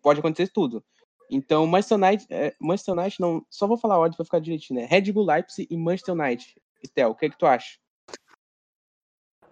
pode 0.01 0.19
acontecer 0.19 0.49
tudo. 0.49 0.83
Então, 1.35 1.65
Manchester 1.67 1.97
United, 1.97 2.27
é, 2.29 2.55
Manchester 2.59 2.95
United 2.95 3.21
não, 3.21 3.45
só 3.49 3.67
vou 3.67 3.77
falar 3.77 3.95
a 3.95 3.99
ordem 3.99 4.15
para 4.15 4.25
ficar 4.25 4.39
direitinho, 4.39 4.79
né? 4.79 4.85
Red 4.85 5.11
Bull 5.11 5.25
Leipzig 5.25 5.67
e 5.69 5.77
Manchester 5.77 6.13
United. 6.15 6.55
Estel, 6.83 7.09
o 7.11 7.15
que, 7.15 7.25
é 7.25 7.29
que 7.29 7.37
tu 7.37 7.45
acha? 7.45 7.77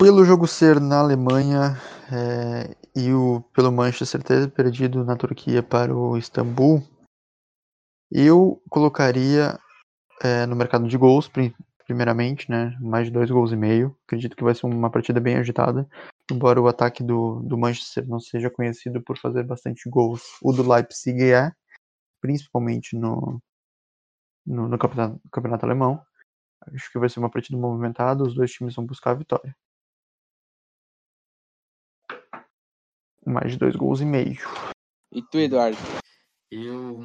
pelo 0.02 0.26
jogo 0.26 0.48
ser 0.48 0.82
na 0.82 0.98
Alemanha 0.98 1.80
é, 2.12 2.76
e 2.96 3.14
o, 3.14 3.42
pelo 3.54 3.72
Manchester 3.72 4.24
ter 4.24 4.50
perdido 4.50 5.06
na 5.06 5.16
Turquia 5.16 5.62
para 5.62 5.96
o 5.96 6.18
Istambul, 6.18 6.82
eu 8.12 8.60
colocaria 8.68 9.60
é, 10.24 10.48
no 10.48 10.56
mercado 10.56 10.88
de 10.88 10.98
gols, 10.98 11.30
primeiramente, 11.86 12.50
né, 12.50 12.76
mais 12.82 13.06
de 13.06 13.14
dois 13.14 13.30
gols 13.30 13.52
e 13.52 13.56
meio. 13.56 13.96
Acredito 14.08 14.36
que 14.36 14.44
vai 14.44 14.56
ser 14.56 14.66
uma 14.66 14.90
partida 14.90 15.20
bem 15.20 15.36
agitada, 15.36 15.88
embora 16.32 16.60
o 16.60 16.68
ataque 16.68 17.04
do, 17.04 17.40
do 17.44 17.56
Manchester 17.56 18.08
não 18.08 18.20
seja 18.20 18.50
conhecido 18.50 19.04
por 19.04 19.20
fazer 19.20 19.44
bastante 19.44 19.88
gols. 19.88 20.24
O 20.42 20.52
do 20.52 20.68
Leipzig 20.68 21.32
é, 21.32 21.52
principalmente 22.22 22.96
no, 22.96 23.42
no, 24.46 24.68
no 24.68 24.78
campeonato, 24.78 25.20
campeonato 25.32 25.66
alemão. 25.66 26.06
Acho 26.62 26.92
que 26.92 27.00
vai 27.00 27.10
ser 27.10 27.20
uma 27.20 27.30
partida 27.30 27.58
movimentada, 27.58 28.24
os 28.24 28.36
dois 28.36 28.52
times 28.52 28.76
vão 28.76 28.86
buscar 28.86 29.12
a 29.12 29.16
vitória. 29.16 29.56
mais 33.26 33.52
de 33.52 33.58
dois 33.58 33.76
gols 33.76 34.02
e 34.02 34.06
meio. 34.06 34.38
E 35.12 35.22
tu, 35.22 35.38
Eduardo? 35.38 35.78
Eu, 36.50 37.00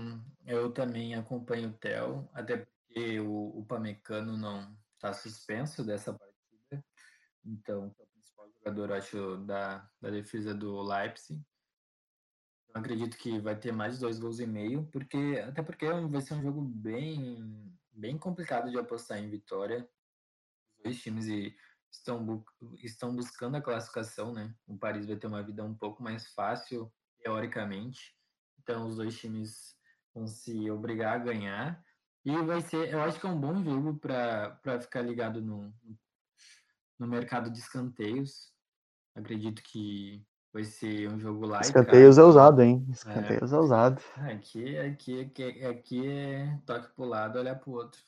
eu 0.44 0.72
também 0.72 1.14
acompanho 1.14 1.68
o 1.68 1.72
Theo, 1.72 2.28
até 2.32 2.58
porque 2.58 3.20
o, 3.20 3.58
o 3.58 3.64
Pamecano 3.66 4.36
não 4.36 4.76
está 4.94 5.12
suspenso 5.12 5.84
dessa 5.84 6.12
partida. 6.12 6.84
Então, 7.44 7.94
é 7.98 8.02
o 8.02 8.06
principal 8.06 8.50
jogador, 8.50 8.92
acho, 8.92 9.36
da, 9.38 9.88
da 10.00 10.10
defesa 10.10 10.54
do 10.54 10.82
Leipzig. 10.82 11.40
Acredito 12.76 13.16
que 13.16 13.38
vai 13.38 13.58
ter 13.58 13.72
mais 13.72 13.98
dois 13.98 14.18
gols 14.18 14.38
e 14.38 14.46
meio, 14.46 14.86
porque 14.92 15.42
até 15.48 15.62
porque 15.62 15.88
vai 15.88 16.20
ser 16.20 16.34
um 16.34 16.42
jogo 16.42 16.60
bem, 16.60 17.74
bem 17.90 18.18
complicado 18.18 18.70
de 18.70 18.78
apostar 18.78 19.16
em 19.16 19.30
vitória. 19.30 19.88
Os 20.76 20.82
dois 20.84 21.00
times 21.00 21.24
estão, 21.90 22.44
estão 22.82 23.16
buscando 23.16 23.56
a 23.56 23.62
classificação, 23.62 24.30
né? 24.30 24.54
O 24.66 24.76
Paris 24.76 25.06
vai 25.06 25.16
ter 25.16 25.26
uma 25.26 25.42
vida 25.42 25.64
um 25.64 25.74
pouco 25.74 26.02
mais 26.02 26.26
fácil, 26.34 26.92
teoricamente. 27.18 28.14
Então, 28.58 28.86
os 28.86 28.96
dois 28.96 29.18
times 29.18 29.74
vão 30.14 30.26
se 30.26 30.70
obrigar 30.70 31.14
a 31.14 31.24
ganhar. 31.24 31.82
E 32.26 32.36
vai 32.42 32.60
ser, 32.60 32.92
eu 32.92 33.00
acho 33.00 33.18
que 33.18 33.26
é 33.26 33.30
um 33.30 33.40
bom 33.40 33.64
jogo 33.64 33.98
para 33.98 34.80
ficar 34.82 35.00
ligado 35.00 35.40
no, 35.40 35.72
no 36.98 37.08
mercado 37.08 37.50
de 37.50 37.58
escanteios. 37.58 38.52
Acredito 39.14 39.62
que 39.62 40.22
vai 40.56 40.64
ser 40.64 41.10
um 41.10 41.20
jogo 41.20 41.44
light. 41.44 41.66
Escanteios 41.66 42.16
cara. 42.16 42.26
é 42.26 42.30
usado, 42.30 42.62
hein? 42.62 42.86
Escanteios 42.90 43.52
é, 43.52 43.56
é 43.56 43.58
usado. 43.58 44.02
Aqui, 44.16 44.78
aqui, 44.78 45.20
aqui, 45.20 45.64
aqui 45.66 46.08
é 46.08 46.58
toque 46.64 46.88
pro 46.94 47.04
lado, 47.04 47.38
olhar 47.38 47.56
pro 47.56 47.72
outro. 47.72 48.00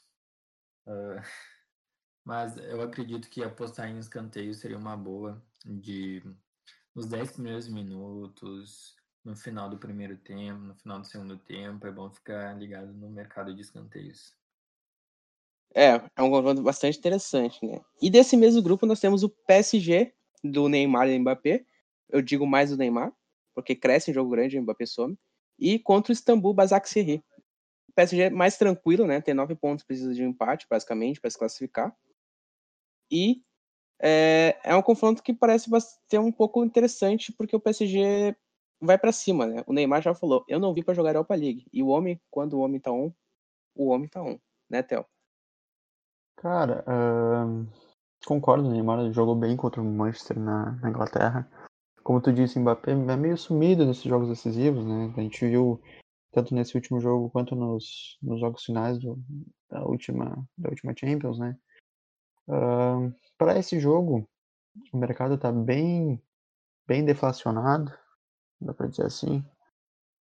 Uh, 0.86 1.20
mas 2.24 2.56
eu 2.56 2.80
acredito 2.80 3.28
que 3.28 3.44
apostar 3.44 3.90
em 3.90 3.98
escanteio 3.98 4.54
seria 4.54 4.78
uma 4.78 4.96
boa 4.96 5.42
de 5.62 6.22
nos 6.94 7.04
10 7.06 7.32
primeiros 7.32 7.68
minutos, 7.68 8.96
no 9.22 9.36
final 9.36 9.68
do 9.68 9.76
primeiro 9.76 10.16
tempo, 10.16 10.58
no 10.58 10.74
final 10.74 11.00
do 11.00 11.06
segundo 11.06 11.36
tempo, 11.36 11.86
é 11.86 11.92
bom 11.92 12.10
ficar 12.10 12.56
ligado 12.58 12.94
no 12.94 13.10
mercado 13.10 13.54
de 13.54 13.60
escanteios. 13.60 14.34
É, 15.74 16.02
é 16.16 16.22
um 16.22 16.30
confronto 16.30 16.62
bastante 16.62 16.98
interessante, 16.98 17.64
né? 17.64 17.82
E 18.00 18.08
desse 18.08 18.38
mesmo 18.38 18.62
grupo 18.62 18.86
nós 18.86 19.00
temos 19.00 19.22
o 19.22 19.28
PSG 19.28 20.14
do 20.42 20.66
Neymar 20.66 21.10
e 21.10 21.18
Mbappé. 21.18 21.66
Eu 22.08 22.22
digo 22.22 22.46
mais 22.46 22.72
o 22.72 22.76
Neymar, 22.76 23.12
porque 23.54 23.74
cresce 23.74 24.10
em 24.10 24.14
jogo 24.14 24.30
grande, 24.30 24.58
o 24.58 24.62
Mbappé 24.62 24.86
some. 24.86 25.16
E 25.58 25.78
contra 25.78 26.12
o 26.12 26.14
Istambul 26.14 26.54
Basaksehir. 26.54 27.22
PSG 27.94 28.22
é 28.22 28.30
mais 28.30 28.56
tranquilo, 28.56 29.06
né? 29.06 29.20
Tem 29.20 29.34
nove 29.34 29.56
pontos, 29.56 29.84
precisa 29.84 30.14
de 30.14 30.24
um 30.24 30.28
empate, 30.28 30.66
basicamente, 30.70 31.20
para 31.20 31.30
se 31.30 31.38
classificar. 31.38 31.94
E 33.10 33.42
é, 34.00 34.56
é 34.62 34.76
um 34.76 34.82
confronto 34.82 35.22
que 35.22 35.34
parece 35.34 35.68
ser 36.08 36.18
um 36.18 36.30
pouco 36.30 36.64
interessante, 36.64 37.32
porque 37.32 37.56
o 37.56 37.60
PSG 37.60 38.36
vai 38.80 38.96
para 38.96 39.12
cima, 39.12 39.46
né? 39.46 39.64
O 39.66 39.72
Neymar 39.72 40.02
já 40.02 40.14
falou, 40.14 40.44
eu 40.48 40.60
não 40.60 40.72
vim 40.72 40.82
para 40.82 40.94
jogar 40.94 41.10
Europa 41.10 41.34
League. 41.34 41.66
E 41.72 41.82
o 41.82 41.88
homem, 41.88 42.20
quando 42.30 42.54
o 42.54 42.60
homem 42.60 42.80
tá 42.80 42.92
on, 42.92 43.12
o 43.74 43.88
homem 43.88 44.08
tá 44.08 44.22
on, 44.22 44.38
né, 44.70 44.82
Theo? 44.82 45.04
Cara, 46.36 46.84
uh, 46.86 47.66
concordo, 48.24 48.68
o 48.68 48.70
Neymar 48.70 49.12
jogou 49.12 49.34
bem 49.34 49.56
contra 49.56 49.82
o 49.82 49.84
Manchester 49.84 50.38
na, 50.38 50.72
na, 50.80 50.90
Inglaterra. 50.90 51.50
Como 52.08 52.22
tu 52.22 52.32
disse, 52.32 52.58
o 52.58 52.62
Mbappé 52.62 52.92
é 52.92 53.16
meio 53.18 53.36
sumido 53.36 53.84
nesses 53.84 54.04
jogos 54.04 54.30
decisivos, 54.30 54.82
né? 54.82 55.12
A 55.14 55.20
gente 55.20 55.46
viu 55.46 55.78
tanto 56.32 56.54
nesse 56.54 56.74
último 56.74 56.98
jogo 56.98 57.28
quanto 57.28 57.54
nos, 57.54 58.16
nos 58.22 58.40
jogos 58.40 58.64
finais 58.64 58.98
do, 58.98 59.22
da, 59.68 59.84
última, 59.84 60.42
da 60.56 60.70
última 60.70 60.94
Champions, 60.98 61.38
né? 61.38 61.54
Uh, 62.48 63.14
Para 63.36 63.58
esse 63.58 63.78
jogo, 63.78 64.26
o 64.90 64.96
mercado 64.96 65.34
está 65.34 65.52
bem, 65.52 66.18
bem 66.86 67.04
deflacionado, 67.04 67.92
dá 68.58 68.72
para 68.72 68.86
dizer 68.88 69.04
assim. 69.04 69.44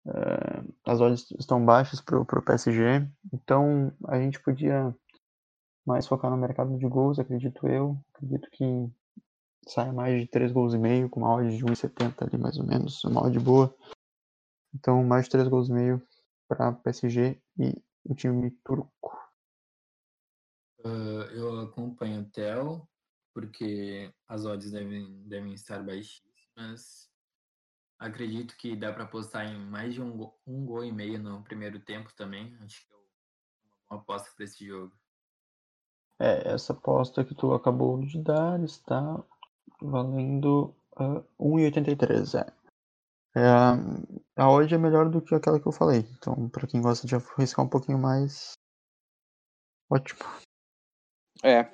Uh, 0.07 0.73
as 0.87 1.01
odds 1.01 1.29
estão 1.41 1.65
baixas 1.65 2.01
para 2.01 2.21
o 2.21 2.43
PSG, 2.43 3.05
então 3.33 3.93
a 4.07 4.21
gente 4.21 4.41
podia 4.41 4.95
mais 5.85 6.07
focar 6.07 6.31
no 6.31 6.37
mercado 6.37 6.79
de 6.79 6.87
gols, 6.87 7.19
acredito 7.19 7.67
eu. 7.67 7.99
Acredito 8.15 8.49
que 8.53 8.65
saia 9.67 9.93
mais 9.93 10.21
de 10.21 10.27
3 10.29 10.53
gols 10.53 10.75
e 10.75 10.79
meio, 10.79 11.09
com 11.09 11.21
uma 11.21 11.35
odd 11.35 11.57
de 11.57 11.65
1,70 11.65 12.23
ali 12.23 12.39
mais 12.39 12.59
ou 12.59 12.67
menos, 12.67 13.03
uma 13.05 13.25
odd 13.25 13.39
boa. 13.39 13.75
Então 14.75 15.03
mais 15.05 15.25
de 15.25 15.31
3 15.33 15.49
gols 15.49 15.69
e 15.69 15.73
meio 15.73 16.03
para 16.49 16.73
PSG 16.73 17.41
e 17.59 17.83
o 18.05 18.15
time 18.15 18.51
turco. 18.65 19.19
Uh, 20.85 21.25
eu 21.33 21.61
acompanho 21.61 22.21
o 22.21 22.31
Theo, 22.31 22.87
porque 23.33 24.13
as 24.29 24.45
odds 24.45 24.71
devem, 24.71 25.27
devem 25.27 25.55
estar 25.55 25.83
baixíssimas. 25.83 27.11
Acredito 27.99 28.57
que 28.57 28.77
dá 28.77 28.93
para 28.93 29.05
apostar 29.05 29.47
em 29.47 29.59
mais 29.59 29.95
de 29.95 30.03
um, 30.03 30.31
um 30.47 30.67
gol 30.67 30.85
e 30.85 30.93
meio 30.93 31.19
no 31.19 31.43
primeiro 31.43 31.81
tempo 31.81 32.13
também. 32.15 32.55
Acho 32.61 32.87
que 32.87 32.93
é 32.93 32.97
uma 33.91 34.01
aposta 34.01 34.31
para 34.37 34.45
esse 34.45 34.67
jogo. 34.67 34.95
É, 36.21 36.53
essa 36.53 36.73
aposta 36.73 37.25
que 37.25 37.35
tu 37.35 37.53
acabou 37.53 38.01
de 38.01 38.23
dar 38.23 38.63
está 38.63 39.25
valendo 39.81 40.75
uh, 40.97 41.25
1,83. 41.39 42.41
É. 42.41 42.65
É, 43.37 43.43
a 44.37 44.49
odd 44.49 44.73
é 44.73 44.79
melhor 44.79 45.09
do 45.09 45.21
que 45.21 45.35
aquela 45.35 45.59
que 45.59 45.67
eu 45.67 45.73
falei. 45.73 46.07
Então, 46.17 46.49
para 46.49 46.67
quem 46.67 46.81
gosta 46.81 47.07
de 47.07 47.17
arriscar 47.17 47.65
um 47.65 47.69
pouquinho 47.69 47.99
mais, 47.99 48.53
ótimo. 49.91 50.21
É. 51.43 51.69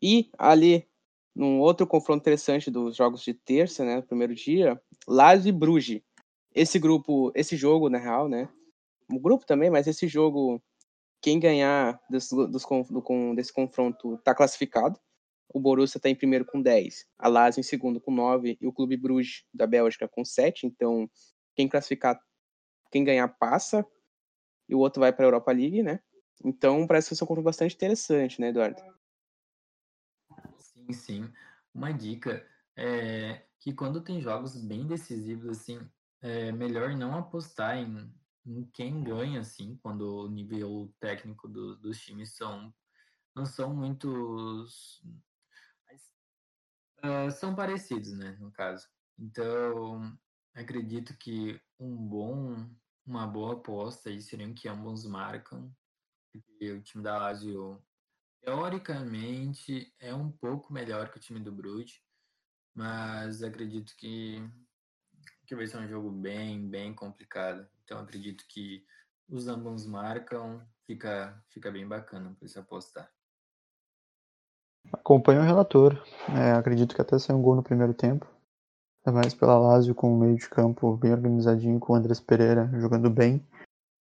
E 0.00 0.30
ali, 0.38 0.86
num 1.34 1.60
outro 1.60 1.86
confronto 1.86 2.20
interessante 2.20 2.70
dos 2.70 2.96
jogos 2.96 3.22
de 3.22 3.34
terça, 3.34 3.84
né, 3.84 4.00
primeiro 4.00 4.34
dia, 4.34 4.80
Lazio 5.08 5.48
e 5.48 5.52
Bruges. 5.52 6.02
Esse 6.54 6.78
grupo, 6.78 7.32
esse 7.34 7.56
jogo, 7.56 7.90
na 7.90 7.98
real, 7.98 8.28
né, 8.28 8.48
o 9.10 9.18
grupo 9.18 9.44
também, 9.44 9.70
mas 9.70 9.86
esse 9.86 10.06
jogo, 10.06 10.62
quem 11.20 11.38
ganhar 11.38 12.00
desse, 12.08 12.34
dos, 12.34 12.64
do, 12.64 13.34
desse 13.34 13.52
confronto 13.52 14.18
tá 14.18 14.34
classificado. 14.34 14.98
O 15.56 15.58
Borussia 15.58 15.96
está 15.96 16.10
em 16.10 16.14
primeiro 16.14 16.44
com 16.44 16.60
10, 16.60 17.06
a 17.18 17.28
Lazio 17.28 17.60
em 17.60 17.62
segundo 17.62 17.98
com 17.98 18.10
9 18.10 18.58
e 18.60 18.66
o 18.66 18.72
Clube 18.74 18.94
Bruges 18.94 19.42
da 19.54 19.66
Bélgica 19.66 20.06
com 20.06 20.22
7. 20.22 20.66
Então, 20.66 21.10
quem 21.54 21.66
classificar, 21.66 22.20
quem 22.92 23.02
ganhar 23.02 23.26
passa 23.26 23.82
e 24.68 24.74
o 24.74 24.78
outro 24.78 25.00
vai 25.00 25.14
para 25.14 25.24
a 25.24 25.28
Europa 25.28 25.52
League, 25.52 25.82
né? 25.82 25.98
Então, 26.44 26.86
parece 26.86 27.08
que 27.08 27.16
ser 27.16 27.24
um 27.24 27.26
confronto 27.26 27.46
bastante 27.46 27.74
interessante, 27.74 28.38
né, 28.38 28.48
Eduardo? 28.48 28.82
Sim, 30.58 30.92
sim. 30.92 31.32
Uma 31.72 31.90
dica 31.90 32.46
é 32.76 33.40
que 33.58 33.72
quando 33.72 34.02
tem 34.02 34.20
jogos 34.20 34.62
bem 34.62 34.86
decisivos, 34.86 35.48
assim, 35.48 35.80
é 36.20 36.52
melhor 36.52 36.94
não 36.94 37.16
apostar 37.16 37.78
em, 37.78 38.12
em 38.44 38.62
quem 38.74 39.02
ganha, 39.02 39.40
assim, 39.40 39.78
quando 39.82 40.26
o 40.26 40.28
nível 40.28 40.92
técnico 41.00 41.48
do, 41.48 41.76
dos 41.76 41.98
times 41.98 42.36
são 42.36 42.70
não 43.34 43.44
são 43.44 43.74
muitos 43.74 45.02
uh, 47.04 47.30
são 47.30 47.54
parecidos, 47.54 48.12
né, 48.12 48.36
no 48.40 48.50
caso. 48.52 48.86
Então, 49.18 50.16
acredito 50.54 51.16
que 51.16 51.60
um 51.78 51.96
bom 51.96 52.68
uma 53.06 53.26
boa 53.26 53.54
aposta 53.54 54.10
aí 54.10 54.20
seria 54.20 54.52
que 54.52 54.68
ambos 54.68 55.06
marcam 55.06 55.72
o 56.60 56.82
time 56.82 57.02
da 57.02 57.18
Lazio, 57.18 57.82
teoricamente, 58.42 59.94
é 59.98 60.14
um 60.14 60.30
pouco 60.30 60.72
melhor 60.72 61.10
que 61.10 61.18
o 61.18 61.20
time 61.20 61.40
do 61.40 61.52
Bruges, 61.52 62.02
mas 62.74 63.42
acredito 63.42 63.94
que, 63.96 64.38
que 65.46 65.54
vai 65.54 65.66
ser 65.66 65.78
um 65.78 65.88
jogo 65.88 66.10
bem, 66.10 66.68
bem 66.68 66.94
complicado. 66.94 67.68
Então, 67.84 67.98
acredito 67.98 68.44
que 68.48 68.86
os 69.28 69.48
ambos 69.48 69.86
marcam, 69.86 70.66
fica, 70.84 71.42
fica 71.48 71.70
bem 71.70 71.86
bacana 71.86 72.34
para 72.34 72.48
se 72.48 72.58
apostar. 72.58 73.15
Acompanho 74.92 75.40
o 75.40 75.44
relator. 75.44 76.02
É, 76.34 76.52
acredito 76.52 76.94
que 76.94 77.00
até 77.00 77.18
saiu 77.18 77.38
um 77.38 77.42
gol 77.42 77.56
no 77.56 77.62
primeiro 77.62 77.94
tempo. 77.94 78.26
É 79.06 79.10
mais 79.10 79.34
pela 79.34 79.58
Lazio 79.58 79.94
com 79.94 80.12
o 80.12 80.18
meio 80.18 80.36
de 80.36 80.48
campo 80.48 80.96
bem 80.96 81.12
organizadinho, 81.12 81.78
com 81.78 81.92
o 81.92 81.96
Andrés 81.96 82.18
Pereira 82.18 82.68
jogando 82.80 83.08
bem, 83.08 83.40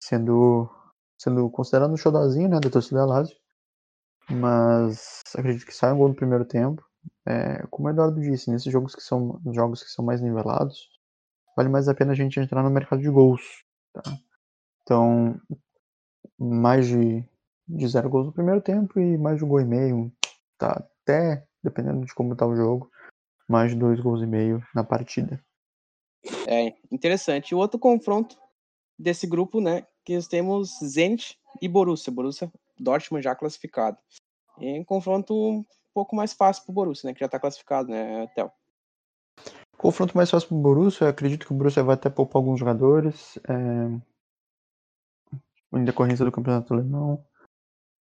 sendo 0.02 0.70
sendo 1.18 1.50
considerado 1.50 1.94
um 1.94 1.98
showzinho, 1.98 2.50
né, 2.50 2.60
da 2.60 2.70
torcida 2.70 3.06
Lazio. 3.06 3.36
Mas 4.30 5.22
acredito 5.36 5.66
que 5.66 5.74
sai 5.74 5.94
um 5.94 5.98
gol 5.98 6.10
no 6.10 6.16
primeiro 6.16 6.46
tempo. 6.46 6.84
É, 7.26 7.66
como 7.70 7.88
o 7.88 7.92
Eduardo 7.92 8.20
disse, 8.20 8.52
nesses 8.52 8.72
jogos 8.72 8.94
que 8.94 9.02
são 9.02 9.40
jogos 9.54 9.84
que 9.84 9.90
são 9.90 10.04
mais 10.04 10.22
nivelados, 10.22 10.90
vale 11.56 11.70
mais 11.70 11.88
a 11.88 11.96
pena 11.96 12.12
a 12.12 12.16
gente 12.16 12.40
entrar 12.40 12.64
no 12.64 12.70
mercado 12.70 13.02
de 13.02 13.10
gols. 13.10 13.64
Tá? 13.94 14.04
Então, 14.82 15.40
mais 16.38 16.88
de, 16.88 17.24
de 17.68 17.88
zero 17.88 18.10
gols 18.10 18.28
no 18.28 18.34
primeiro 18.34 18.62
tempo 18.62 19.00
e 19.00 19.18
mais 19.18 19.38
de 19.38 19.46
um 19.46 19.48
gol 19.48 19.62
e 19.62 19.66
meio. 19.66 20.12
Tá? 20.58 20.86
Até, 21.02 21.46
dependendo 21.64 22.06
de 22.06 22.14
como 22.14 22.36
tá 22.36 22.46
o 22.46 22.56
jogo, 22.56 22.90
mais 23.48 23.72
de 23.72 23.78
dois 23.78 24.00
gols 24.00 24.22
e 24.22 24.26
meio 24.26 24.66
na 24.74 24.84
partida. 24.84 25.44
É, 26.48 26.74
interessante. 26.92 27.54
O 27.54 27.58
outro 27.58 27.80
confronto 27.80 28.38
desse 28.98 29.28
grupo, 29.28 29.60
né, 29.60 29.86
que 30.06 30.16
nós 30.16 30.28
temos 30.28 30.80
Zenit 30.84 31.38
e 31.62 31.68
Borussia. 31.68 32.12
Borussia, 32.12 32.52
Dortmund 32.80 33.24
já 33.24 33.36
classificado. 33.36 33.98
Em 34.60 34.80
um 34.80 34.84
confronto 34.84 35.34
um 35.34 35.66
pouco 35.94 36.16
mais 36.16 36.34
fácil 36.34 36.64
para 36.64 36.72
o 36.72 36.76
Borussia, 36.76 37.08
né, 37.08 37.14
que 37.14 37.20
já 37.20 37.26
está 37.26 37.40
classificado, 37.40 37.90
né, 37.90 38.28
Theo? 38.28 38.52
Confronto 39.78 40.16
mais 40.16 40.30
fácil 40.30 40.48
para 40.50 40.58
o 40.58 40.62
Borussia, 40.62 41.06
eu 41.06 41.10
acredito 41.10 41.46
que 41.46 41.54
o 41.54 41.56
Borussia 41.56 41.84
vai 41.84 41.96
até 41.96 42.10
poupar 42.10 42.38
alguns 42.38 42.60
jogadores. 42.60 43.38
É... 43.50 44.14
Em 45.76 45.84
decorrência 45.84 46.24
do 46.24 46.32
campeonato 46.32 46.74
alemão. 46.74 47.26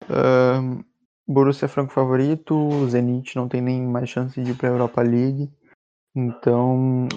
Um, 0.09 0.83
Borussia 1.31 1.65
é 1.65 1.69
franco 1.69 1.93
favorito, 1.93 2.55
o 2.55 2.89
Zenit 2.89 3.35
não 3.35 3.47
tem 3.47 3.61
nem 3.61 3.85
mais 3.85 4.09
chance 4.09 4.41
de 4.41 4.49
ir 4.49 4.57
para 4.57 4.67
a 4.67 4.71
Europa 4.71 5.03
League. 5.03 5.47
Então, 6.15 7.07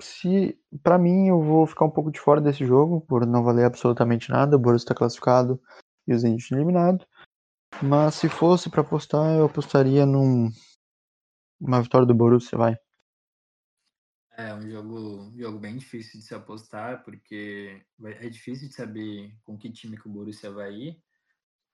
se 0.00 0.56
para 0.80 0.96
mim 0.96 1.26
eu 1.26 1.42
vou 1.42 1.66
ficar 1.66 1.84
um 1.84 1.90
pouco 1.90 2.12
de 2.12 2.20
fora 2.20 2.40
desse 2.40 2.64
jogo 2.64 3.00
por 3.00 3.26
não 3.26 3.42
valer 3.42 3.64
absolutamente 3.64 4.30
nada, 4.30 4.54
o 4.54 4.60
Borussia 4.60 4.84
está 4.84 4.94
classificado 4.94 5.60
e 6.06 6.14
o 6.14 6.18
Zenit 6.18 6.54
eliminado. 6.54 7.04
Mas 7.82 8.14
se 8.14 8.28
fosse 8.28 8.70
para 8.70 8.82
apostar, 8.82 9.36
eu 9.36 9.46
apostaria 9.46 10.06
num 10.06 10.48
uma 11.60 11.82
vitória 11.82 12.06
do 12.06 12.14
Borussia, 12.14 12.56
vai. 12.56 12.76
É 14.36 14.54
um 14.54 14.70
jogo, 14.70 14.98
um 15.24 15.36
jogo 15.36 15.58
bem 15.58 15.76
difícil 15.78 16.20
de 16.20 16.26
se 16.26 16.34
apostar, 16.34 17.02
porque 17.04 17.84
é 18.04 18.28
difícil 18.28 18.68
de 18.68 18.74
saber 18.74 19.36
com 19.42 19.58
que 19.58 19.70
time 19.70 19.96
que 19.96 20.08
o 20.08 20.12
Borussia 20.12 20.50
vai 20.50 20.72
ir. 20.72 21.02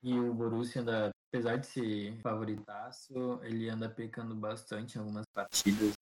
E 0.02 0.18
o 0.18 0.32
Borussia, 0.32 0.80
ainda, 0.80 1.10
apesar 1.28 1.58
de 1.58 1.66
ser 1.66 2.20
favoritaço, 2.20 3.40
ele 3.42 3.68
anda 3.68 3.88
pecando 3.88 4.34
bastante 4.34 4.96
em 4.96 4.98
algumas 4.98 5.26
partidas. 5.32 5.92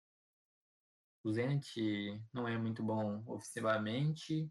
O 1.24 1.32
Zenit 1.32 2.22
não 2.32 2.46
é 2.46 2.56
muito 2.56 2.82
bom 2.82 3.22
ofensivamente. 3.26 4.48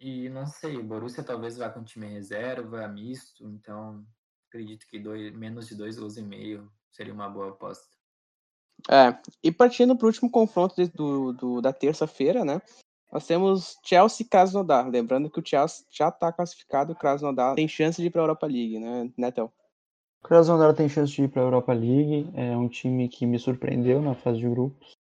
E 0.00 0.28
não 0.28 0.46
sei, 0.46 0.76
o 0.76 0.82
Borussia 0.82 1.22
talvez 1.22 1.56
vá 1.56 1.70
com 1.70 1.84
time 1.84 2.08
reserva, 2.08 2.88
misto, 2.88 3.48
então 3.48 4.04
acredito 4.48 4.84
que 4.88 4.98
dois, 4.98 5.32
menos 5.32 5.68
de 5.68 5.76
dois 5.76 5.96
gols 5.96 6.16
e 6.16 6.22
meio 6.22 6.70
seria 6.90 7.14
uma 7.14 7.30
boa 7.30 7.50
aposta. 7.50 7.88
É, 8.90 9.16
e 9.44 9.52
partindo 9.52 9.96
para 9.96 10.06
o 10.06 10.08
último 10.08 10.28
confronto 10.28 10.74
do, 10.88 11.32
do, 11.32 11.60
da 11.60 11.72
terça-feira, 11.72 12.44
né? 12.44 12.60
Nós 13.12 13.26
temos 13.26 13.78
Chelsea 13.84 14.24
e 14.24 14.28
Krasnodar. 14.28 14.88
Lembrando 14.88 15.30
que 15.30 15.38
o 15.38 15.46
Chelsea 15.46 15.84
já 15.90 16.08
está 16.08 16.32
classificado, 16.32 16.92
o 16.92 16.96
Krasnodar 16.96 17.54
tem 17.54 17.68
chance 17.68 18.00
de 18.00 18.08
ir 18.08 18.10
para 18.10 18.22
a 18.22 18.24
Europa 18.24 18.46
League, 18.46 18.78
né, 18.78 19.12
Netel? 19.16 19.52
O 20.22 20.28
Krasnodar 20.28 20.74
tem 20.74 20.88
chance 20.88 21.12
de 21.12 21.24
ir 21.24 21.28
para 21.28 21.42
a 21.42 21.44
Europa 21.44 21.72
League. 21.72 22.30
É 22.34 22.56
um 22.56 22.68
time 22.68 23.08
que 23.08 23.26
me 23.26 23.38
surpreendeu 23.38 24.00
na 24.00 24.14
fase 24.14 24.38
de 24.38 24.48
grupos. 24.48 24.96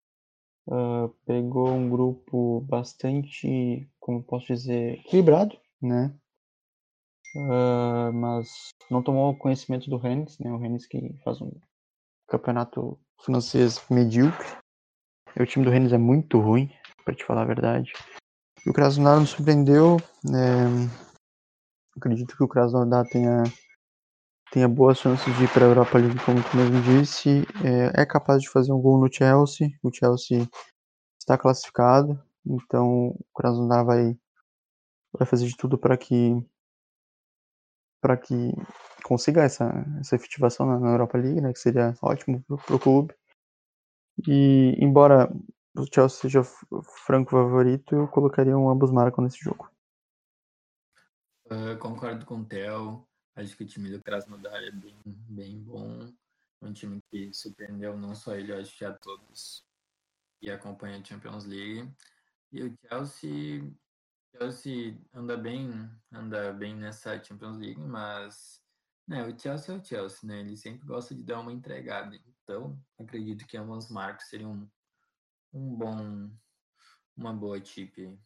Uh, 0.68 1.10
pegou 1.26 1.70
um 1.70 1.90
grupo 1.90 2.62
bastante, 2.62 3.88
como 4.00 4.24
posso 4.24 4.48
dizer, 4.48 5.00
equilibrado, 5.00 5.58
né? 5.82 6.14
uh, 7.36 8.14
mas 8.14 8.74
não 8.90 9.04
tomou 9.04 9.36
conhecimento 9.36 9.90
do 9.90 9.98
Rennes, 9.98 10.38
né? 10.40 10.52
O 10.52 10.58
Rennes 10.58 10.86
que 10.86 11.14
faz 11.24 11.42
um 11.42 11.52
campeonato 12.28 13.00
francês 13.22 13.84
medíocre. 13.90 14.48
O 15.40 15.46
time 15.46 15.64
do 15.64 15.72
Rennes 15.72 15.94
é 15.94 15.98
muito 15.98 16.40
ruim, 16.40 16.70
para 17.10 17.16
te 17.16 17.26
falar 17.26 17.42
a 17.42 17.46
verdade. 17.46 17.94
O 18.68 18.74
Krasnodar 18.74 19.20
me 19.20 19.26
surpreendeu. 19.26 19.98
É... 20.28 20.90
Acredito 21.98 22.38
que 22.38 22.44
o 22.44 22.48
Krasnodar 22.48 23.06
tenha 23.08 23.44
tenha 24.52 24.68
boas 24.68 24.98
chances 24.98 25.36
de 25.38 25.44
ir 25.44 25.54
para 25.54 25.66
a 25.66 25.70
Europa 25.70 25.98
League, 25.98 26.20
como 26.26 26.42
tu 26.42 26.58
mesmo 26.58 26.82
disse. 26.82 27.46
É, 27.64 28.02
é, 28.02 28.06
capaz 28.06 28.42
de 28.42 28.50
fazer 28.50 28.72
um 28.72 28.82
gol 28.82 29.00
no 29.00 29.12
Chelsea. 29.12 29.70
O 29.84 29.92
Chelsea 29.94 30.48
está 31.20 31.38
classificado, 31.38 32.22
então 32.46 33.10
o 33.10 33.34
Krasnodar 33.36 33.86
vai 33.86 34.18
vai 35.18 35.28
fazer 35.28 35.48
de 35.48 35.58
tudo 35.58 35.78
para 35.78 35.98
que 35.98 36.36
para 38.02 38.16
que 38.16 38.54
consiga 39.04 39.44
essa, 39.44 39.86
essa 40.00 40.16
efetivação 40.16 40.66
na, 40.66 40.80
na 40.80 40.92
Europa 40.92 41.18
League, 41.18 41.42
né, 41.42 41.52
que 41.52 41.60
seria 41.60 41.94
ótimo 42.02 42.44
para 42.66 42.76
o 42.76 42.80
clube. 42.80 43.14
E 44.28 44.76
embora 44.80 45.30
o 45.76 45.86
Chelsea 45.86 46.22
seja 46.22 46.44
franco 47.06 47.32
favorito, 47.32 47.96
eu 47.96 48.08
colocaria 48.08 48.58
um 48.58 48.70
ambos 48.70 48.92
marcam 48.92 49.24
nesse 49.24 49.40
jogo. 49.40 49.70
Uh, 51.46 51.78
concordo 51.80 52.26
com 52.26 52.42
o 52.42 52.46
Theo. 52.46 53.08
Acho 53.36 53.56
que 53.56 53.64
o 53.64 53.68
time 53.68 53.90
do 53.90 54.02
Krasnodar 54.02 54.62
é 54.62 54.72
bem, 54.72 54.96
bem 55.06 55.60
bom. 55.62 56.12
Um 56.62 56.74
time 56.74 57.02
que 57.10 57.34
surpreendeu 57.34 57.98
não 57.98 58.14
só 58.14 58.36
ele, 58.36 58.54
acho 58.54 58.78
que 58.78 58.86
a 58.86 58.94
todos 58.94 59.66
que 60.40 60.52
acompanham 60.52 61.00
a 61.00 61.04
Champions 61.04 61.46
League. 61.46 61.90
E 62.52 62.64
o 62.64 62.78
Chelsea 62.88 63.72
Chelsea 64.36 64.98
anda 65.14 65.36
bem, 65.36 65.90
anda 66.12 66.54
bem 66.54 66.76
nessa 66.76 67.22
Champions 67.22 67.58
League, 67.58 67.82
mas 67.82 68.62
né, 69.08 69.26
o 69.26 69.38
Chelsea 69.38 69.74
é 69.74 69.78
o 69.78 69.84
Chelsea, 69.84 70.28
né? 70.28 70.42
Ele 70.42 70.56
sempre 70.56 70.86
gosta 70.86 71.16
de 71.16 71.24
dar 71.24 71.40
uma 71.40 71.52
entregada. 71.52 72.16
Então, 72.44 72.80
acredito 73.00 73.46
que 73.48 73.58
ambos 73.58 73.90
marcos 73.90 74.30
seriam 74.30 74.70
um, 75.54 75.76
bom, 75.76 76.30
uma 77.18 77.34
boa 77.34 77.60
tip. 77.60 78.18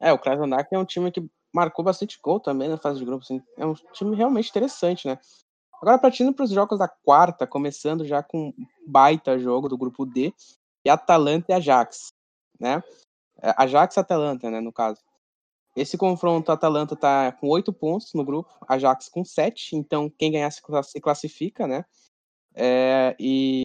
É, 0.00 0.12
o 0.12 0.18
Krasnodar 0.18 0.66
é 0.70 0.78
um 0.78 0.84
time 0.84 1.10
que 1.10 1.28
marcou 1.52 1.84
bastante 1.84 2.18
gol 2.22 2.40
também 2.40 2.68
na 2.68 2.78
fase 2.78 2.98
de 2.98 3.04
grupos. 3.04 3.30
Assim. 3.30 3.42
É 3.56 3.66
um 3.66 3.74
time 3.92 4.16
realmente 4.16 4.50
interessante, 4.50 5.06
né? 5.06 5.18
Agora, 5.80 5.98
partindo 5.98 6.32
para 6.32 6.44
os 6.44 6.50
jogos 6.50 6.78
da 6.78 6.88
quarta, 6.88 7.46
começando 7.46 8.04
já 8.04 8.22
com 8.22 8.54
baita 8.86 9.38
jogo 9.38 9.68
do 9.68 9.76
grupo 9.76 10.06
D, 10.06 10.32
e 10.84 10.90
Atalanta 10.90 11.50
e 11.50 11.54
Ajax, 11.54 12.12
né? 12.58 12.82
É, 13.40 13.52
Ajax 13.56 13.96
e 13.96 14.00
Atalanta, 14.00 14.50
né, 14.50 14.60
no 14.60 14.72
caso. 14.72 15.00
Esse 15.74 15.96
confronto, 15.96 16.50
a 16.50 16.54
Atalanta 16.54 16.94
tá 16.94 17.32
com 17.32 17.48
oito 17.48 17.72
pontos 17.72 18.12
no 18.14 18.24
grupo, 18.24 18.54
Ajax 18.68 19.08
com 19.08 19.24
sete, 19.24 19.74
então 19.74 20.10
quem 20.10 20.30
ganhar 20.30 20.50
se 20.50 20.60
classifica, 21.00 21.66
né? 21.66 21.84
É, 22.54 23.16
e 23.18 23.62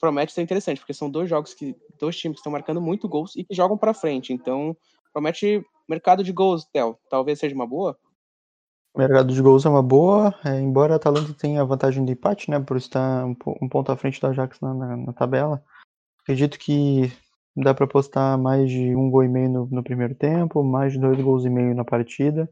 promete 0.00 0.32
ser 0.32 0.42
interessante, 0.42 0.78
porque 0.78 0.94
são 0.94 1.10
dois 1.10 1.28
jogos 1.28 1.54
que 1.54 1.76
dois 1.98 2.16
times 2.16 2.36
que 2.36 2.40
estão 2.40 2.52
marcando 2.52 2.80
muito 2.80 3.08
gols 3.08 3.36
e 3.36 3.44
que 3.44 3.54
jogam 3.54 3.76
para 3.76 3.94
frente, 3.94 4.32
então 4.32 4.76
promete 5.12 5.64
mercado 5.88 6.24
de 6.24 6.32
gols, 6.32 6.64
Theo. 6.72 6.96
Talvez 7.08 7.38
seja 7.38 7.54
uma 7.54 7.66
boa. 7.66 7.98
mercado 8.96 9.32
de 9.32 9.42
gols 9.42 9.66
é 9.66 9.68
uma 9.68 9.82
boa, 9.82 10.34
é, 10.44 10.60
embora 10.60 10.94
a 10.94 10.96
Atalanta 10.96 11.34
tenha 11.34 11.60
a 11.60 11.64
vantagem 11.64 12.04
de 12.04 12.12
empate, 12.12 12.50
né, 12.50 12.58
por 12.58 12.76
estar 12.76 13.26
um, 13.26 13.36
um 13.60 13.68
ponto 13.68 13.92
à 13.92 13.96
frente 13.96 14.20
do 14.20 14.26
Ajax 14.28 14.60
na, 14.60 14.72
na, 14.72 14.96
na 14.96 15.12
tabela. 15.12 15.62
Acredito 16.22 16.58
que 16.58 17.12
Dá 17.56 17.74
para 17.74 17.86
postar 17.86 18.38
mais 18.38 18.70
de 18.70 18.94
um 18.94 19.10
gol 19.10 19.24
e 19.24 19.28
meio 19.28 19.50
no, 19.50 19.66
no, 19.66 19.82
primeiro 19.82 20.14
tempo, 20.14 20.62
mais 20.62 20.92
de 20.92 21.00
dois 21.00 21.20
gols 21.20 21.44
e 21.44 21.50
meio 21.50 21.74
na 21.74 21.84
partida. 21.84 22.50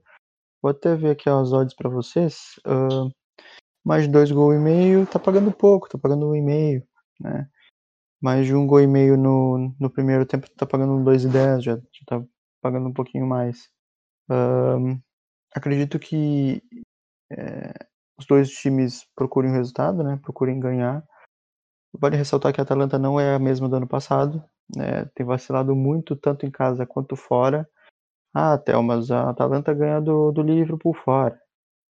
Vou 0.60 0.70
até 0.70 0.96
ver 0.96 1.10
aqui 1.10 1.28
as 1.28 1.52
odds 1.52 1.74
para 1.74 1.88
vocês. 1.88 2.58
Uh, 2.66 3.10
mais 3.84 4.04
de 4.04 4.10
dois 4.10 4.30
gols 4.30 4.56
e 4.56 4.58
meio 4.58 5.06
tá 5.06 5.18
pagando 5.18 5.52
pouco, 5.52 5.88
tá 5.88 5.96
pagando 5.96 6.28
um 6.28 6.34
e 6.34 6.42
meio, 6.42 6.82
né? 7.20 7.48
Mais 8.20 8.46
de 8.46 8.54
um 8.54 8.66
gol 8.66 8.80
e 8.80 8.86
meio 8.86 9.16
no, 9.16 9.74
no 9.78 9.90
primeiro 9.90 10.26
tempo 10.26 10.48
tá 10.50 10.66
pagando 10.66 11.12
e 11.12 11.28
dez, 11.28 11.62
já, 11.62 11.76
já 11.76 11.82
tá 12.06 12.24
pagando 12.60 12.88
um 12.88 12.92
pouquinho 12.92 13.26
mais. 13.26 13.70
Uh, 14.30 15.00
acredito 15.54 15.98
que 15.98 16.62
é, 17.30 17.72
os 18.18 18.26
dois 18.26 18.50
times 18.50 19.06
procurem 19.14 19.50
o 19.50 19.54
resultado, 19.54 20.02
né? 20.02 20.18
Procurem 20.22 20.58
ganhar. 20.58 21.04
Vale 21.92 22.16
ressaltar 22.16 22.52
que 22.52 22.60
a 22.60 22.64
Atalanta 22.64 22.98
não 22.98 23.18
é 23.18 23.34
a 23.34 23.38
mesma 23.38 23.68
do 23.68 23.76
ano 23.76 23.86
passado, 23.86 24.42
né? 24.76 25.04
Tem 25.14 25.24
vacilado 25.24 25.74
muito, 25.74 26.16
tanto 26.16 26.44
em 26.44 26.50
casa 26.50 26.86
quanto 26.86 27.16
fora. 27.16 27.68
Ah, 28.34 28.58
Théo, 28.58 28.82
mas 28.82 29.10
a 29.10 29.30
Atalanta 29.30 29.72
ganha 29.72 30.00
do, 30.00 30.32
do 30.32 30.42
Liverpool 30.42 30.94
fora. 30.94 31.40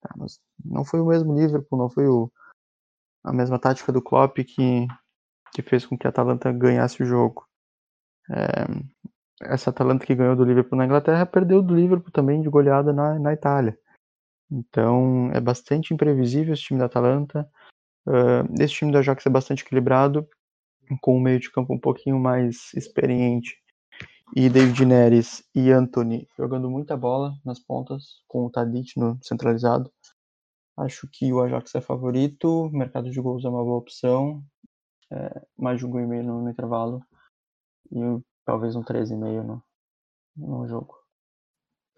Tá, 0.01 0.13
mas 0.17 0.39
não 0.63 0.85
foi 0.85 0.99
o 0.99 1.05
mesmo 1.05 1.33
Liverpool, 1.33 1.79
não 1.79 1.89
foi 1.89 2.07
o, 2.07 2.31
a 3.23 3.33
mesma 3.33 3.59
tática 3.59 3.91
do 3.91 4.01
Klopp 4.01 4.37
que, 4.37 4.87
que 5.53 5.61
fez 5.61 5.85
com 5.85 5.97
que 5.97 6.07
a 6.07 6.09
Atalanta 6.09 6.51
ganhasse 6.51 7.01
o 7.01 7.05
jogo. 7.05 7.45
É, 8.29 8.65
essa 9.41 9.69
Atalanta 9.69 10.05
que 10.05 10.15
ganhou 10.15 10.35
do 10.35 10.43
Liverpool 10.43 10.77
na 10.77 10.85
Inglaterra 10.85 11.25
perdeu 11.25 11.61
do 11.61 11.75
Liverpool 11.75 12.11
também 12.11 12.41
de 12.41 12.49
goleada 12.49 12.91
na, 12.91 13.19
na 13.19 13.33
Itália. 13.33 13.77
Então 14.51 15.29
é 15.33 15.41
bastante 15.41 15.93
imprevisível 15.93 16.53
esse 16.53 16.63
time 16.63 16.79
da 16.79 16.85
Atalanta. 16.85 17.47
Uh, 18.07 18.61
esse 18.61 18.73
time 18.73 18.91
do 18.91 18.97
Ajax 18.97 19.25
é 19.25 19.29
bastante 19.29 19.63
equilibrado 19.63 20.27
com 21.01 21.17
um 21.17 21.21
meio 21.21 21.39
de 21.39 21.51
campo 21.51 21.73
um 21.73 21.79
pouquinho 21.79 22.17
mais 22.17 22.73
experiente 22.73 23.57
e 24.35 24.49
David 24.49 24.85
Neres 24.85 25.43
e 25.53 25.71
Anthony 25.71 26.27
jogando 26.37 26.69
muita 26.69 26.97
bola 26.97 27.33
nas 27.45 27.59
pontas, 27.59 28.21
com 28.27 28.45
o 28.45 28.49
Tadic 28.49 28.97
no 28.97 29.17
centralizado. 29.21 29.91
Acho 30.77 31.07
que 31.11 31.31
o 31.33 31.41
Ajax 31.41 31.75
é 31.75 31.81
favorito, 31.81 32.69
mercado 32.71 33.09
de 33.09 33.19
gols 33.19 33.43
é 33.45 33.49
uma 33.49 33.63
boa 33.63 33.77
opção, 33.77 34.43
é, 35.11 35.47
mais 35.57 35.79
de 35.79 35.85
um 35.85 35.89
gol 35.89 36.01
e 36.01 36.07
meio 36.07 36.23
no, 36.23 36.41
no 36.41 36.49
intervalo 36.49 37.03
e 37.91 37.99
talvez 38.45 38.75
um 38.75 38.83
13,5 38.83 39.43
no, 39.43 39.63
no 40.35 40.67
jogo. 40.67 40.97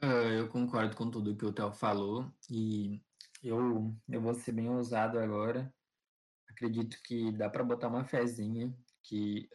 Uh, 0.02 0.32
eu 0.38 0.48
concordo 0.48 0.96
com 0.96 1.10
tudo 1.10 1.36
que 1.36 1.46
o 1.46 1.52
Theo 1.52 1.72
falou 1.72 2.32
e 2.50 3.02
eu, 3.44 3.94
eu 4.08 4.22
vou 4.22 4.34
ser 4.34 4.54
bem 4.54 4.70
ousado 4.70 5.20
agora 5.20 5.74
acredito 6.60 7.02
que 7.04 7.32
dá 7.32 7.50
para 7.50 7.64
botar 7.64 7.88
uma 7.88 8.04
fezinha 8.04 8.76
que 9.04 9.50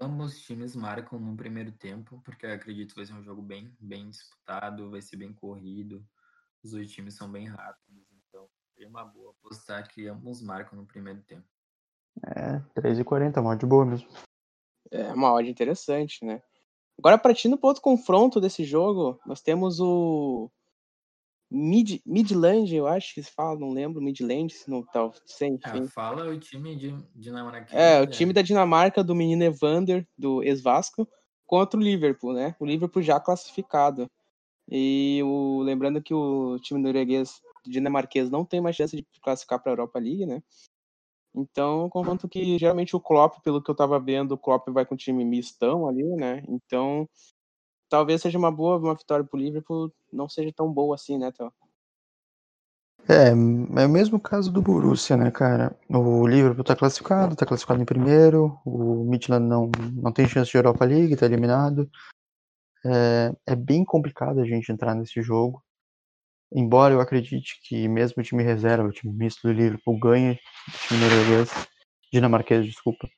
ambos 0.00 0.40
times 0.40 0.74
marcam 0.74 1.20
no 1.20 1.36
primeiro 1.36 1.70
tempo, 1.72 2.20
porque 2.24 2.46
eu 2.46 2.52
acredito 2.52 2.90
que 2.90 2.96
vai 2.96 3.06
ser 3.06 3.12
um 3.12 3.22
jogo 3.22 3.42
bem, 3.42 3.76
bem 3.78 4.08
disputado, 4.08 4.90
vai 4.90 5.02
ser 5.02 5.16
bem 5.16 5.32
corrido. 5.32 6.04
Os 6.62 6.70
dois 6.70 6.90
times 6.90 7.14
são 7.14 7.30
bem 7.30 7.46
rápidos, 7.46 8.06
então 8.26 8.48
é 8.78 8.86
uma 8.86 9.04
boa 9.04 9.32
apostar 9.32 9.86
que 9.88 10.06
ambos 10.08 10.40
marcam 10.40 10.78
no 10.78 10.86
primeiro 10.86 11.22
tempo. 11.22 11.46
É, 12.24 12.60
3,40, 12.80 13.40
uma 13.40 13.56
de 13.56 13.66
boa 13.66 13.84
mesmo. 13.84 14.08
É 14.90 15.12
uma 15.12 15.32
odd 15.32 15.48
interessante, 15.48 16.24
né? 16.24 16.42
Agora, 16.98 17.16
partindo 17.16 17.56
para 17.56 17.68
outro 17.68 17.82
confronto 17.82 18.40
desse 18.40 18.64
jogo, 18.64 19.18
nós 19.26 19.40
temos 19.40 19.80
o 19.80 20.50
Mid, 21.50 22.00
Midland, 22.06 22.74
eu 22.74 22.86
acho 22.86 23.14
que 23.14 23.22
se 23.22 23.30
fala, 23.30 23.58
não 23.58 23.72
lembro, 23.72 24.00
Midland, 24.00 24.50
se 24.50 24.70
não 24.70 24.82
tá, 24.82 25.10
sem, 25.26 25.58
é, 25.62 25.86
fala 25.88 26.30
o 26.30 26.38
time 26.38 26.74
de 26.74 26.96
dinamarquês. 27.14 27.78
É, 27.78 28.00
o 28.00 28.06
time 28.06 28.32
da 28.32 28.40
Dinamarca, 28.40 29.04
do 29.04 29.14
menino 29.14 29.44
Evander, 29.44 30.06
do 30.16 30.42
ex-Vasco, 30.42 31.06
contra 31.44 31.78
o 31.78 31.82
Liverpool, 31.82 32.32
né? 32.32 32.56
O 32.58 32.64
Liverpool 32.64 33.02
já 33.02 33.20
classificado. 33.20 34.10
E 34.66 35.20
o, 35.24 35.60
lembrando 35.60 36.02
que 36.02 36.14
o 36.14 36.58
time 36.60 36.80
norueguês, 36.80 37.42
dinamarquês, 37.66 38.30
não 38.30 38.46
tem 38.46 38.60
mais 38.60 38.74
chance 38.74 38.96
de 38.96 39.06
classificar 39.20 39.62
para 39.62 39.72
a 39.72 39.74
Europa 39.74 39.98
League, 39.98 40.24
né? 40.24 40.42
Então, 41.34 41.88
contanto 41.88 42.28
que 42.28 42.58
geralmente 42.58 42.94
o 42.94 43.00
Klopp, 43.00 43.40
pelo 43.42 43.62
que 43.62 43.70
eu 43.70 43.74
tava 43.74 43.98
vendo, 43.98 44.32
o 44.32 44.38
Klopp 44.38 44.68
vai 44.68 44.84
com 44.84 44.94
o 44.94 44.98
time 44.98 45.24
mistão 45.24 45.88
ali, 45.88 46.04
né? 46.16 46.42
Então, 46.46 47.08
talvez 47.88 48.20
seja 48.20 48.38
uma 48.38 48.50
boa 48.50 48.78
uma 48.78 48.94
vitória 48.94 49.24
pro 49.24 49.38
Liverpool, 49.38 49.92
não 50.12 50.28
seja 50.28 50.52
tão 50.54 50.70
boa 50.70 50.94
assim, 50.94 51.16
né, 51.16 51.32
Théo? 51.32 51.52
É, 53.08 53.30
é 53.30 53.86
o 53.86 53.88
mesmo 53.88 54.20
caso 54.20 54.52
do 54.52 54.62
Borussia, 54.62 55.16
né, 55.16 55.30
cara? 55.30 55.76
O 55.88 56.26
Liverpool 56.26 56.64
tá 56.64 56.76
classificado, 56.76 57.34
tá 57.34 57.44
classificado 57.44 57.82
em 57.82 57.84
primeiro, 57.84 58.60
o 58.64 59.04
Midland 59.04 59.46
não, 59.46 59.70
não 59.94 60.12
tem 60.12 60.28
chance 60.28 60.50
de 60.50 60.56
Europa 60.56 60.84
League, 60.84 61.16
tá 61.16 61.26
eliminado. 61.26 61.90
É, 62.84 63.32
é 63.46 63.56
bem 63.56 63.84
complicado 63.84 64.40
a 64.40 64.44
gente 64.44 64.70
entrar 64.70 64.94
nesse 64.94 65.22
jogo. 65.22 65.62
Embora 66.54 66.92
eu 66.92 67.00
acredite 67.00 67.60
que 67.62 67.88
mesmo 67.88 68.20
o 68.20 68.24
time 68.24 68.42
reserva, 68.42 68.88
o 68.88 68.92
time 68.92 69.12
misto 69.12 69.46
do 69.46 69.52
Liverpool 69.52 69.98
ganhe, 69.98 70.32
o 70.32 70.88
time 70.88 71.00
norueguês, 71.00 71.50
dinamarquês, 72.12 72.66
desculpa. 72.66 73.08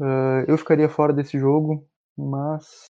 Uh, 0.00 0.44
eu 0.48 0.58
ficaria 0.58 0.88
fora 0.88 1.12
desse 1.12 1.38
jogo, 1.38 1.88
mas 2.16 2.86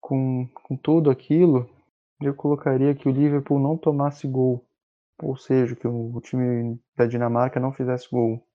com, 0.00 0.46
com 0.48 0.76
tudo 0.76 1.10
aquilo, 1.10 1.68
eu 2.20 2.34
colocaria 2.34 2.94
que 2.94 3.08
o 3.08 3.12
Liverpool 3.12 3.58
não 3.58 3.76
tomasse 3.78 4.26
gol. 4.28 4.64
Ou 5.22 5.36
seja, 5.36 5.74
que 5.74 5.86
o, 5.88 6.20
time 6.20 6.78
da 6.94 7.06
Dinamarca 7.06 7.58
não 7.58 7.72
fizesse 7.72 8.08
gol. 8.10 8.46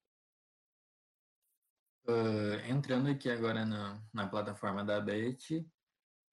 Uh, 2.08 2.56
entrando 2.70 3.10
aqui 3.10 3.30
agora 3.30 3.66
na, 3.66 4.00
na 4.14 4.28
plataforma 4.28 4.84
da 4.84 5.00
Bet, 5.02 5.66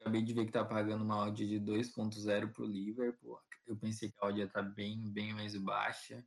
acabei 0.09 0.23
de 0.23 0.33
ver 0.33 0.47
que 0.47 0.53
tá 0.53 0.65
pagando 0.65 1.05
uma 1.05 1.27
odd 1.27 1.47
de 1.47 1.61
2.0 1.61 2.53
pro 2.53 2.65
Liverpool. 2.65 3.39
eu 3.67 3.77
pensei 3.77 4.11
que 4.11 4.17
a 4.21 4.27
odd 4.27 4.39
ia 4.39 4.47
estar 4.47 4.63
bem, 4.63 4.99
bem 5.13 5.35
mais 5.35 5.55
baixa. 5.57 6.27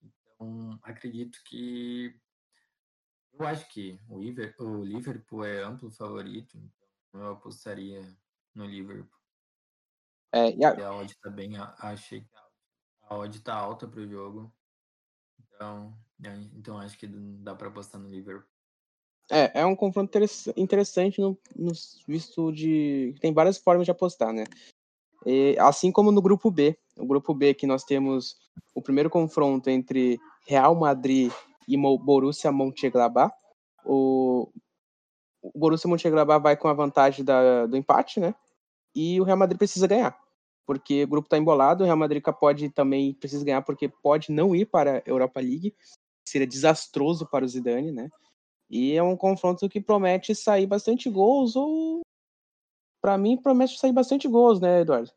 Então, 0.00 0.78
acredito 0.82 1.42
que. 1.44 2.16
Eu 3.32 3.46
acho 3.46 3.68
que 3.68 4.00
o 4.08 4.84
Liverpool 4.84 5.44
é 5.44 5.62
amplo 5.62 5.90
favorito, 5.90 6.56
então 7.08 7.20
eu 7.20 7.32
apostaria 7.32 8.00
no 8.54 8.64
Liverpool. 8.64 9.20
É, 10.32 10.54
e 10.54 10.64
a... 10.64 10.86
a 10.86 10.96
odd 10.96 11.14
tá 11.20 11.30
bem. 11.30 11.56
Achei 11.78 12.20
que 12.20 12.28
a 13.02 13.16
odd 13.16 13.40
tá 13.40 13.54
alta 13.54 13.88
pro 13.88 14.08
jogo. 14.08 14.54
Então, 15.38 15.98
então 16.54 16.78
acho 16.78 16.96
que 16.96 17.06
dá 17.06 17.54
para 17.54 17.68
apostar 17.68 18.00
no 18.00 18.08
Liverpool. 18.08 18.48
É, 19.30 19.60
é 19.60 19.66
um 19.66 19.76
confronto 19.76 20.18
interessante 20.56 21.20
no, 21.20 21.38
no 21.54 21.72
visto 22.06 22.50
de. 22.52 23.14
Tem 23.20 23.32
várias 23.32 23.58
formas 23.58 23.84
de 23.84 23.90
apostar, 23.92 24.32
né? 24.32 24.44
E, 25.24 25.56
assim 25.58 25.92
como 25.92 26.10
no 26.10 26.20
grupo 26.20 26.50
B. 26.50 26.76
O 26.96 27.06
grupo 27.06 27.32
B 27.32 27.54
que 27.54 27.66
nós 27.66 27.84
temos 27.84 28.36
o 28.74 28.82
primeiro 28.82 29.08
confronto 29.08 29.70
entre 29.70 30.18
Real 30.46 30.74
Madrid 30.74 31.32
e 31.68 31.76
Borussia 31.76 32.50
Mönchengladbach. 32.50 33.32
O, 33.84 34.50
o 35.40 35.58
Borussia 35.58 35.88
Mönchengladbach 35.88 36.42
vai 36.42 36.56
com 36.56 36.68
a 36.68 36.74
vantagem 36.74 37.24
da, 37.24 37.66
do 37.66 37.76
empate, 37.76 38.18
né? 38.18 38.34
E 38.94 39.20
o 39.20 39.24
Real 39.24 39.38
Madrid 39.38 39.56
precisa 39.56 39.86
ganhar, 39.86 40.18
porque 40.66 41.04
o 41.04 41.08
grupo 41.08 41.26
está 41.26 41.38
embolado. 41.38 41.84
O 41.84 41.86
Real 41.86 41.96
Madrid 41.96 42.22
pode 42.38 42.68
também 42.70 43.14
precisa 43.14 43.44
ganhar 43.44 43.62
porque 43.62 43.88
pode 43.88 44.32
não 44.32 44.56
ir 44.56 44.66
para 44.66 44.98
a 44.98 45.02
Europa 45.06 45.40
League. 45.40 45.74
Seria 46.26 46.46
desastroso 46.46 47.26
para 47.26 47.44
o 47.44 47.48
Zidane, 47.48 47.92
né? 47.92 48.10
E 48.70 48.92
é 48.92 49.02
um 49.02 49.16
confronto 49.16 49.68
que 49.68 49.80
promete 49.80 50.34
sair 50.34 50.66
bastante 50.66 51.10
gols, 51.10 51.56
ou. 51.56 52.02
Para 53.02 53.18
mim, 53.18 53.36
promete 53.36 53.78
sair 53.78 53.92
bastante 53.92 54.28
gols, 54.28 54.60
né, 54.60 54.82
Eduardo? 54.82 55.10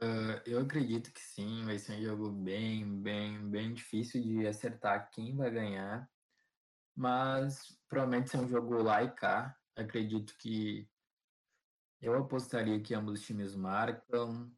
Uh, 0.00 0.40
eu 0.46 0.60
acredito 0.60 1.12
que 1.12 1.20
sim, 1.20 1.64
vai 1.64 1.78
ser 1.78 1.92
um 1.92 2.02
jogo 2.02 2.30
bem, 2.30 3.02
bem, 3.02 3.50
bem 3.50 3.74
difícil 3.74 4.22
de 4.22 4.46
acertar 4.46 5.10
quem 5.10 5.36
vai 5.36 5.50
ganhar. 5.50 6.08
Mas 6.94 7.76
promete 7.88 8.30
ser 8.30 8.38
um 8.38 8.48
jogo 8.48 8.82
lá 8.82 9.02
e 9.02 9.10
cá. 9.10 9.56
Acredito 9.76 10.34
que 10.38 10.88
eu 12.00 12.14
apostaria 12.14 12.80
que 12.80 12.94
ambos 12.94 13.20
os 13.20 13.26
times 13.26 13.54
marcam. 13.54 14.50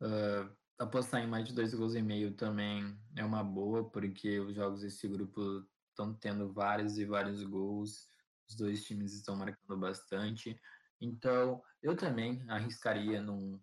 Uh, 0.00 0.50
apostar 0.78 1.22
em 1.22 1.26
mais 1.26 1.44
de 1.46 1.52
dois 1.52 1.74
gols 1.74 1.94
e 1.94 2.02
meio 2.02 2.32
também 2.34 2.98
é 3.14 3.24
uma 3.24 3.44
boa, 3.44 3.88
porque 3.90 4.40
os 4.40 4.54
jogos 4.54 4.80
desse 4.80 5.06
grupo 5.06 5.62
estão 6.00 6.14
tendo 6.14 6.52
vários 6.52 6.98
e 6.98 7.04
vários 7.04 7.44
gols, 7.44 8.08
os 8.48 8.56
dois 8.56 8.84
times 8.84 9.12
estão 9.12 9.36
marcando 9.36 9.78
bastante. 9.78 10.58
Então, 11.00 11.62
eu 11.82 11.96
também 11.96 12.42
arriscaria 12.48 13.20
num 13.20 13.60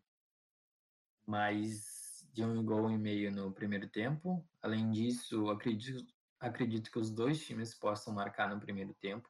mais 1.25 2.25
de 2.31 2.43
um 2.43 2.63
gol 2.63 2.89
e 2.91 2.97
meio 2.97 3.31
no 3.31 3.51
primeiro 3.51 3.89
tempo. 3.89 4.45
Além 4.61 4.91
disso, 4.91 5.49
acredito, 5.49 6.05
acredito 6.39 6.91
que 6.91 6.99
os 6.99 7.11
dois 7.11 7.43
times 7.43 7.73
possam 7.73 8.13
marcar 8.13 8.49
no 8.49 8.59
primeiro 8.59 8.93
tempo. 9.01 9.27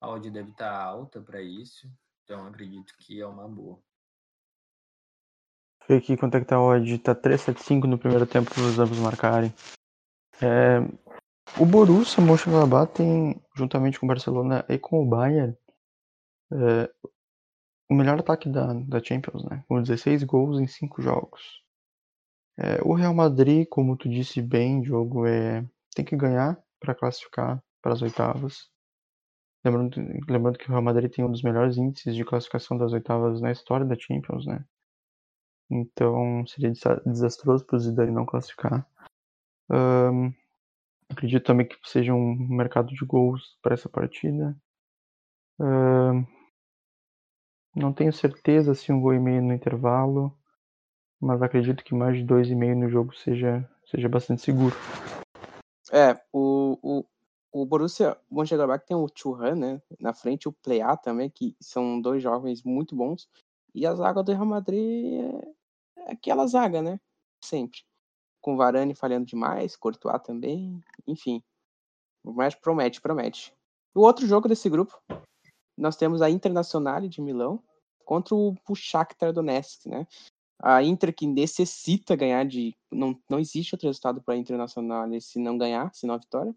A 0.00 0.08
odd 0.08 0.30
deve 0.30 0.50
estar 0.50 0.72
alta 0.72 1.20
para 1.20 1.40
isso, 1.40 1.90
então 2.24 2.46
acredito 2.46 2.94
que 2.98 3.20
é 3.20 3.26
uma 3.26 3.48
boa. 3.48 3.80
Ver 5.88 5.98
aqui 5.98 6.16
quanto 6.16 6.36
é 6.36 6.40
que 6.40 6.46
tá 6.46 6.56
a 6.56 6.62
odd. 6.62 6.98
Tá 6.98 7.14
3,75 7.14 7.86
no 7.86 7.98
primeiro 7.98 8.26
tempo 8.26 8.52
para 8.52 8.62
os 8.62 8.78
ambos 8.78 8.98
marcarem. 8.98 9.52
É, 10.40 10.80
o 11.58 11.66
Borussia 11.66 12.22
Mönchengladbach 12.22 12.92
tem, 12.92 13.40
juntamente 13.54 13.98
com 13.98 14.06
o 14.06 14.08
Barcelona 14.08 14.64
e 14.68 14.78
com 14.78 15.02
o 15.02 15.06
Bayern, 15.06 15.56
é, 16.52 16.90
o 17.90 17.94
melhor 17.94 18.18
ataque 18.18 18.48
da, 18.48 18.72
da 18.72 19.02
Champions, 19.02 19.44
né? 19.44 19.64
Com 19.68 19.82
16 19.82 20.24
gols 20.24 20.60
em 20.60 20.66
5 20.66 21.02
jogos. 21.02 21.62
É, 22.58 22.80
o 22.82 22.94
Real 22.94 23.14
Madrid, 23.14 23.66
como 23.68 23.96
tu 23.96 24.08
disse 24.08 24.40
bem, 24.40 24.84
jogo 24.84 25.26
é 25.26 25.64
tem 25.94 26.04
que 26.04 26.16
ganhar 26.16 26.58
para 26.80 26.94
classificar 26.94 27.62
para 27.82 27.92
as 27.92 28.02
oitavas. 28.02 28.70
Lembrando, 29.64 29.96
lembrando 30.28 30.58
que 30.58 30.66
o 30.66 30.70
Real 30.70 30.82
Madrid 30.82 31.10
tem 31.10 31.24
um 31.24 31.30
dos 31.30 31.42
melhores 31.42 31.76
índices 31.76 32.14
de 32.14 32.24
classificação 32.24 32.76
das 32.76 32.92
oitavas 32.92 33.40
na 33.40 33.52
história 33.52 33.86
da 33.86 33.94
Champions, 33.94 34.46
né? 34.46 34.64
Então 35.70 36.46
seria 36.46 36.72
desastroso 37.06 37.64
para 37.64 37.76
o 37.76 37.78
Zidane 37.78 38.10
não 38.10 38.26
classificar. 38.26 38.86
Um, 39.70 40.32
Acredito 41.12 41.44
também 41.44 41.66
que 41.66 41.76
seja 41.84 42.14
um 42.14 42.34
mercado 42.34 42.88
de 42.88 43.04
gols 43.04 43.58
para 43.60 43.74
essa 43.74 43.86
partida. 43.86 44.56
Uh, 45.60 46.26
não 47.76 47.92
tenho 47.92 48.12
certeza 48.12 48.74
se 48.74 48.90
um 48.90 48.98
gol 48.98 49.12
e 49.12 49.20
meio 49.20 49.42
no 49.42 49.52
intervalo, 49.52 50.34
mas 51.20 51.42
acredito 51.42 51.84
que 51.84 51.94
mais 51.94 52.16
de 52.16 52.24
dois 52.24 52.48
e 52.48 52.54
meio 52.54 52.74
no 52.74 52.88
jogo 52.88 53.14
seja, 53.14 53.68
seja 53.84 54.08
bastante 54.08 54.40
seguro. 54.40 54.74
É, 55.92 56.18
o, 56.32 56.78
o, 56.82 57.04
o 57.52 57.66
Borussia 57.66 58.16
Mönchengladbach 58.30 58.86
tem 58.86 58.96
o 58.96 59.06
Churran, 59.14 59.54
né, 59.54 59.82
na 60.00 60.14
frente 60.14 60.48
o 60.48 60.52
Plea 60.52 60.96
também, 60.96 61.28
que 61.28 61.54
são 61.60 62.00
dois 62.00 62.22
jovens 62.22 62.62
muito 62.62 62.96
bons, 62.96 63.28
e 63.74 63.86
a 63.86 63.94
zaga 63.94 64.22
do 64.22 64.32
Real 64.32 64.46
Madrid 64.46 65.20
é, 65.20 66.02
é 66.08 66.12
aquela 66.12 66.46
zaga, 66.46 66.80
né, 66.80 66.98
sempre 67.44 67.80
com 68.42 68.56
Varane 68.56 68.94
falhando 68.94 69.24
demais, 69.24 69.76
Courtois 69.76 70.20
também, 70.22 70.82
enfim. 71.06 71.42
Mas 72.22 72.54
promete, 72.54 73.00
promete. 73.00 73.54
O 73.94 74.00
outro 74.00 74.26
jogo 74.26 74.48
desse 74.48 74.68
grupo, 74.68 75.00
nós 75.78 75.96
temos 75.96 76.20
a 76.20 76.28
Internacional 76.28 77.00
de 77.08 77.22
Milão 77.22 77.62
contra 78.04 78.34
o 78.34 78.56
Shakhtar 78.74 79.32
Donetsk, 79.32 79.86
né? 79.86 80.06
A 80.60 80.82
Inter 80.82 81.14
que 81.14 81.26
necessita 81.26 82.14
ganhar 82.14 82.44
de 82.44 82.76
não, 82.90 83.18
não 83.28 83.38
existe 83.38 83.74
outro 83.74 83.88
resultado 83.88 84.22
para 84.22 84.34
a 84.34 84.36
Internacional 84.36 85.08
se 85.20 85.38
não 85.38 85.56
ganhar, 85.56 85.92
se 85.94 86.06
não 86.06 86.14
a 86.14 86.18
vitória. 86.18 86.54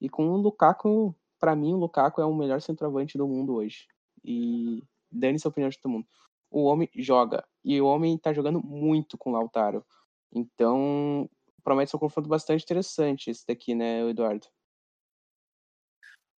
E 0.00 0.08
com 0.08 0.28
o 0.30 0.36
Lukaku, 0.36 1.14
para 1.38 1.56
mim 1.56 1.74
o 1.74 1.78
Lukaku 1.78 2.20
é 2.20 2.24
o 2.24 2.34
melhor 2.34 2.60
centroavante 2.60 3.18
do 3.18 3.26
mundo 3.26 3.54
hoje. 3.54 3.86
E 4.24 4.82
dane-se 5.10 5.46
a 5.46 5.50
opinião 5.50 5.70
de 5.70 5.78
todo 5.78 5.92
mundo. 5.92 6.06
O 6.50 6.64
homem 6.64 6.88
joga 6.96 7.44
e 7.64 7.80
o 7.80 7.86
homem 7.86 8.16
tá 8.18 8.32
jogando 8.32 8.60
muito 8.62 9.16
com 9.18 9.30
o 9.30 9.32
Lautaro. 9.32 9.84
Então, 10.32 11.28
promete 11.62 11.90
ser 11.90 11.96
um 11.96 12.00
confronto 12.00 12.28
bastante 12.28 12.62
interessante 12.62 13.30
esse 13.30 13.46
daqui, 13.46 13.74
né, 13.74 14.08
Eduardo? 14.08 14.46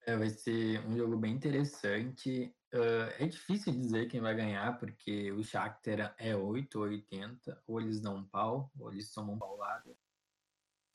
É, 0.07 0.17
vai 0.17 0.31
ser 0.31 0.81
um 0.87 0.97
jogo 0.97 1.17
bem 1.17 1.35
interessante. 1.35 2.55
Uh, 2.73 3.11
é 3.19 3.27
difícil 3.27 3.73
dizer 3.73 4.07
quem 4.09 4.21
vai 4.21 4.35
ganhar, 4.35 4.79
porque 4.79 5.31
o 5.33 5.43
Shakhtar 5.43 6.15
é 6.19 6.37
8 6.37 6.77
ou 6.77 6.85
80, 6.85 7.63
ou 7.67 7.81
eles 7.81 8.01
dão 8.01 8.17
um 8.17 8.25
pau, 8.25 8.71
ou 8.79 8.93
eles 8.93 9.13
tomam 9.13 9.39
paulada. 9.39 9.97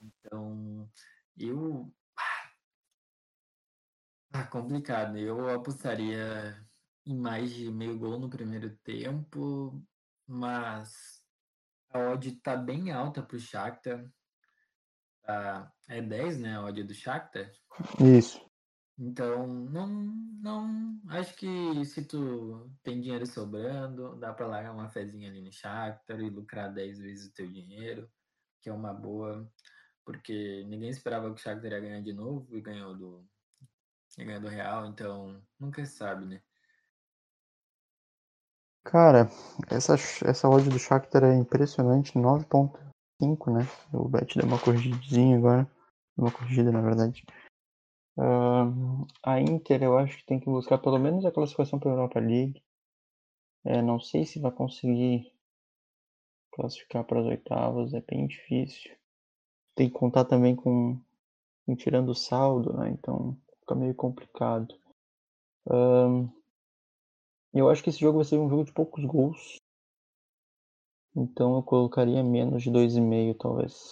Então, 0.02 0.90
eu... 1.38 1.94
Ah, 4.32 4.44
complicado. 4.48 5.18
Eu 5.18 5.50
apostaria 5.50 6.66
em 7.06 7.16
mais 7.16 7.54
de 7.54 7.72
meio 7.72 7.98
gol 7.98 8.20
no 8.20 8.30
primeiro 8.30 8.76
tempo, 8.78 9.82
mas 10.28 11.25
a 11.96 12.12
odd 12.12 12.30
tá 12.42 12.58
bem 12.58 12.92
alta 12.92 13.24
pro 13.24 13.40
Shakhtar. 13.40 14.06
Tá, 15.24 15.72
é 15.90 16.02
10, 16.02 16.40
né, 16.40 16.58
a 16.58 16.64
odd 16.64 16.84
do 16.84 16.94
Shakhtar? 16.94 17.50
Isso. 18.00 18.46
Então, 18.98 19.48
não, 19.48 19.88
não, 19.88 21.02
acho 21.10 21.36
que 21.36 21.86
se 21.86 22.06
tu 22.06 22.70
tem 22.84 23.02
dinheiro 23.02 23.26
sobrando, 23.26 24.18
dá 24.18 24.34
para 24.34 24.48
largar 24.48 24.74
uma 24.74 24.90
fezinha 24.90 25.30
ali 25.30 25.42
no 25.42 25.52
Shakhtar 25.52 26.20
e 26.20 26.30
lucrar 26.30 26.74
10 26.74 27.00
vezes 27.00 27.28
o 27.28 27.34
teu 27.34 27.50
dinheiro, 27.52 28.10
que 28.62 28.70
é 28.70 28.74
uma 28.74 28.94
boa, 28.94 29.50
porque 30.06 30.64
ninguém 30.68 30.90
esperava 30.90 31.34
que 31.34 31.40
o 31.40 31.44
Shakhtar 31.44 31.72
ia 31.72 31.80
ganhar 31.80 32.02
de 32.02 32.14
novo 32.14 32.56
e 32.56 32.62
ganhou 32.62 32.96
do, 32.96 33.28
ganhou 34.18 34.42
do 34.42 34.48
Real, 34.48 34.86
então 34.86 35.42
nunca 35.60 35.86
se 35.86 35.96
sabe, 35.96 36.26
né? 36.26 36.42
Cara, 38.86 39.28
essa, 39.72 39.96
essa 40.24 40.48
odd 40.48 40.70
do 40.70 40.78
Shakhtar 40.78 41.24
é 41.24 41.36
impressionante, 41.36 42.20
9.5, 42.20 43.52
né? 43.52 43.62
O 43.92 44.08
Bet 44.08 44.38
deu 44.38 44.48
uma 44.48 44.62
corrigidinha 44.62 45.38
agora. 45.38 45.68
Uma 46.16 46.32
corrigida, 46.32 46.72
na 46.72 46.82
verdade. 46.82 47.26
Uh, 48.16 49.06
a 49.24 49.42
Inter, 49.42 49.82
eu 49.82 49.98
acho 49.98 50.18
que 50.18 50.26
tem 50.26 50.40
que 50.40 50.46
buscar 50.46 50.78
pelo 50.78 51.00
menos 51.00 51.26
a 51.26 51.32
classificação 51.32 51.80
para 51.80 51.90
a 51.90 51.94
Europa 51.94 52.20
League. 52.20 52.64
É, 53.66 53.82
não 53.82 54.00
sei 54.00 54.24
se 54.24 54.40
vai 54.40 54.52
conseguir 54.52 55.34
classificar 56.52 57.04
para 57.04 57.20
as 57.20 57.26
oitavas, 57.26 57.92
é 57.92 58.02
bem 58.02 58.28
difícil. 58.28 58.96
Tem 59.76 59.90
que 59.90 59.96
contar 59.98 60.26
também 60.26 60.56
com, 60.56 61.02
com 61.66 61.76
tirando 61.76 62.10
o 62.10 62.16
saldo, 62.16 62.72
né? 62.78 62.92
Então 62.92 63.36
fica 63.60 63.74
meio 63.74 63.96
complicado. 63.96 64.74
Um, 65.68 66.30
eu 67.60 67.70
acho 67.70 67.84
que 67.84 67.90
esse 67.90 68.00
jogo 68.00 68.18
vai 68.18 68.26
ser 68.26 68.38
um 68.38 68.50
jogo 68.50 68.66
de 68.66 68.74
poucos 68.74 69.04
gols. 69.06 69.58
Então 71.16 71.56
eu 71.56 71.64
colocaria 71.64 72.24
menos 72.24 72.64
de 72.64 72.70
2,5 72.70 73.38
talvez. 73.38 73.92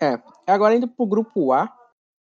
É, 0.00 0.22
agora 0.46 0.74
indo 0.74 0.88
pro 0.88 1.06
grupo 1.06 1.52
A, 1.52 1.74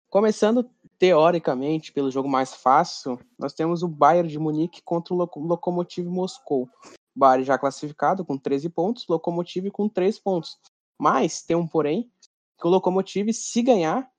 começando 0.10 0.70
teoricamente 1.00 1.92
pelo 1.92 2.12
jogo 2.12 2.30
mais 2.30 2.54
fácil, 2.54 3.20
nós 3.40 3.54
temos 3.54 3.82
o 3.82 3.88
Bayern 3.88 4.30
de 4.30 4.38
Munique 4.38 4.82
contra 4.84 5.14
o 5.14 5.18
Lokomotiv 5.18 6.08
Moscou. 6.08 6.70
Bari 7.16 7.44
já 7.44 7.58
classificado 7.58 8.24
com 8.24 8.38
13 8.38 8.70
pontos, 8.70 9.08
Lokomotiv 9.08 9.70
com 9.72 9.90
3 9.90 10.20
pontos. 10.20 10.60
Mas 10.98 11.42
tem 11.42 11.56
um 11.56 11.68
porém, 11.68 12.12
que 12.60 12.68
o 12.68 12.70
Lokomotiv, 12.70 13.34
se 13.34 13.62
ganhar, 13.64 14.10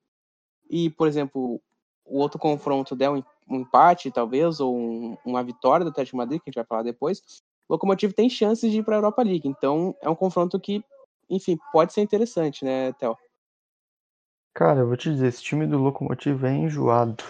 e, 0.68 0.90
por 0.90 1.06
exemplo, 1.06 1.60
o 2.04 2.18
outro 2.18 2.38
confronto 2.38 2.96
der 2.96 3.10
um, 3.10 3.22
um 3.48 3.56
empate, 3.56 4.10
talvez, 4.10 4.60
ou 4.60 4.76
um, 4.76 5.16
uma 5.24 5.42
vitória 5.42 5.84
do 5.84 5.90
Atlético 5.90 6.16
Madrid, 6.16 6.40
que 6.40 6.48
a 6.48 6.50
gente 6.50 6.56
vai 6.56 6.64
falar 6.64 6.82
depois, 6.82 7.42
o 7.68 7.74
Lokomotiv 7.74 8.12
tem 8.12 8.28
chances 8.28 8.70
de 8.70 8.78
ir 8.78 8.84
para 8.84 8.96
a 8.96 8.98
Europa 8.98 9.22
League. 9.22 9.48
Então, 9.48 9.94
é 10.00 10.08
um 10.08 10.14
confronto 10.14 10.58
que, 10.60 10.84
enfim, 11.28 11.58
pode 11.72 11.92
ser 11.92 12.02
interessante, 12.02 12.64
né, 12.64 12.92
Theo? 12.94 13.16
Cara, 14.54 14.80
eu 14.80 14.86
vou 14.86 14.96
te 14.96 15.10
dizer, 15.10 15.28
esse 15.28 15.42
time 15.42 15.66
do 15.66 15.78
Lokomotiv 15.78 16.44
é 16.44 16.52
enjoado. 16.52 17.24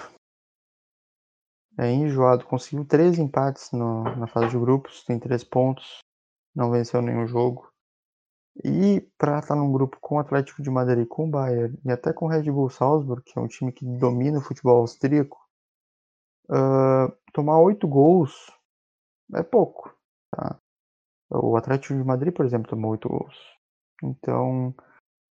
É 1.79 1.91
enjoado. 1.91 2.45
Conseguiu 2.45 2.85
três 2.85 3.19
empates 3.19 3.71
no, 3.73 4.03
na 4.17 4.27
fase 4.27 4.51
de 4.51 4.59
grupos, 4.59 5.05
tem 5.05 5.19
três 5.19 5.45
pontos, 5.45 5.99
não 6.55 6.71
venceu 6.71 7.01
nenhum 7.01 7.27
jogo. 7.27 7.73
E 8.65 9.01
para 9.17 9.39
estar 9.39 9.57
num 9.57 9.73
grupo 9.73 9.97
com 10.01 10.17
o 10.17 10.19
Atlético 10.19 10.63
de 10.63 10.69
Madrid, 10.69 11.07
com 11.09 11.27
o 11.27 11.31
Bayern 11.31 11.79
e 11.85 11.91
até 11.91 12.13
com 12.13 12.27
o 12.27 12.29
Red 12.29 12.51
Bull 12.51 12.69
Salzburg, 12.69 13.23
que 13.25 13.39
é 13.39 13.41
um 13.41 13.49
time 13.49 13.73
que 13.73 13.87
domina 13.87 14.39
o 14.39 14.43
futebol 14.43 14.81
austríaco, 14.81 15.42
uh, 16.51 17.13
tomar 17.33 17.59
oito 17.61 17.87
gols 17.87 18.51
é 19.35 19.43
pouco. 19.43 19.95
Tá? 20.31 20.59
O 21.31 21.57
Atlético 21.57 21.95
de 21.95 22.05
Madrid, 22.05 22.33
por 22.33 22.45
exemplo, 22.45 22.69
tomou 22.69 22.93
oito 22.93 23.09
gols. 23.09 23.37
Então, 24.03 24.75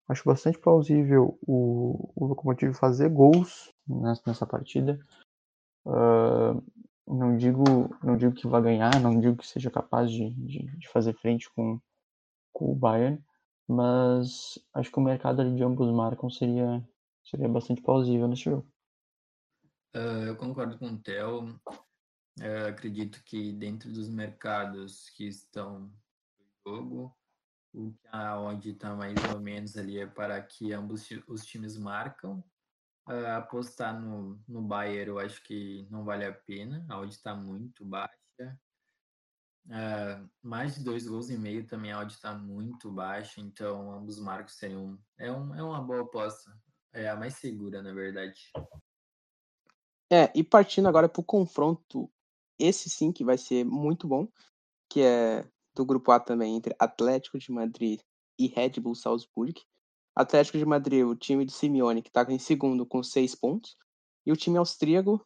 acho 0.09 0.25
bastante 0.25 0.59
plausível 0.59 1.39
o, 1.47 2.13
o 2.15 2.27
Lokomotiv 2.27 2.75
fazer 2.75 3.09
gols 3.09 3.73
nessa, 3.87 4.23
nessa 4.27 4.47
partida. 4.47 4.99
Uh, 5.85 6.63
não 7.07 7.37
digo 7.37 7.65
não 8.03 8.17
digo 8.17 8.35
que 8.35 8.47
vai 8.47 8.63
ganhar, 8.63 9.01
não 9.01 9.19
digo 9.19 9.37
que 9.37 9.47
seja 9.47 9.71
capaz 9.71 10.11
de, 10.11 10.31
de, 10.31 10.77
de, 10.77 10.89
fazer 10.89 11.15
frente 11.15 11.51
com, 11.55 11.81
com 12.53 12.71
o 12.71 12.75
Bayern, 12.75 13.21
mas 13.69 14.59
acho 14.75 14.91
que 14.91 14.99
o 14.99 15.03
mercado 15.03 15.55
de 15.55 15.63
ambos 15.63 15.91
marcam 15.91 16.31
seria, 16.31 16.87
seria 17.25 17.49
bastante 17.49 17.83
plausível 17.83 18.29
nesse 18.29 18.45
jogo. 18.45 18.67
Uh, 19.95 20.27
eu 20.27 20.37
concordo 20.37 20.79
com 20.79 20.89
o 20.89 20.99
Theo. 20.99 21.61
Uh, 22.39 22.69
acredito 22.69 23.23
que 23.25 23.53
dentro 23.53 23.93
dos 23.93 24.09
mercados 24.09 25.11
que 25.11 25.27
estão 25.27 25.81
no 26.39 26.73
jogo, 26.75 27.17
o 27.73 27.93
que 28.61 28.71
está 28.71 28.95
mais 28.95 29.17
ou 29.33 29.41
menos 29.41 29.77
ali 29.77 29.99
é 29.99 30.07
para 30.07 30.41
que 30.43 30.73
ambos 30.73 31.09
os 31.29 31.45
times 31.45 31.77
marcam 31.77 32.43
Uh, 33.11 33.27
apostar 33.39 33.99
no, 33.99 34.41
no 34.47 34.63
Bayern 34.63 35.09
eu 35.11 35.19
acho 35.19 35.43
que 35.43 35.85
não 35.91 36.05
vale 36.05 36.25
a 36.25 36.33
pena, 36.33 36.87
a 36.89 37.01
odd 37.01 37.13
está 37.13 37.35
muito 37.35 37.85
baixa. 37.85 38.15
Uh, 39.67 40.31
mais 40.41 40.77
de 40.77 40.85
dois 40.85 41.09
gols 41.09 41.29
e 41.29 41.37
meio 41.37 41.67
também 41.67 41.91
a 41.91 41.99
odd 41.99 42.13
está 42.13 42.33
muito 42.33 42.89
baixa, 42.93 43.41
então 43.41 43.91
ambos 43.91 44.21
marcos 44.21 44.55
seriam. 44.55 44.97
É, 45.19 45.33
um, 45.33 45.53
é 45.55 45.63
uma 45.63 45.83
boa 45.83 46.03
aposta. 46.03 46.57
É 46.93 47.09
a 47.09 47.17
mais 47.17 47.35
segura, 47.35 47.83
na 47.83 47.93
verdade. 47.93 48.41
É, 50.13 50.31
e 50.35 50.43
partindo 50.43 50.89
agora 50.89 51.09
para 51.09 51.21
o 51.21 51.25
confronto, 51.25 52.11
esse 52.59 52.91
sim 52.91 53.13
que 53.13 53.25
vai 53.25 53.39
ser 53.39 53.65
muito 53.65 54.09
bom, 54.09 54.27
que 54.89 55.01
é 55.01 55.47
do 55.75 55.85
grupo 55.85 56.11
A 56.11 56.19
também, 56.19 56.57
entre 56.57 56.75
Atlético 56.79 57.39
de 57.39 57.51
Madrid 57.53 58.01
e 58.39 58.49
Red 58.49 58.81
Bull 58.81 58.95
Salzburg. 58.95 59.55
Atlético 60.15 60.59
de 60.59 60.67
Madrid, 60.67 61.05
o 61.05 61.15
time 61.15 61.45
de 61.45 61.53
Simeone, 61.53 62.03
que 62.03 62.09
está 62.09 62.27
em 62.29 62.39
segundo 62.39 62.85
com 62.85 63.03
seis 63.03 63.35
pontos. 63.35 63.77
E 64.27 64.33
o 64.33 64.37
time 64.37 64.59
austríaco, 64.59 65.25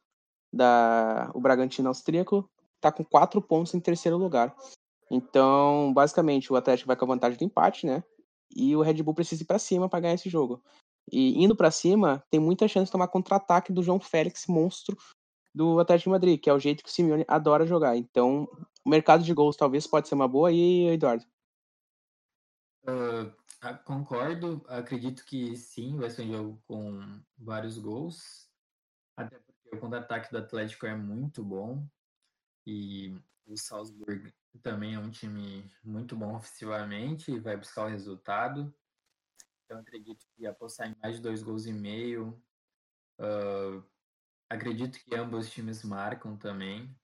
da, 0.53 1.30
o 1.35 1.41
Bragantino 1.41 1.89
austríaco, 1.89 2.49
está 2.76 2.93
com 2.93 3.05
quatro 3.05 3.41
pontos 3.41 3.74
em 3.74 3.80
terceiro 3.80 4.18
lugar. 4.18 4.55
Então, 5.11 5.93
basicamente, 5.95 6.53
o 6.53 6.57
Atlético 6.57 6.89
vai 6.89 6.97
com 6.97 7.05
a 7.07 7.09
vantagem 7.09 7.39
do 7.39 7.45
empate, 7.45 7.87
né? 7.87 8.05
E 8.55 8.76
o 8.76 8.82
Red 8.82 9.03
Bull 9.03 9.14
precisa 9.14 9.43
ir 9.43 9.47
para 9.47 9.59
cima 9.59 9.89
para 9.89 10.01
ganhar 10.01 10.14
esse 10.14 10.28
jogo. 10.28 10.62
E 11.11 11.42
indo 11.42 11.55
para 11.55 11.70
cima, 11.70 12.24
tem 12.30 12.40
muita 12.40 12.66
chance 12.66 12.86
de 12.86 12.92
tomar 12.92 13.09
contra-ataque 13.09 13.72
do 13.72 13.82
João 13.82 14.00
Félix, 14.00 14.46
monstro 14.46 14.96
do 15.55 15.78
Atlético 15.78 16.11
de 16.11 16.12
Madrid, 16.12 16.40
que 16.40 16.50
é 16.50 16.52
o 16.52 16.59
jeito 16.59 16.82
que 16.82 16.88
o 16.88 16.92
Simeone 16.92 17.24
adora 17.28 17.66
jogar. 17.66 17.96
Então, 17.96 18.48
o 18.84 18.90
mercado 18.90 19.22
de 19.22 19.32
gols 19.32 19.57
talvez 19.57 19.86
pode 19.86 20.09
ser 20.09 20.14
uma 20.14 20.26
boa. 20.26 20.50
E 20.50 20.88
Eduardo? 20.88 21.24
Uh, 22.86 23.32
concordo, 23.84 24.64
acredito 24.68 25.24
que 25.24 25.57
sim, 25.57 25.96
vai 25.96 26.11
ser 26.11 26.22
um 26.22 26.32
jogo 26.32 26.62
com 26.66 27.20
vários 27.38 27.78
gols, 27.78 28.50
até 29.16 29.38
porque 29.38 29.74
o 29.74 29.80
contra-ataque 29.80 30.30
do 30.30 30.38
Atlético 30.38 30.86
é 30.86 30.94
muito 30.94 31.42
bom 31.42 31.86
e 32.66 33.16
o 33.46 33.57
Salzburg 33.57 34.32
também 34.62 34.94
é 34.94 34.98
um 34.98 35.11
time 35.11 35.64
muito 35.82 36.14
bom 36.14 36.36
ofensivamente 36.36 37.32
e 37.32 37.40
vai 37.40 37.57
buscar 37.57 37.86
o 37.86 37.90
resultado. 37.90 38.74
Então 39.65 39.79
acredito 39.79 40.27
que 40.35 40.47
apostar 40.47 40.89
em 40.89 40.97
mais 41.03 41.17
de 41.17 41.23
dois 41.23 41.43
gols 41.43 41.67
e 41.67 41.73
meio. 41.73 42.41
Uh, 43.19 43.83
acredito 44.49 44.99
que 45.05 45.15
ambos 45.15 45.47
os 45.47 45.53
times 45.53 45.83
marcam 45.83 46.37
também. 46.37 46.95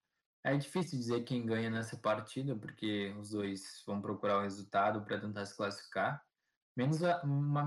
É 0.43 0.57
difícil 0.57 0.99
dizer 0.99 1.25
quem 1.25 1.45
ganha 1.45 1.69
nessa 1.69 1.97
partida, 1.97 2.57
porque 2.57 3.15
os 3.19 3.31
dois 3.31 3.83
vão 3.87 4.01
procurar 4.01 4.39
o 4.39 4.43
resultado 4.43 5.05
para 5.05 5.21
tentar 5.21 5.45
se 5.45 5.57
classificar. 5.57 6.25
Menos, 6.77 6.99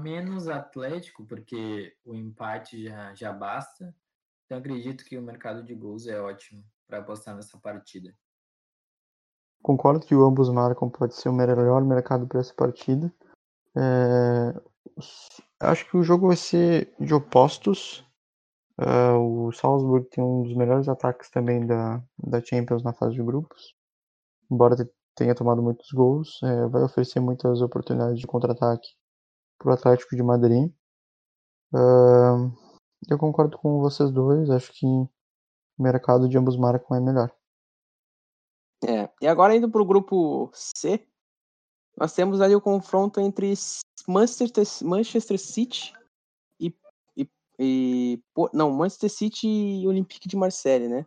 menos 0.02 0.48
Atlético, 0.48 1.26
porque 1.26 1.96
o 2.04 2.16
empate 2.16 2.86
já, 2.86 3.14
já 3.14 3.32
basta. 3.32 3.96
Então 4.46 4.58
acredito 4.58 5.06
que 5.06 5.18
o 5.18 5.22
mercado 5.22 5.64
de 5.64 5.76
gols 5.76 6.08
é 6.08 6.20
ótimo 6.20 6.66
para 6.88 7.00
apostar 7.00 7.36
nessa 7.36 7.58
partida. 7.60 8.16
Concordo 9.62 10.06
que 10.06 10.16
ambos 10.16 10.50
marcam 10.50 10.90
pode 10.90 11.16
ser 11.16 11.30
o 11.30 11.34
melhor 11.34 11.84
mercado 11.84 12.28
para 12.28 12.40
essa 12.40 12.54
partida. 12.54 13.14
É... 13.76 14.73
Acho 15.60 15.90
que 15.90 15.98
o 15.98 16.04
jogo 16.04 16.28
vai 16.28 16.36
ser 16.36 16.94
de 17.00 17.14
opostos. 17.14 18.06
Uh, 18.80 19.48
o 19.48 19.52
Salzburg 19.52 20.10
tem 20.10 20.24
um 20.24 20.44
dos 20.44 20.56
melhores 20.56 20.88
ataques 20.90 21.30
também 21.30 21.66
da, 21.66 22.04
da 22.18 22.42
Champions 22.44 22.84
na 22.84 22.94
fase 22.94 23.16
de 23.16 23.24
grupos. 23.24 23.76
Embora 24.52 24.76
tenha 25.16 25.36
tomado 25.36 25.62
muitos 25.62 25.92
gols, 25.92 26.42
é, 26.44 26.68
vai 26.68 26.84
oferecer 26.84 27.20
muitas 27.20 27.62
oportunidades 27.62 28.20
de 28.20 28.28
contra-ataque 28.28 28.88
para 29.58 29.72
o 29.72 29.74
Atlético 29.74 30.16
de 30.16 30.24
Madrid. 30.24 30.72
Uh, 31.74 32.52
eu 33.10 33.18
concordo 33.18 33.58
com 33.58 33.80
vocês 33.80 34.12
dois, 34.12 34.50
acho 34.50 34.72
que 34.74 34.86
o 34.86 35.10
mercado 35.80 36.28
de 36.28 36.38
ambos 36.38 36.58
marcam 36.58 36.98
é 36.98 37.00
melhor. 37.00 37.32
É, 38.86 39.10
e 39.22 39.28
agora 39.28 39.56
indo 39.56 39.70
para 39.70 39.82
o 39.82 39.86
grupo 39.86 40.52
C, 40.54 41.08
nós 41.98 42.14
temos 42.14 42.42
ali 42.42 42.56
o 42.56 42.62
confronto 42.62 43.20
entre 43.20 43.54
Manchester, 44.08 44.64
Manchester 44.82 45.40
City 45.40 45.94
e, 46.60 46.74
e, 47.16 47.30
e, 47.60 48.20
não, 48.54 48.72
Manchester 48.72 49.10
City 49.10 49.48
e 49.48 49.88
Olympique 49.88 50.28
de 50.28 50.36
Marseille, 50.36 50.88
né? 50.88 51.06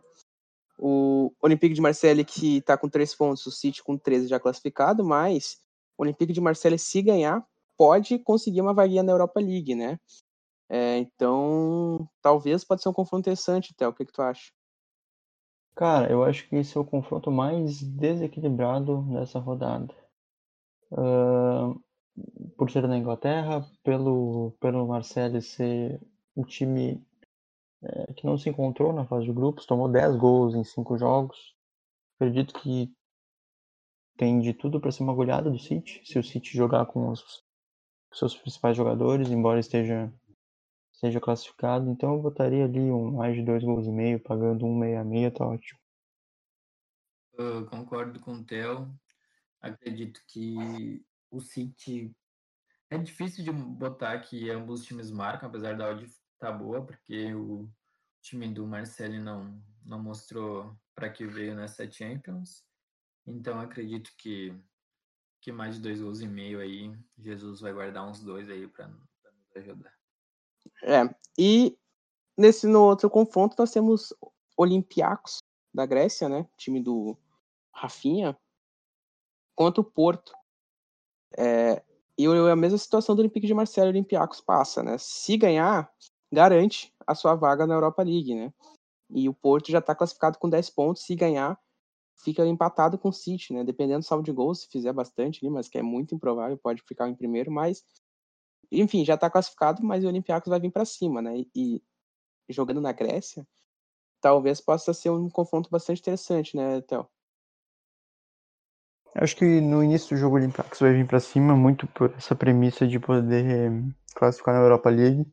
O 0.79 1.31
Olympique 1.41 1.73
de 1.73 1.81
Marseille 1.81 2.23
que 2.23 2.57
está 2.57 2.77
com 2.77 2.87
três 2.87 3.13
pontos, 3.15 3.45
o 3.45 3.51
City 3.51 3.83
com 3.83 3.97
13 3.97 4.27
já 4.27 4.39
classificado, 4.39 5.03
mas 5.03 5.59
o 5.97 6.03
Olympique 6.03 6.33
de 6.33 6.41
Marseille 6.41 6.77
se 6.77 7.01
ganhar 7.01 7.45
pode 7.77 8.19
conseguir 8.19 8.61
uma 8.61 8.73
vaguinha 8.73 9.03
na 9.03 9.11
Europa 9.11 9.39
League, 9.39 9.75
né? 9.75 9.99
É, 10.69 10.97
então, 10.97 12.09
talvez 12.21 12.63
pode 12.63 12.81
ser 12.81 12.89
um 12.89 12.93
confronto 12.93 13.21
interessante, 13.21 13.73
Théo. 13.73 13.89
O 13.89 13.93
que, 13.93 14.05
que 14.05 14.11
tu 14.11 14.21
acha? 14.21 14.51
Cara, 15.75 16.11
eu 16.11 16.23
acho 16.23 16.47
que 16.49 16.55
esse 16.55 16.75
é 16.75 16.81
o 16.81 16.85
confronto 16.85 17.31
mais 17.31 17.81
desequilibrado 17.81 19.03
dessa 19.13 19.39
rodada. 19.39 19.93
Uh, 20.91 21.79
por 22.57 22.71
ser 22.71 22.87
na 22.87 22.97
Inglaterra, 22.97 23.65
pelo, 23.83 24.51
pelo 24.59 24.87
Marcelo 24.87 25.41
ser 25.41 26.01
um 26.35 26.43
time 26.43 27.03
é, 27.81 28.13
que 28.13 28.25
não 28.25 28.37
se 28.37 28.49
encontrou 28.49 28.91
na 28.91 29.05
fase 29.05 29.25
de 29.25 29.33
grupos, 29.33 29.65
tomou 29.65 29.89
10 29.89 30.15
gols 30.15 30.55
em 30.55 30.63
5 30.63 30.97
jogos. 30.97 31.55
Acredito 32.15 32.53
que 32.59 32.91
tem 34.17 34.39
de 34.39 34.53
tudo 34.53 34.79
para 34.79 34.91
ser 34.91 35.03
uma 35.03 35.13
goleada 35.13 35.49
do 35.49 35.59
City, 35.59 36.01
se 36.03 36.17
o 36.17 36.23
City 36.23 36.57
jogar 36.57 36.87
com 36.87 37.09
os 37.11 37.43
seus 38.13 38.35
principais 38.35 38.75
jogadores, 38.75 39.29
embora 39.29 39.59
esteja 39.59 40.11
seja 40.93 41.19
classificado. 41.19 41.89
Então 41.91 42.13
eu 42.13 42.21
botaria 42.21 42.65
ali 42.65 42.91
um 42.91 43.11
mais 43.11 43.35
de 43.35 43.43
dois 43.43 43.63
gols 43.63 43.85
e 43.85 43.91
meio, 43.91 44.19
pagando 44.19 44.65
um 44.65 44.75
meia 44.75 45.03
meia, 45.03 45.31
tá 45.31 45.45
ótimo. 45.45 45.79
Eu 47.33 47.67
concordo 47.67 48.19
com 48.19 48.33
o 48.33 48.43
Theo. 48.43 48.91
Acredito 49.61 50.19
que 50.27 51.05
o 51.31 51.39
City 51.39 52.15
é 52.89 52.97
difícil 52.97 53.43
de 53.43 53.51
botar 53.51 54.19
que 54.19 54.49
ambos 54.49 54.81
os 54.81 54.85
times 54.85 55.11
marcam, 55.11 55.49
apesar 55.49 55.75
da 55.75 55.89
odd 55.89 56.09
tá 56.39 56.51
boa, 56.51 56.85
porque 56.85 57.33
o 57.33 57.69
time 58.21 58.47
do 58.53 58.65
Marcelo 58.65 59.19
não 59.19 59.61
não 59.83 60.03
mostrou 60.03 60.77
para 60.93 61.09
que 61.09 61.25
veio 61.25 61.55
nessa 61.55 61.89
Champions. 61.89 62.65
Então 63.25 63.59
acredito 63.59 64.11
que 64.17 64.53
que 65.41 65.51
mais 65.51 65.75
de 65.75 65.81
dois 65.81 66.01
gols 66.01 66.19
e 66.19 66.27
meio 66.27 66.59
aí, 66.59 66.93
Jesus 67.17 67.61
vai 67.61 67.71
guardar 67.71 68.07
uns 68.07 68.21
dois 68.21 68.49
aí 68.49 68.67
para 68.67 68.87
nos 68.87 69.07
ajudar. 69.55 69.93
É, 70.83 71.03
e 71.37 71.77
nesse 72.37 72.67
no 72.67 72.81
outro 72.81 73.09
confronto 73.09 73.55
nós 73.57 73.71
temos 73.71 74.13
Olympiacos 74.57 75.37
da 75.73 75.85
Grécia, 75.85 76.27
né? 76.27 76.47
Time 76.57 76.81
do 76.81 77.17
Rafinha. 77.73 78.37
contra 79.55 79.81
o 79.81 79.85
Porto. 79.85 80.33
É, 81.37 81.81
e 82.17 82.25
a 82.25 82.55
mesma 82.55 82.77
situação 82.77 83.15
do 83.15 83.19
Olympique 83.19 83.47
de 83.47 83.53
Marseille, 83.53 83.89
o 83.89 83.91
Olympiacos 83.91 84.41
passa, 84.41 84.83
né? 84.83 84.97
Se 84.97 85.37
ganhar, 85.37 85.91
garante 86.31 86.93
a 87.05 87.15
sua 87.15 87.35
vaga 87.35 87.65
na 87.65 87.75
Europa 87.75 88.03
League, 88.03 88.33
né? 88.35 88.53
E 89.09 89.29
o 89.29 89.33
Porto 89.33 89.71
já 89.71 89.79
está 89.79 89.95
classificado 89.95 90.37
com 90.39 90.49
10 90.49 90.69
pontos, 90.69 91.03
se 91.03 91.15
ganhar, 91.15 91.57
fica 92.23 92.45
empatado 92.45 92.97
com 92.97 93.09
o 93.09 93.13
City, 93.13 93.53
né? 93.53 93.63
Dependendo 93.63 93.99
do 93.99 94.05
saldo 94.05 94.23
de 94.23 94.31
gols, 94.31 94.61
se 94.61 94.67
fizer 94.69 94.93
bastante 94.93 95.39
ali, 95.43 95.53
mas 95.53 95.67
que 95.67 95.77
é 95.77 95.81
muito 95.83 96.15
improvável, 96.15 96.57
pode 96.57 96.81
ficar 96.87 97.07
em 97.07 97.15
primeiro, 97.15 97.51
mas 97.51 97.83
enfim, 98.71 99.05
já 99.05 99.15
está 99.15 99.29
classificado, 99.29 99.83
mas 99.83 100.03
o 100.03 100.07
Olympiacos 100.07 100.49
vai 100.49 100.59
vir 100.59 100.71
para 100.71 100.85
cima, 100.85 101.21
né? 101.21 101.37
E, 101.39 101.49
e, 101.55 101.83
jogando 102.49 102.81
na 102.81 102.91
Grécia, 102.91 103.47
talvez 104.21 104.61
possa 104.61 104.93
ser 104.93 105.09
um 105.11 105.29
confronto 105.29 105.69
bastante 105.69 106.01
interessante, 106.01 106.55
né, 106.55 106.81
Theo? 106.81 107.07
Acho 109.15 109.35
que 109.35 109.61
no 109.61 109.83
início 109.83 110.15
do 110.15 110.19
jogo 110.19 110.35
o 110.35 110.39
Olympiacos 110.39 110.79
vai 110.79 110.93
vir 110.93 111.07
para 111.07 111.19
cima, 111.19 111.55
muito 111.55 111.87
por 111.87 112.13
essa 112.15 112.35
premissa 112.35 112.87
de 112.87 112.99
poder 112.99 113.71
classificar 114.15 114.53
na 114.53 114.61
Europa 114.61 114.89
League. 114.89 115.25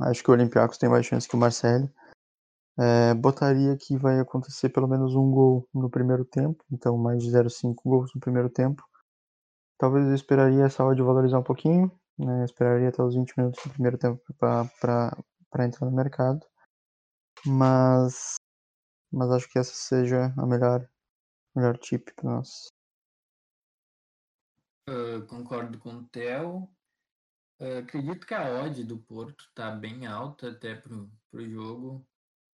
Acho 0.00 0.22
que 0.22 0.30
o 0.30 0.34
Olympiacos 0.34 0.78
tem 0.78 0.88
mais 0.88 1.04
chance 1.04 1.28
que 1.28 1.36
o 1.36 1.38
Marseille. 1.38 1.90
É, 2.78 3.12
botaria 3.14 3.76
que 3.76 3.96
vai 3.98 4.18
acontecer 4.18 4.70
pelo 4.70 4.88
menos 4.88 5.14
um 5.14 5.30
gol 5.30 5.68
no 5.74 5.90
primeiro 5.90 6.24
tempo, 6.24 6.64
então 6.72 6.96
mais 6.96 7.22
de 7.22 7.30
0,5 7.30 7.74
gols 7.84 8.10
no 8.14 8.20
primeiro 8.20 8.48
tempo. 8.48 8.82
Talvez 9.78 10.06
eu 10.06 10.14
esperaria 10.14 10.64
essa 10.64 10.84
odd 10.84 11.02
valorizar 11.02 11.38
um 11.38 11.42
pouquinho, 11.42 11.92
né? 12.18 12.44
esperaria 12.44 12.88
até 12.88 13.02
os 13.02 13.14
20 13.14 13.34
minutos 13.36 13.62
do 13.62 13.70
primeiro 13.70 13.98
tempo 13.98 14.22
para 14.38 15.64
entrar 15.66 15.86
no 15.86 15.94
mercado. 15.94 16.40
Mas, 17.46 18.36
mas 19.12 19.30
acho 19.30 19.50
que 19.50 19.58
essa 19.58 19.74
seja 19.74 20.32
a 20.36 20.46
melhor, 20.46 20.88
melhor 21.54 21.76
tip 21.78 22.10
para 22.14 22.30
nós. 22.30 22.68
Uh, 24.88 25.24
concordo 25.26 25.78
com 25.78 25.94
o 25.96 26.04
Theo. 26.08 26.68
Uh, 27.60 27.78
acredito 27.78 28.26
que 28.26 28.34
a 28.34 28.62
odd 28.62 28.82
do 28.84 28.98
Porto 28.98 29.44
está 29.44 29.70
bem 29.70 30.06
alta 30.06 30.50
até 30.50 30.74
para 30.74 30.92
o 30.94 31.50
jogo. 31.50 32.06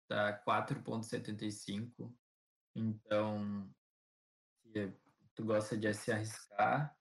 Está 0.03 0.43
4,75. 0.45 2.15
Então, 2.75 3.69
se 4.63 4.93
tu 5.35 5.45
gosta 5.45 5.77
de 5.77 5.93
se 5.95 6.13
arriscar, 6.13 6.97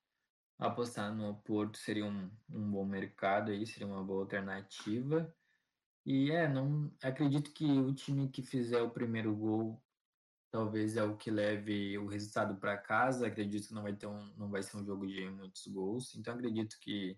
apostar 0.57 1.13
no 1.13 1.35
Porto 1.41 1.77
seria 1.77 2.05
um, 2.05 2.31
um 2.49 2.71
bom 2.71 2.85
mercado 2.85 3.51
aí, 3.51 3.65
seria 3.65 3.87
uma 3.87 4.03
boa 4.03 4.21
alternativa. 4.21 5.33
E 6.05 6.31
é, 6.31 6.47
não 6.47 6.91
acredito 7.03 7.51
que 7.51 7.65
o 7.65 7.93
time 7.93 8.29
que 8.29 8.43
fizer 8.43 8.81
o 8.81 8.91
primeiro 8.91 9.35
gol 9.35 9.83
talvez 10.55 10.95
é 10.95 11.03
o 11.03 11.17
que 11.17 11.29
leve 11.29 11.97
o 11.97 12.07
resultado 12.07 12.55
para 12.55 12.77
casa. 12.77 13.27
Acredito 13.27 13.67
que 13.67 13.73
não 13.73 13.83
vai 13.83 13.93
ter 13.93 14.07
um, 14.07 14.33
não 14.37 14.49
vai 14.49 14.63
ser 14.63 14.77
um 14.77 14.85
jogo 14.85 15.05
de 15.05 15.29
muitos 15.29 15.67
gols. 15.67 16.15
Então 16.15 16.33
acredito 16.33 16.77
que, 16.79 17.17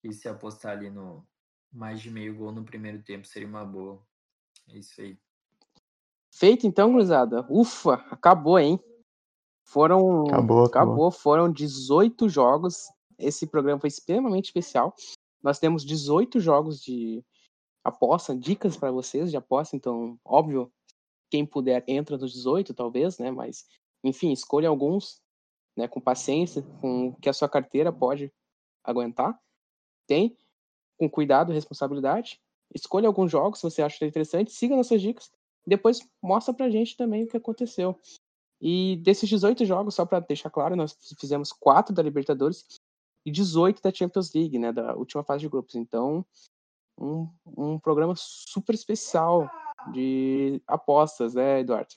que 0.00 0.10
se 0.10 0.26
apostar 0.26 0.72
ali 0.72 0.88
no 0.88 1.22
mais 1.70 2.00
de 2.00 2.10
meio 2.10 2.34
gol 2.34 2.50
no 2.50 2.64
primeiro 2.64 3.02
tempo 3.02 3.26
seria 3.26 3.46
uma 3.46 3.62
boa. 3.62 4.02
É 4.70 4.78
isso 4.78 4.98
aí. 5.02 5.18
Feito 6.32 6.66
então, 6.66 6.94
cruzada. 6.94 7.46
Ufa, 7.50 7.94
acabou, 8.10 8.58
hein? 8.58 8.80
Foram 9.62 10.22
acabou, 10.22 10.64
acabou. 10.64 10.64
acabou, 10.64 11.10
foram 11.10 11.52
18 11.52 12.26
jogos. 12.26 12.88
Esse 13.18 13.46
programa 13.46 13.80
foi 13.80 13.88
extremamente 13.88 14.46
especial. 14.46 14.94
Nós 15.42 15.58
temos 15.58 15.84
18 15.84 16.40
jogos 16.40 16.82
de 16.82 17.22
aposta, 17.84 18.34
dicas 18.34 18.78
para 18.78 18.90
vocês 18.90 19.30
de 19.30 19.36
aposta, 19.36 19.76
então, 19.76 20.18
óbvio, 20.24 20.72
quem 21.30 21.46
puder 21.46 21.84
entra 21.86 22.18
nos 22.18 22.32
18, 22.32 22.74
talvez, 22.74 23.18
né? 23.18 23.30
Mas, 23.30 23.66
enfim, 24.02 24.32
escolha 24.32 24.68
alguns, 24.68 25.22
né? 25.76 25.86
Com 25.86 26.00
paciência, 26.00 26.62
com 26.80 27.08
o 27.08 27.16
que 27.16 27.28
a 27.28 27.32
sua 27.32 27.48
carteira 27.48 27.92
pode 27.92 28.32
aguentar. 28.84 29.38
Tem, 30.06 30.36
com 30.98 31.08
cuidado 31.08 31.52
responsabilidade. 31.52 32.40
Escolha 32.74 33.08
alguns 33.08 33.30
jogos 33.30 33.58
se 33.58 33.64
você 33.64 33.82
acha 33.82 34.04
interessante, 34.04 34.52
siga 34.52 34.76
nossas 34.76 35.00
dicas. 35.00 35.30
Depois 35.66 36.00
mostra 36.22 36.52
pra 36.52 36.70
gente 36.70 36.96
também 36.96 37.24
o 37.24 37.28
que 37.28 37.36
aconteceu. 37.36 37.98
E 38.60 38.96
desses 38.96 39.28
18 39.28 39.64
jogos, 39.64 39.94
só 39.94 40.04
para 40.04 40.20
deixar 40.20 40.50
claro, 40.50 40.76
nós 40.76 40.96
fizemos 41.18 41.52
4 41.52 41.94
da 41.94 42.02
Libertadores 42.02 42.80
e 43.24 43.30
18 43.30 43.80
da 43.80 43.92
Champions 43.92 44.32
League, 44.34 44.58
né, 44.58 44.72
da 44.72 44.94
última 44.94 45.24
fase 45.24 45.40
de 45.40 45.48
grupos. 45.48 45.74
Então, 45.74 46.24
um, 46.98 47.28
um 47.46 47.78
programa 47.78 48.14
super 48.16 48.74
especial 48.74 49.50
de 49.92 50.62
apostas, 50.66 51.34
né, 51.34 51.60
Eduardo? 51.60 51.94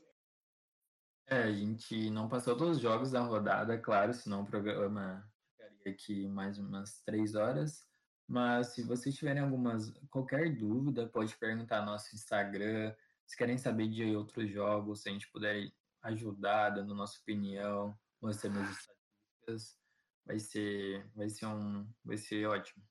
É, 1.27 1.43
a 1.43 1.51
gente 1.51 2.09
não 2.09 2.27
passou 2.27 2.55
todos 2.55 2.77
os 2.77 2.81
jogos 2.81 3.11
da 3.11 3.21
rodada, 3.21 3.77
claro, 3.77 4.13
senão 4.13 4.41
o 4.41 4.45
programa 4.45 5.25
ficaria 5.51 5.93
aqui 5.93 6.27
mais 6.27 6.57
umas 6.57 7.01
três 7.01 7.35
horas. 7.35 7.87
Mas 8.27 8.67
se 8.67 8.83
vocês 8.83 9.15
tiverem 9.15 9.43
algumas 9.43 9.91
qualquer 10.09 10.55
dúvida, 10.55 11.07
pode 11.07 11.35
perguntar 11.37 11.81
no 11.81 11.91
nosso 11.91 12.15
Instagram. 12.15 12.93
Se 13.25 13.37
querem 13.37 13.57
saber 13.57 13.89
de 13.89 14.15
outros 14.15 14.49
jogos, 14.49 15.01
se 15.01 15.09
a 15.09 15.11
gente 15.11 15.29
puder 15.31 15.71
ajudar, 16.03 16.71
dando 16.71 16.95
nossa 16.95 17.19
opinião, 17.19 17.97
mostrando 18.21 18.59
as 18.59 18.69
estatísticas, 18.69 19.77
vai 20.25 20.39
ser, 20.39 21.09
vai 21.15 21.29
ser 21.29 21.45
um, 21.47 21.87
vai 22.03 22.17
ser 22.17 22.45
ótimo. 22.47 22.83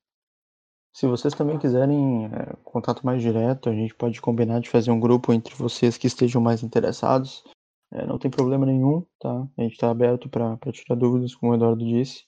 Se 0.95 1.07
vocês 1.07 1.33
também 1.35 1.59
quiserem 1.59 2.27
é, 2.27 2.55
contato 2.65 3.05
mais 3.05 3.23
direto, 3.23 3.71
a 3.71 3.73
gente 3.73 3.95
pode 3.95 4.21
combinar 4.21 4.61
de 4.61 4.69
fazer 4.69 4.91
um 4.91 5.01
grupo 5.01 5.33
entre 5.33 5.55
vocês 5.55 5.97
que 5.97 6.07
estejam 6.07 6.41
mais 6.41 6.63
interessados. 6.63 7.45
É, 7.91 8.07
não 8.07 8.19
tem 8.19 8.31
problema 8.31 8.67
nenhum, 8.67 9.05
tá? 9.19 9.49
A 9.57 9.63
gente 9.63 9.73
está 9.73 9.91
aberto 9.91 10.29
para 10.29 10.59
tirar 10.71 10.97
dúvidas, 10.97 11.35
como 11.35 11.53
o 11.53 11.55
Eduardo 11.55 11.85
disse. 11.85 12.25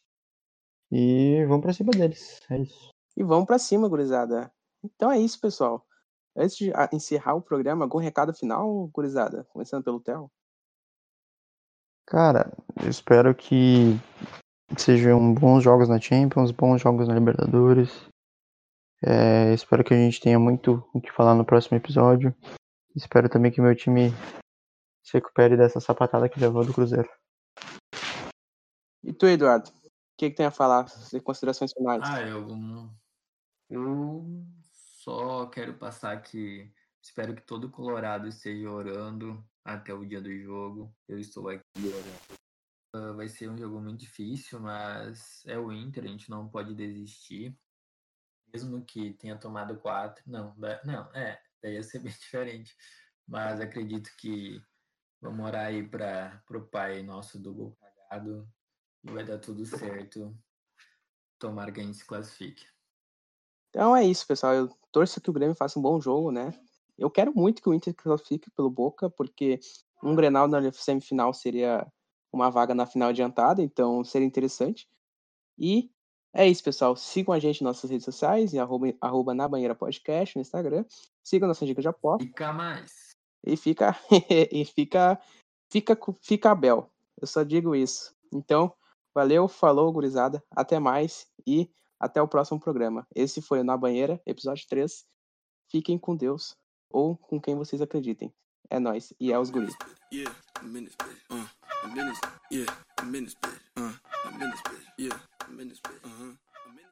E 0.91 1.45
vamos 1.47 1.62
para 1.62 1.73
cima 1.73 1.91
deles, 1.93 2.41
é 2.51 2.61
isso. 2.61 2.89
E 3.17 3.23
vamos 3.23 3.47
para 3.47 3.59
cima, 3.59 3.89
gurizada. 3.89 4.51
Então 4.83 5.11
é 5.11 5.19
isso, 5.19 5.41
pessoal. 5.41 5.87
Antes 6.37 6.57
de 6.57 6.73
encerrar 6.93 7.35
o 7.35 7.43
programa, 7.43 7.85
algum 7.85 7.99
recado 7.99 8.35
final, 8.35 8.89
gurizada? 8.89 9.45
Começando 9.45 9.85
pelo 9.85 10.01
Theo. 10.01 10.31
Cara, 12.07 12.53
eu 12.83 12.91
espero 12.91 13.35
que 13.35 13.99
sejam 14.77 15.33
bons 15.35 15.62
jogos 15.62 15.89
na 15.89 16.01
Champions, 16.01 16.51
bons 16.51 16.81
jogos 16.81 17.09
na 17.09 17.15
Libertadores. 17.15 18.07
É, 19.06 19.52
espero 19.52 19.85
que 19.85 19.93
a 19.93 19.97
gente 19.98 20.18
tenha 20.18 20.39
muito 20.39 20.82
o 20.94 20.98
que 20.98 21.12
falar 21.12 21.35
no 21.35 21.44
próximo 21.44 21.76
episódio. 21.76 22.35
Espero 22.97 23.28
também 23.28 23.52
que 23.52 23.60
meu 23.60 23.76
time 23.76 24.10
se 25.05 25.12
recupere 25.12 25.59
dessa 25.59 25.78
sapatada 25.78 26.26
que 26.26 26.40
levou 26.40 26.64
do 26.64 26.72
Cruzeiro. 26.72 27.10
E 29.02 29.12
tu, 29.12 29.26
Eduardo? 29.26 29.68
O 29.68 30.16
que, 30.16 30.31
que 30.31 30.36
tem 30.36 30.47
a 30.47 30.51
falar? 30.51 30.86
Considerações 31.22 31.72
finais? 31.74 32.02
Ah, 32.02 32.22
eu, 32.22 32.47
eu 33.68 34.24
só 35.02 35.47
quero 35.48 35.74
passar 35.74 36.22
que 36.22 36.72
espero 37.02 37.35
que 37.35 37.43
todo 37.43 37.70
Colorado 37.70 38.26
esteja 38.26 38.70
orando 38.70 39.44
até 39.62 39.93
o 39.93 40.06
dia 40.06 40.22
do 40.22 40.35
jogo. 40.39 40.90
Eu 41.06 41.18
estou 41.18 41.51
aqui 41.51 41.62
orando. 41.76 42.40
Uh, 42.97 43.14
vai 43.14 43.28
ser 43.28 43.51
um 43.51 43.59
jogo 43.59 43.78
muito 43.81 44.01
difícil, 44.01 44.60
mas 44.60 45.43
é 45.44 45.59
o 45.59 45.70
Inter, 45.70 46.05
a 46.05 46.06
gente 46.06 46.31
não 46.31 46.48
pode 46.48 46.74
desistir 46.74 47.55
mesmo 48.55 48.85
que 48.85 49.12
tenha 49.14 49.36
tomado 49.36 49.76
quatro, 49.81 50.22
não, 50.24 50.55
não, 50.85 51.12
é, 51.12 51.40
daí 51.60 51.74
ia 51.74 51.82
ser 51.82 51.98
bem 52.01 52.12
diferente. 52.12 52.74
Mas 53.26 53.60
acredito 53.60 54.10
que 54.16 54.62
vamos 55.20 55.44
orar 55.44 55.66
aí 55.66 55.86
para 55.86 56.40
o 56.51 56.60
pai 56.60 57.02
nosso 57.02 57.39
do 57.39 57.52
gol 57.52 57.76
cagado 57.81 58.48
e 59.02 59.10
vai 59.10 59.24
dar 59.24 59.39
tudo 59.39 59.66
certo. 59.66 60.36
Tomara 61.39 61.72
que 61.72 61.81
a 61.81 61.82
gente 61.82 61.97
se 61.97 62.05
classifique. 62.05 62.64
Então 63.70 63.97
é 63.97 64.05
isso, 64.05 64.26
pessoal. 64.26 64.55
Eu 64.55 64.68
torço 64.93 65.20
que 65.20 65.31
o 65.31 65.32
Grêmio 65.32 65.56
faça 65.56 65.78
um 65.78 65.82
bom 65.82 66.01
jogo, 66.01 66.31
né? 66.31 66.52
Eu 66.97 67.10
quero 67.10 67.35
muito 67.35 67.60
que 67.60 67.68
o 67.68 67.74
Inter 67.74 67.93
classifique 67.93 68.51
pelo 68.52 68.70
Boca, 68.70 69.10
porque 69.10 69.59
um 70.01 70.14
Grenal 70.14 70.47
na 70.47 70.70
semifinal 70.70 71.35
seria 71.35 71.90
uma 72.32 72.51
vaga 72.51 72.72
na 72.72 72.86
final 72.86 73.09
adiantada, 73.09 73.62
então 73.62 74.05
seria 74.05 74.26
interessante. 74.26 74.89
E 75.59 75.90
é 76.35 76.48
isso, 76.48 76.65
pessoal. 76.65 76.97
Sigam 76.97 77.32
a 77.32 77.39
gente 77.39 77.62
nas 77.62 77.77
nossas 77.77 77.90
redes 77.90 78.05
sociais, 78.05 78.52
em 78.52 78.59
arroba, 78.59 78.93
arroba 79.01 79.32
na 79.32 79.47
banheira 79.47 79.74
podcast 79.74 80.36
no 80.36 80.43
Instagram. 80.43 80.85
Sigam 81.23 81.47
nossas 81.47 81.69
dicas 81.69 81.82
de 81.82 81.89
aposta. 81.89 82.27
Fica 82.27 82.52
mais. 82.52 83.11
E 83.47 83.56
fica. 83.56 83.97
e 84.51 84.65
fica. 84.65 85.20
Fica, 85.70 85.98
fica 86.20 86.51
Abel. 86.51 86.90
Eu 87.20 87.27
só 87.27 87.44
digo 87.44 87.74
isso. 87.74 88.15
Então, 88.32 88.73
valeu, 89.15 89.47
falou, 89.47 89.93
gurizada. 89.93 90.43
Até 90.51 90.81
mais 90.81 91.28
e 91.47 91.70
até 92.01 92.20
o 92.20 92.28
próximo 92.28 92.59
programa. 92.59 93.06
Esse 93.15 93.40
foi 93.40 93.61
o 93.61 93.65
Na 93.65 93.77
Banheira, 93.77 94.20
episódio 94.27 94.66
3. 94.69 95.06
Fiquem 95.70 95.98
com 95.98 96.16
Deus 96.16 96.56
ou 96.90 97.16
com 97.16 97.40
quem 97.40 97.55
vocês 97.55 97.81
acreditem. 97.81 98.32
É 98.69 98.78
nós 98.78 99.12
e 99.20 99.32
é 99.32 99.39
os 99.39 99.51
guris. 99.51 99.74
Yeah, 102.51 102.65
I'm 102.98 103.15
in 103.15 103.24
this 103.24 103.35
bitch. 103.35 103.59
Uh, 103.77 103.93
I'm 104.24 104.40
in 104.43 104.51
this 104.51 104.61
bitch. 104.62 104.85
Yeah, 104.97 105.19
I'm 105.47 105.61
in 105.61 105.69
this 105.69 105.81
bitch. 105.81 106.05
Uh 106.05 106.09
huh. 106.19 106.74